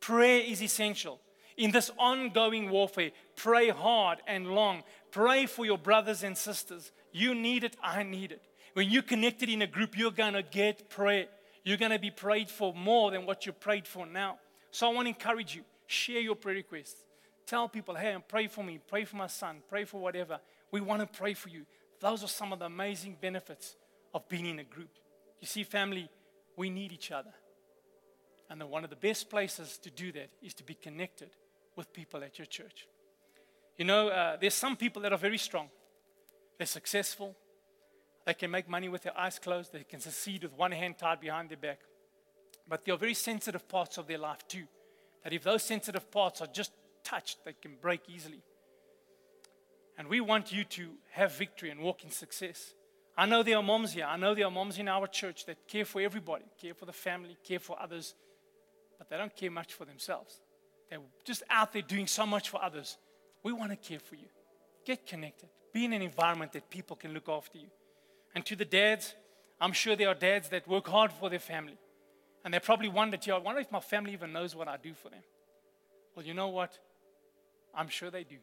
Prayer 0.00 0.42
is 0.42 0.62
essential. 0.62 1.20
In 1.56 1.70
this 1.70 1.90
ongoing 1.98 2.70
warfare, 2.70 3.12
pray 3.36 3.68
hard 3.68 4.18
and 4.26 4.48
long. 4.54 4.82
Pray 5.10 5.46
for 5.46 5.64
your 5.64 5.78
brothers 5.78 6.22
and 6.24 6.36
sisters. 6.36 6.90
You 7.12 7.34
need 7.34 7.62
it, 7.62 7.76
I 7.82 8.02
need 8.02 8.32
it. 8.32 8.42
When 8.72 8.90
you're 8.90 9.02
connected 9.02 9.48
in 9.48 9.62
a 9.62 9.66
group, 9.66 9.96
you're 9.96 10.10
going 10.10 10.34
to 10.34 10.42
get 10.42 10.90
prayer. 10.90 11.26
You're 11.62 11.76
going 11.76 11.92
to 11.92 11.98
be 11.98 12.10
prayed 12.10 12.50
for 12.50 12.74
more 12.74 13.12
than 13.12 13.24
what 13.24 13.46
you're 13.46 13.52
prayed 13.52 13.86
for 13.86 14.04
now. 14.04 14.38
So 14.72 14.90
I 14.90 14.92
want 14.92 15.06
to 15.06 15.10
encourage 15.10 15.54
you 15.54 15.62
share 15.86 16.20
your 16.20 16.34
prayer 16.34 16.56
requests. 16.56 17.04
Tell 17.46 17.68
people, 17.68 17.94
hey, 17.94 18.16
pray 18.26 18.48
for 18.48 18.64
me, 18.64 18.80
pray 18.88 19.04
for 19.04 19.16
my 19.16 19.26
son, 19.26 19.62
pray 19.68 19.84
for 19.84 20.00
whatever. 20.00 20.40
We 20.72 20.80
want 20.80 21.00
to 21.02 21.18
pray 21.18 21.34
for 21.34 21.50
you. 21.50 21.66
Those 22.00 22.24
are 22.24 22.28
some 22.28 22.52
of 22.52 22.58
the 22.58 22.64
amazing 22.64 23.18
benefits 23.20 23.76
of 24.12 24.28
being 24.28 24.46
in 24.46 24.58
a 24.58 24.64
group. 24.64 24.90
You 25.40 25.46
see, 25.46 25.62
family, 25.62 26.08
we 26.56 26.70
need 26.70 26.90
each 26.90 27.12
other. 27.12 27.32
And 28.50 28.62
one 28.64 28.82
of 28.82 28.90
the 28.90 28.96
best 28.96 29.30
places 29.30 29.78
to 29.78 29.90
do 29.90 30.10
that 30.12 30.30
is 30.42 30.54
to 30.54 30.64
be 30.64 30.74
connected 30.74 31.30
with 31.76 31.92
people 31.92 32.22
at 32.22 32.38
your 32.38 32.46
church. 32.46 32.86
You 33.76 33.84
know, 33.84 34.08
uh, 34.08 34.36
there's 34.40 34.54
some 34.54 34.76
people 34.76 35.02
that 35.02 35.12
are 35.12 35.18
very 35.18 35.38
strong, 35.38 35.68
they're 36.58 36.66
successful, 36.66 37.36
they 38.24 38.34
can 38.34 38.50
make 38.50 38.68
money 38.68 38.88
with 38.88 39.02
their 39.02 39.18
eyes 39.18 39.38
closed, 39.38 39.72
they 39.72 39.84
can 39.84 40.00
succeed 40.00 40.42
with 40.42 40.52
one 40.52 40.72
hand 40.72 40.98
tied 40.98 41.20
behind 41.20 41.50
their 41.50 41.58
back. 41.58 41.80
But 42.68 42.84
there 42.84 42.94
are 42.94 42.98
very 42.98 43.14
sensitive 43.14 43.68
parts 43.68 43.98
of 43.98 44.06
their 44.06 44.18
life 44.18 44.46
too, 44.48 44.64
that 45.22 45.32
if 45.32 45.42
those 45.42 45.62
sensitive 45.62 46.10
parts 46.10 46.40
are 46.40 46.46
just 46.46 46.72
touched, 47.02 47.44
they 47.44 47.54
can 47.60 47.76
break 47.80 48.08
easily. 48.08 48.42
And 49.98 50.08
we 50.08 50.20
want 50.20 50.52
you 50.52 50.64
to 50.64 50.90
have 51.10 51.36
victory 51.36 51.70
and 51.70 51.80
walk 51.80 52.04
in 52.04 52.10
success. 52.10 52.74
I 53.16 53.26
know 53.26 53.42
there 53.42 53.56
are 53.58 53.62
moms 53.62 53.92
here. 53.92 54.06
I 54.06 54.16
know 54.16 54.34
there 54.34 54.46
are 54.46 54.50
moms 54.50 54.78
in 54.78 54.88
our 54.88 55.06
church 55.06 55.46
that 55.46 55.68
care 55.68 55.84
for 55.84 56.00
everybody, 56.00 56.44
care 56.60 56.74
for 56.74 56.86
the 56.86 56.92
family, 56.92 57.36
care 57.44 57.60
for 57.60 57.80
others, 57.80 58.14
but 58.98 59.08
they 59.08 59.16
don't 59.16 59.34
care 59.36 59.50
much 59.50 59.72
for 59.74 59.84
themselves. 59.84 60.40
They're 60.90 61.00
just 61.24 61.42
out 61.50 61.72
there 61.72 61.82
doing 61.82 62.06
so 62.06 62.26
much 62.26 62.48
for 62.48 62.62
others. 62.62 62.98
We 63.42 63.52
want 63.52 63.70
to 63.70 63.76
care 63.76 63.98
for 63.98 64.14
you. 64.14 64.28
Get 64.84 65.06
connected. 65.06 65.48
Be 65.72 65.84
in 65.84 65.92
an 65.92 66.02
environment 66.02 66.52
that 66.52 66.70
people 66.70 66.96
can 66.96 67.12
look 67.12 67.28
after 67.28 67.58
you. 67.58 67.68
And 68.34 68.44
to 68.46 68.56
the 68.56 68.64
dads, 68.64 69.14
I'm 69.60 69.72
sure 69.72 69.96
there 69.96 70.08
are 70.08 70.14
dads 70.14 70.48
that 70.50 70.68
work 70.68 70.86
hard 70.88 71.12
for 71.12 71.30
their 71.30 71.38
family. 71.38 71.78
And 72.44 72.52
they 72.52 72.58
probably 72.58 72.88
wondered, 72.88 73.28
I 73.28 73.38
wonder 73.38 73.60
if 73.60 73.72
my 73.72 73.80
family 73.80 74.12
even 74.12 74.32
knows 74.32 74.54
what 74.54 74.68
I 74.68 74.76
do 74.76 74.92
for 74.94 75.08
them. 75.08 75.22
Well, 76.14 76.26
you 76.26 76.34
know 76.34 76.48
what? 76.48 76.78
I'm 77.74 77.88
sure 77.88 78.10
they 78.10 78.24
do 78.24 78.36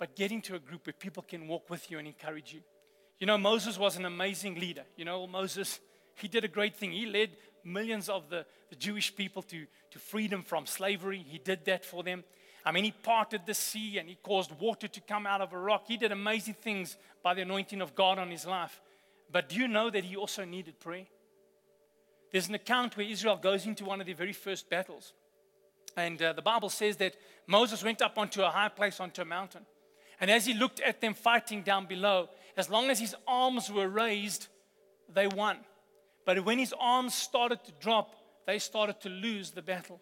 but 0.00 0.16
get 0.16 0.32
into 0.32 0.54
a 0.54 0.58
group 0.58 0.86
where 0.86 0.94
people 0.94 1.22
can 1.22 1.46
walk 1.46 1.68
with 1.68 1.90
you 1.90 1.98
and 1.98 2.08
encourage 2.08 2.54
you. 2.54 2.62
You 3.18 3.26
know, 3.26 3.36
Moses 3.36 3.78
was 3.78 3.96
an 3.96 4.06
amazing 4.06 4.58
leader. 4.58 4.84
You 4.96 5.04
know, 5.04 5.26
Moses, 5.26 5.78
he 6.14 6.26
did 6.26 6.42
a 6.42 6.48
great 6.48 6.74
thing. 6.74 6.90
He 6.90 7.04
led 7.04 7.36
millions 7.64 8.08
of 8.08 8.28
the, 8.30 8.46
the 8.68 8.76
Jewish 8.76 9.14
people 9.14 9.42
to, 9.42 9.66
to 9.90 9.98
freedom 9.98 10.42
from 10.42 10.66
slavery. 10.66 11.24
He 11.26 11.38
did 11.38 11.64
that 11.66 11.84
for 11.84 12.02
them. 12.02 12.24
I 12.64 12.72
mean, 12.72 12.84
he 12.84 12.92
parted 12.92 13.42
the 13.46 13.54
sea 13.54 13.98
and 13.98 14.08
he 14.08 14.16
caused 14.22 14.52
water 14.60 14.88
to 14.88 15.00
come 15.00 15.26
out 15.26 15.40
of 15.40 15.52
a 15.52 15.58
rock. 15.58 15.84
He 15.86 15.96
did 15.96 16.12
amazing 16.12 16.54
things 16.54 16.96
by 17.22 17.34
the 17.34 17.42
anointing 17.42 17.80
of 17.80 17.94
God 17.94 18.18
on 18.18 18.30
his 18.30 18.44
life. 18.44 18.80
But 19.32 19.48
do 19.48 19.56
you 19.56 19.68
know 19.68 19.90
that 19.90 20.04
he 20.04 20.16
also 20.16 20.44
needed 20.44 20.78
prayer? 20.80 21.06
There's 22.32 22.48
an 22.48 22.54
account 22.54 22.96
where 22.96 23.06
Israel 23.06 23.36
goes 23.36 23.66
into 23.66 23.84
one 23.84 24.00
of 24.00 24.06
their 24.06 24.14
very 24.14 24.32
first 24.32 24.68
battles. 24.68 25.12
And 25.96 26.20
uh, 26.22 26.32
the 26.32 26.42
Bible 26.42 26.68
says 26.68 26.96
that 26.98 27.16
Moses 27.46 27.82
went 27.82 28.02
up 28.02 28.18
onto 28.18 28.42
a 28.42 28.50
high 28.50 28.68
place, 28.68 29.00
onto 29.00 29.22
a 29.22 29.24
mountain. 29.24 29.66
And 30.20 30.30
as 30.30 30.46
he 30.46 30.54
looked 30.54 30.80
at 30.80 31.00
them 31.00 31.14
fighting 31.14 31.62
down 31.62 31.86
below, 31.86 32.28
as 32.56 32.68
long 32.68 32.90
as 32.90 33.00
his 33.00 33.16
arms 33.26 33.70
were 33.70 33.88
raised, 33.88 34.48
they 35.12 35.26
won. 35.26 35.58
But 36.30 36.44
when 36.44 36.60
his 36.60 36.72
arms 36.78 37.12
started 37.12 37.64
to 37.64 37.72
drop, 37.80 38.14
they 38.46 38.60
started 38.60 39.00
to 39.00 39.08
lose 39.08 39.50
the 39.50 39.62
battle. 39.62 40.00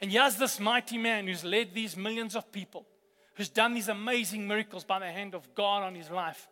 And 0.00 0.10
here's 0.10 0.36
this 0.36 0.58
mighty 0.58 0.96
man 0.96 1.26
who's 1.26 1.44
led 1.44 1.74
these 1.74 1.98
millions 1.98 2.34
of 2.34 2.50
people, 2.50 2.86
who's 3.34 3.50
done 3.50 3.74
these 3.74 3.88
amazing 3.88 4.48
miracles 4.48 4.84
by 4.84 5.00
the 5.00 5.12
hand 5.12 5.34
of 5.34 5.54
God 5.54 5.82
on 5.82 5.94
his 5.94 6.08
life. 6.08 6.48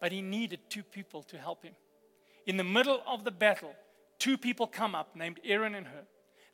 But 0.00 0.10
he 0.10 0.22
needed 0.22 0.58
two 0.68 0.82
people 0.82 1.22
to 1.22 1.38
help 1.38 1.62
him. 1.62 1.74
In 2.48 2.56
the 2.56 2.64
middle 2.64 3.00
of 3.06 3.22
the 3.22 3.30
battle, 3.30 3.76
two 4.18 4.36
people 4.36 4.66
come 4.66 4.96
up 4.96 5.14
named 5.14 5.38
Aaron 5.44 5.76
and 5.76 5.86
Hur. 5.86 6.06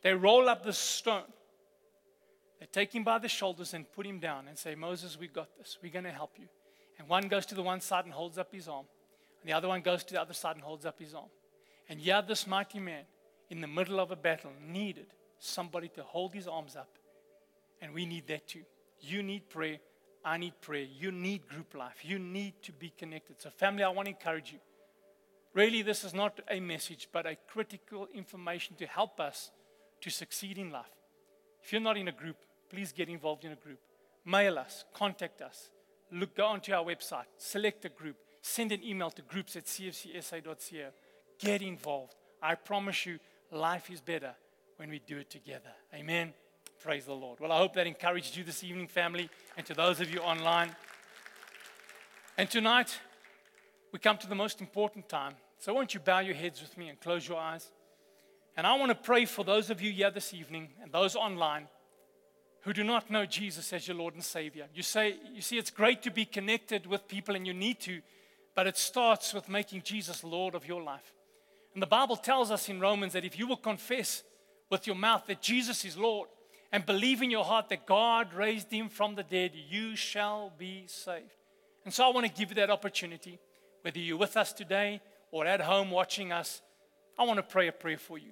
They 0.03 0.13
roll 0.13 0.47
up 0.49 0.61
the 0.63 0.73
stone 0.73 1.23
they 2.59 2.67
take 2.67 2.93
him 2.93 3.03
by 3.03 3.17
the 3.17 3.27
shoulders 3.27 3.73
and 3.73 3.91
put 3.91 4.05
him 4.05 4.19
down 4.19 4.47
and 4.47 4.55
say, 4.55 4.75
Moses, 4.75 5.17
we 5.19 5.27
got 5.27 5.49
this. 5.57 5.79
We're 5.81 5.91
going 5.91 6.05
to 6.05 6.11
help 6.11 6.35
you. 6.37 6.45
And 6.99 7.09
one 7.09 7.27
goes 7.27 7.47
to 7.47 7.55
the 7.55 7.63
one 7.63 7.81
side 7.81 8.05
and 8.05 8.13
holds 8.13 8.37
up 8.37 8.53
his 8.53 8.67
arm. 8.67 8.85
And 9.41 9.49
the 9.49 9.53
other 9.53 9.67
one 9.67 9.81
goes 9.81 10.03
to 10.03 10.13
the 10.13 10.21
other 10.21 10.35
side 10.35 10.55
and 10.55 10.63
holds 10.63 10.85
up 10.85 10.99
his 10.99 11.15
arm. 11.15 11.29
And 11.89 11.99
yet, 11.99 12.27
this 12.27 12.47
mighty 12.47 12.79
man, 12.79 13.03
in 13.49 13.61
the 13.61 13.67
middle 13.67 13.99
of 13.99 14.11
a 14.11 14.15
battle, 14.15 14.51
needed 14.65 15.07
somebody 15.39 15.89
to 15.89 16.03
hold 16.03 16.33
his 16.33 16.47
arms 16.47 16.75
up. 16.75 16.89
And 17.81 17.93
we 17.93 18.05
need 18.05 18.27
that 18.27 18.47
too. 18.47 18.63
You 19.01 19.21
need 19.21 19.49
prayer. 19.49 19.77
I 20.23 20.37
need 20.37 20.53
prayer. 20.61 20.85
You 20.85 21.11
need 21.11 21.47
group 21.47 21.75
life. 21.75 21.97
You 22.03 22.17
need 22.17 22.53
to 22.63 22.71
be 22.71 22.93
connected. 22.97 23.41
So, 23.41 23.49
family, 23.49 23.83
I 23.83 23.89
want 23.89 24.05
to 24.07 24.11
encourage 24.11 24.53
you. 24.53 24.59
Really, 25.53 25.81
this 25.81 26.03
is 26.03 26.13
not 26.13 26.39
a 26.49 26.59
message, 26.59 27.09
but 27.11 27.25
a 27.25 27.35
critical 27.47 28.07
information 28.13 28.75
to 28.77 28.87
help 28.87 29.19
us 29.19 29.51
to 30.01 30.09
succeed 30.09 30.57
in 30.57 30.71
life. 30.71 30.85
If 31.61 31.71
you're 31.71 31.81
not 31.81 31.97
in 31.97 32.07
a 32.07 32.11
group, 32.11 32.37
please 32.69 32.91
get 32.91 33.07
involved 33.09 33.45
in 33.45 33.51
a 33.51 33.55
group. 33.55 33.79
Mail 34.25 34.57
us, 34.57 34.85
contact 34.93 35.41
us, 35.41 35.69
look, 36.11 36.35
go 36.35 36.45
onto 36.45 36.73
our 36.73 36.83
website, 36.83 37.25
select 37.37 37.85
a 37.85 37.89
group, 37.89 38.15
send 38.41 38.71
an 38.71 38.83
email 38.83 39.11
to 39.11 39.21
groups 39.21 39.55
at 39.55 39.65
cfcsa.ca. 39.65 40.87
Get 41.43 41.61
involved. 41.61 42.15
I 42.41 42.55
promise 42.55 43.05
you, 43.05 43.19
life 43.51 43.91
is 43.91 43.99
better 43.99 44.33
when 44.77 44.89
we 44.89 44.99
do 44.99 45.17
it 45.17 45.29
together. 45.29 45.71
Amen. 45.93 46.33
Praise 46.81 47.03
the 47.03 47.13
Lord. 47.13 47.41
Well, 47.41 47.51
I 47.51 47.57
hope 47.57 47.73
that 47.73 47.85
encouraged 47.85 48.37
you 48.37 48.45
this 48.45 48.63
evening, 48.63 48.87
family, 48.87 49.29
and 49.57 49.65
to 49.65 49.73
those 49.73 49.99
of 49.99 50.09
you 50.09 50.19
online. 50.21 50.73
And 52.37 52.49
tonight, 52.49 52.97
we 53.91 53.99
come 53.99 54.17
to 54.19 54.27
the 54.27 54.35
most 54.35 54.61
important 54.61 55.09
time. 55.09 55.33
So, 55.59 55.73
won't 55.73 55.93
you 55.93 55.99
bow 55.99 56.19
your 56.19 56.33
heads 56.33 56.61
with 56.61 56.77
me 56.77 56.87
and 56.87 56.97
close 56.99 57.27
your 57.27 57.37
eyes? 57.37 57.71
And 58.55 58.65
I 58.65 58.77
want 58.77 58.89
to 58.91 58.95
pray 58.95 59.25
for 59.25 59.43
those 59.43 59.69
of 59.69 59.81
you 59.81 59.91
here 59.91 60.11
this 60.11 60.33
evening 60.33 60.69
and 60.81 60.93
those 60.93 61.13
online 61.13 61.67
who 62.61 62.71
do 62.71 62.85
not 62.85 63.11
know 63.11 63.25
Jesus 63.25 63.73
as 63.73 63.85
your 63.85 63.97
Lord 63.97 64.13
and 64.13 64.23
Savior. 64.23 64.67
You 64.73 64.83
say, 64.83 65.17
you 65.33 65.41
see, 65.41 65.57
it's 65.57 65.71
great 65.71 66.01
to 66.03 66.11
be 66.11 66.23
connected 66.23 66.85
with 66.85 67.09
people 67.09 67.35
and 67.35 67.45
you 67.45 67.53
need 67.53 67.81
to, 67.81 67.99
but 68.55 68.65
it 68.65 68.77
starts 68.77 69.33
with 69.33 69.49
making 69.49 69.81
Jesus 69.81 70.23
Lord 70.23 70.55
of 70.55 70.65
your 70.65 70.81
life. 70.81 71.13
And 71.73 71.81
the 71.81 71.87
Bible 71.87 72.15
tells 72.15 72.51
us 72.51 72.69
in 72.69 72.79
Romans 72.79 73.13
that 73.13 73.25
if 73.25 73.37
you 73.37 73.47
will 73.47 73.57
confess 73.57 74.23
with 74.69 74.87
your 74.87 74.95
mouth 74.95 75.25
that 75.27 75.41
Jesus 75.41 75.85
is 75.85 75.97
Lord 75.97 76.29
and 76.71 76.85
believe 76.85 77.21
in 77.21 77.31
your 77.31 77.45
heart 77.45 77.69
that 77.69 77.85
God 77.85 78.33
raised 78.33 78.71
him 78.71 78.89
from 78.89 79.15
the 79.15 79.23
dead, 79.23 79.51
you 79.69 79.95
shall 79.95 80.51
be 80.57 80.85
saved. 80.87 81.31
And 81.85 81.93
so 81.93 82.05
I 82.05 82.13
want 82.13 82.25
to 82.25 82.33
give 82.33 82.49
you 82.49 82.55
that 82.55 82.69
opportunity, 82.69 83.39
whether 83.81 83.99
you're 83.99 84.17
with 84.17 84.37
us 84.37 84.53
today 84.53 85.01
or 85.31 85.45
at 85.45 85.61
home 85.61 85.91
watching 85.91 86.31
us, 86.31 86.61
I 87.17 87.23
want 87.23 87.37
to 87.37 87.43
pray 87.43 87.67
a 87.67 87.71
prayer 87.71 87.97
for 87.97 88.17
you. 88.17 88.31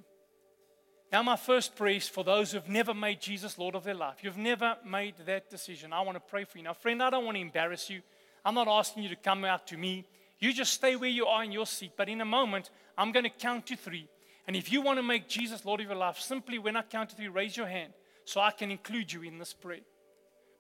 Now, 1.12 1.22
my 1.22 1.36
first 1.36 1.76
prayer 1.76 1.98
is 1.98 2.08
for 2.08 2.24
those 2.24 2.52
who've 2.52 2.70
never 2.70 2.94
made 2.94 3.20
Jesus 3.20 3.58
Lord 3.58 3.76
of 3.76 3.84
their 3.84 3.94
life. 3.94 4.18
You've 4.22 4.38
never 4.38 4.78
made 4.86 5.16
that 5.26 5.50
decision. 5.50 5.92
I 5.92 6.02
want 6.02 6.16
to 6.16 6.22
pray 6.22 6.46
for 6.46 6.58
you. 6.58 6.64
Now, 6.64 6.74
friend, 6.74 7.04
I 7.04 7.10
don't 7.10 7.26
want 7.26 7.36
to 7.36 7.42
embarrass 7.42 7.90
you. 7.90 8.02
I'm 8.46 8.56
not 8.56 8.70
asking 8.70 9.04
you 9.04 9.10
to 9.10 9.18
come 9.18 9.44
out 9.44 9.68
to 9.68 9.78
me. 9.78 10.06
You 10.42 10.52
just 10.52 10.74
stay 10.74 10.98
where 10.98 11.10
you 11.10 11.28
are 11.28 11.44
in 11.44 11.52
your 11.52 11.68
seat. 11.68 11.94
But 11.96 12.10
in 12.10 12.20
a 12.20 12.26
moment, 12.26 12.72
I'm 12.98 13.14
going 13.14 13.24
to 13.24 13.30
count 13.30 13.68
to 13.68 13.78
three. 13.78 14.10
And 14.48 14.56
if 14.56 14.72
you 14.72 14.82
want 14.82 14.98
to 14.98 15.04
make 15.04 15.30
Jesus 15.30 15.64
Lord 15.64 15.80
of 15.80 15.88
your 15.88 15.96
life, 15.96 16.20
simply 16.20 16.60
when 16.60 16.76
I 16.76 16.82
count 16.82 17.12
to 17.12 17.16
three, 17.16 17.30
raise 17.30 17.56
your 17.56 17.68
hand 17.68 17.94
so 18.26 18.42
I 18.42 18.52
can 18.52 18.72
include 18.72 19.14
you 19.14 19.22
in 19.22 19.38
this 19.38 19.54
prayer. 19.54 19.82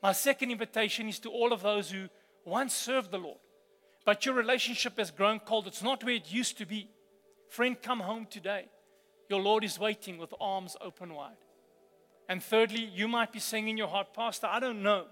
My 0.02 0.14
second 0.14 0.52
invitation 0.52 1.10
is 1.10 1.20
to 1.20 1.30
all 1.30 1.52
of 1.52 1.62
those 1.62 1.92
who 1.92 2.08
once 2.46 2.74
served 2.74 3.12
the 3.12 3.18
Lord, 3.18 3.40
but 4.06 4.26
your 4.26 4.36
relationship 4.36 4.98
has 4.98 5.12
grown 5.12 5.40
cold. 5.40 5.68
It's 5.68 5.84
not 5.84 6.04
where 6.04 6.16
it 6.16 6.32
used 6.32 6.58
to 6.60 6.66
be. 6.66 6.90
Friend, 7.50 7.80
come 7.82 8.00
home 8.00 8.28
today. 8.30 8.66
Your 9.30 9.42
Lord 9.42 9.64
is 9.64 9.80
waiting 9.80 10.18
with 10.18 10.34
arms 10.40 10.76
open 10.82 11.14
wide. 11.14 11.38
And 12.30 12.42
thirdly, 12.42 12.84
you 12.84 13.08
might 13.08 13.32
be 13.32 13.40
saying 13.40 13.68
in 13.68 13.78
your 13.78 13.88
heart, 13.88 14.14
Pastor, 14.14 14.48
I 14.48 14.60
don't 14.60 14.84
know 14.84 15.06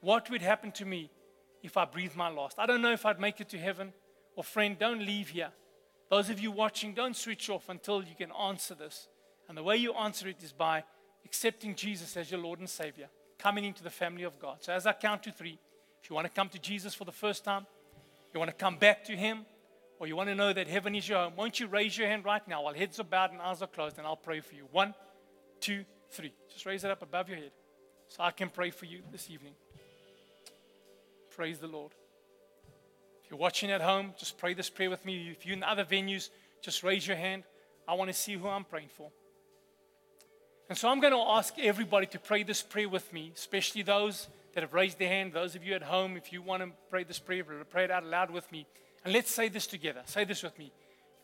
what 0.00 0.30
would 0.30 0.42
happen 0.42 0.72
to 0.72 0.84
me 0.84 1.10
if 1.62 1.76
I 1.76 1.84
breathe 1.84 2.14
my 2.14 2.28
last. 2.28 2.58
I 2.58 2.66
don't 2.66 2.82
know 2.82 2.92
if 2.92 3.06
I'd 3.06 3.20
make 3.20 3.40
it 3.40 3.48
to 3.50 3.58
heaven. 3.58 3.92
Or, 4.36 4.44
friend, 4.44 4.78
don't 4.78 5.04
leave 5.04 5.30
here. 5.30 5.50
Those 6.10 6.30
of 6.30 6.40
you 6.40 6.50
watching, 6.50 6.94
don't 6.94 7.16
switch 7.16 7.48
off 7.48 7.68
until 7.68 8.02
you 8.02 8.14
can 8.16 8.30
answer 8.32 8.74
this. 8.74 9.08
And 9.48 9.56
the 9.56 9.62
way 9.62 9.76
you 9.76 9.92
answer 9.94 10.28
it 10.28 10.42
is 10.42 10.52
by 10.52 10.84
accepting 11.24 11.74
Jesus 11.74 12.16
as 12.16 12.30
your 12.30 12.40
Lord 12.40 12.58
and 12.58 12.68
Savior, 12.68 13.08
coming 13.38 13.64
into 13.64 13.82
the 13.82 13.90
family 13.90 14.22
of 14.24 14.38
God. 14.38 14.58
So, 14.60 14.72
as 14.72 14.86
I 14.86 14.92
count 14.92 15.22
to 15.24 15.32
three, 15.32 15.58
if 16.02 16.10
you 16.10 16.14
want 16.14 16.26
to 16.26 16.32
come 16.32 16.48
to 16.50 16.58
Jesus 16.58 16.94
for 16.94 17.04
the 17.04 17.12
first 17.12 17.44
time, 17.44 17.66
you 18.32 18.40
want 18.40 18.50
to 18.50 18.56
come 18.56 18.76
back 18.76 19.04
to 19.04 19.16
Him, 19.16 19.46
or 19.98 20.06
you 20.06 20.16
want 20.16 20.28
to 20.28 20.34
know 20.34 20.52
that 20.52 20.68
heaven 20.68 20.94
is 20.94 21.08
your 21.08 21.18
home, 21.18 21.34
won't 21.36 21.60
you 21.60 21.66
raise 21.66 21.96
your 21.96 22.08
hand 22.08 22.24
right 22.24 22.46
now 22.48 22.62
while 22.62 22.74
heads 22.74 22.98
are 22.98 23.04
bowed 23.04 23.32
and 23.32 23.40
eyes 23.40 23.62
are 23.62 23.68
closed, 23.68 23.98
and 23.98 24.06
I'll 24.06 24.16
pray 24.16 24.40
for 24.40 24.54
you. 24.54 24.66
One, 24.72 24.94
two, 25.60 25.84
three. 26.10 26.32
Just 26.52 26.66
raise 26.66 26.84
it 26.84 26.90
up 26.90 27.02
above 27.02 27.28
your 27.28 27.38
head 27.38 27.52
so 28.08 28.22
I 28.22 28.30
can 28.30 28.50
pray 28.50 28.70
for 28.70 28.86
you 28.86 29.00
this 29.10 29.30
evening. 29.30 29.54
Praise 31.30 31.58
the 31.58 31.68
Lord. 31.68 31.92
You're 33.32 33.38
watching 33.38 33.70
at 33.70 33.80
home, 33.80 34.12
just 34.18 34.36
pray 34.36 34.52
this 34.52 34.68
prayer 34.68 34.90
with 34.90 35.06
me. 35.06 35.30
If 35.30 35.46
you're 35.46 35.56
in 35.56 35.62
other 35.62 35.86
venues, 35.86 36.28
just 36.60 36.82
raise 36.82 37.06
your 37.06 37.16
hand. 37.16 37.44
I 37.88 37.94
want 37.94 38.10
to 38.10 38.12
see 38.12 38.34
who 38.34 38.46
I'm 38.46 38.62
praying 38.62 38.90
for. 38.94 39.10
And 40.68 40.76
so 40.76 40.90
I'm 40.90 41.00
going 41.00 41.14
to 41.14 41.18
ask 41.18 41.58
everybody 41.58 42.04
to 42.08 42.18
pray 42.18 42.42
this 42.42 42.60
prayer 42.60 42.90
with 42.90 43.10
me, 43.10 43.32
especially 43.34 43.80
those 43.80 44.28
that 44.52 44.62
have 44.62 44.74
raised 44.74 44.98
their 44.98 45.08
hand, 45.08 45.32
those 45.32 45.54
of 45.54 45.64
you 45.64 45.72
at 45.72 45.82
home, 45.82 46.18
if 46.18 46.30
you 46.30 46.42
want 46.42 46.62
to 46.62 46.72
pray 46.90 47.04
this 47.04 47.18
prayer, 47.18 47.42
pray 47.70 47.84
it 47.84 47.90
out 47.90 48.04
loud 48.04 48.30
with 48.30 48.52
me. 48.52 48.66
And 49.02 49.14
let's 49.14 49.30
say 49.30 49.48
this 49.48 49.66
together. 49.66 50.02
Say 50.04 50.24
this 50.24 50.42
with 50.42 50.58
me. 50.58 50.70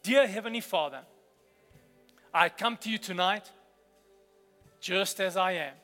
Dear 0.03 0.27
Heavenly 0.27 0.63
Father, 0.63 1.01
I 2.33 2.49
come 2.49 2.79
to 2.79 2.91
you 2.91 2.97
tonight 2.97 3.51
just 4.81 5.21
as 5.21 5.37
I 5.37 5.53
am. 5.53 5.75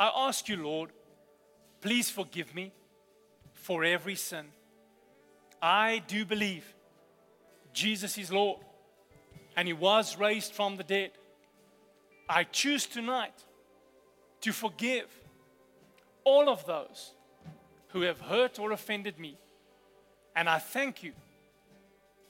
I 0.00 0.10
ask 0.28 0.48
you, 0.48 0.56
Lord, 0.56 0.92
please 1.82 2.08
forgive 2.08 2.54
me 2.54 2.72
for 3.52 3.84
every 3.84 4.14
sin. 4.14 4.46
I 5.64 6.02
do 6.06 6.26
believe 6.26 6.74
Jesus 7.72 8.18
is 8.18 8.30
Lord 8.30 8.60
and 9.56 9.66
He 9.66 9.72
was 9.72 10.18
raised 10.18 10.52
from 10.52 10.76
the 10.76 10.84
dead. 10.84 11.12
I 12.28 12.44
choose 12.44 12.84
tonight 12.84 13.32
to 14.42 14.52
forgive 14.52 15.06
all 16.22 16.50
of 16.50 16.66
those 16.66 17.14
who 17.88 18.02
have 18.02 18.20
hurt 18.20 18.58
or 18.58 18.72
offended 18.72 19.18
me. 19.18 19.38
And 20.36 20.50
I 20.50 20.58
thank 20.58 21.02
you 21.02 21.12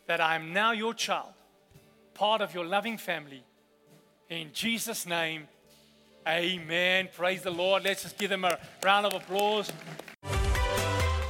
that 0.06 0.20
I 0.20 0.36
am 0.36 0.52
now 0.52 0.70
your 0.70 0.94
child, 0.94 1.34
part 2.14 2.40
of 2.40 2.54
your 2.54 2.64
loving 2.64 2.98
family. 2.98 3.42
In 4.30 4.50
Jesus' 4.52 5.06
name, 5.06 5.48
amen. 6.28 7.08
Praise 7.12 7.42
the 7.42 7.50
Lord. 7.50 7.82
Let's 7.82 8.04
just 8.04 8.16
give 8.16 8.30
them 8.30 8.44
a 8.44 8.60
round 8.84 9.06
of 9.06 9.14
applause. 9.14 9.72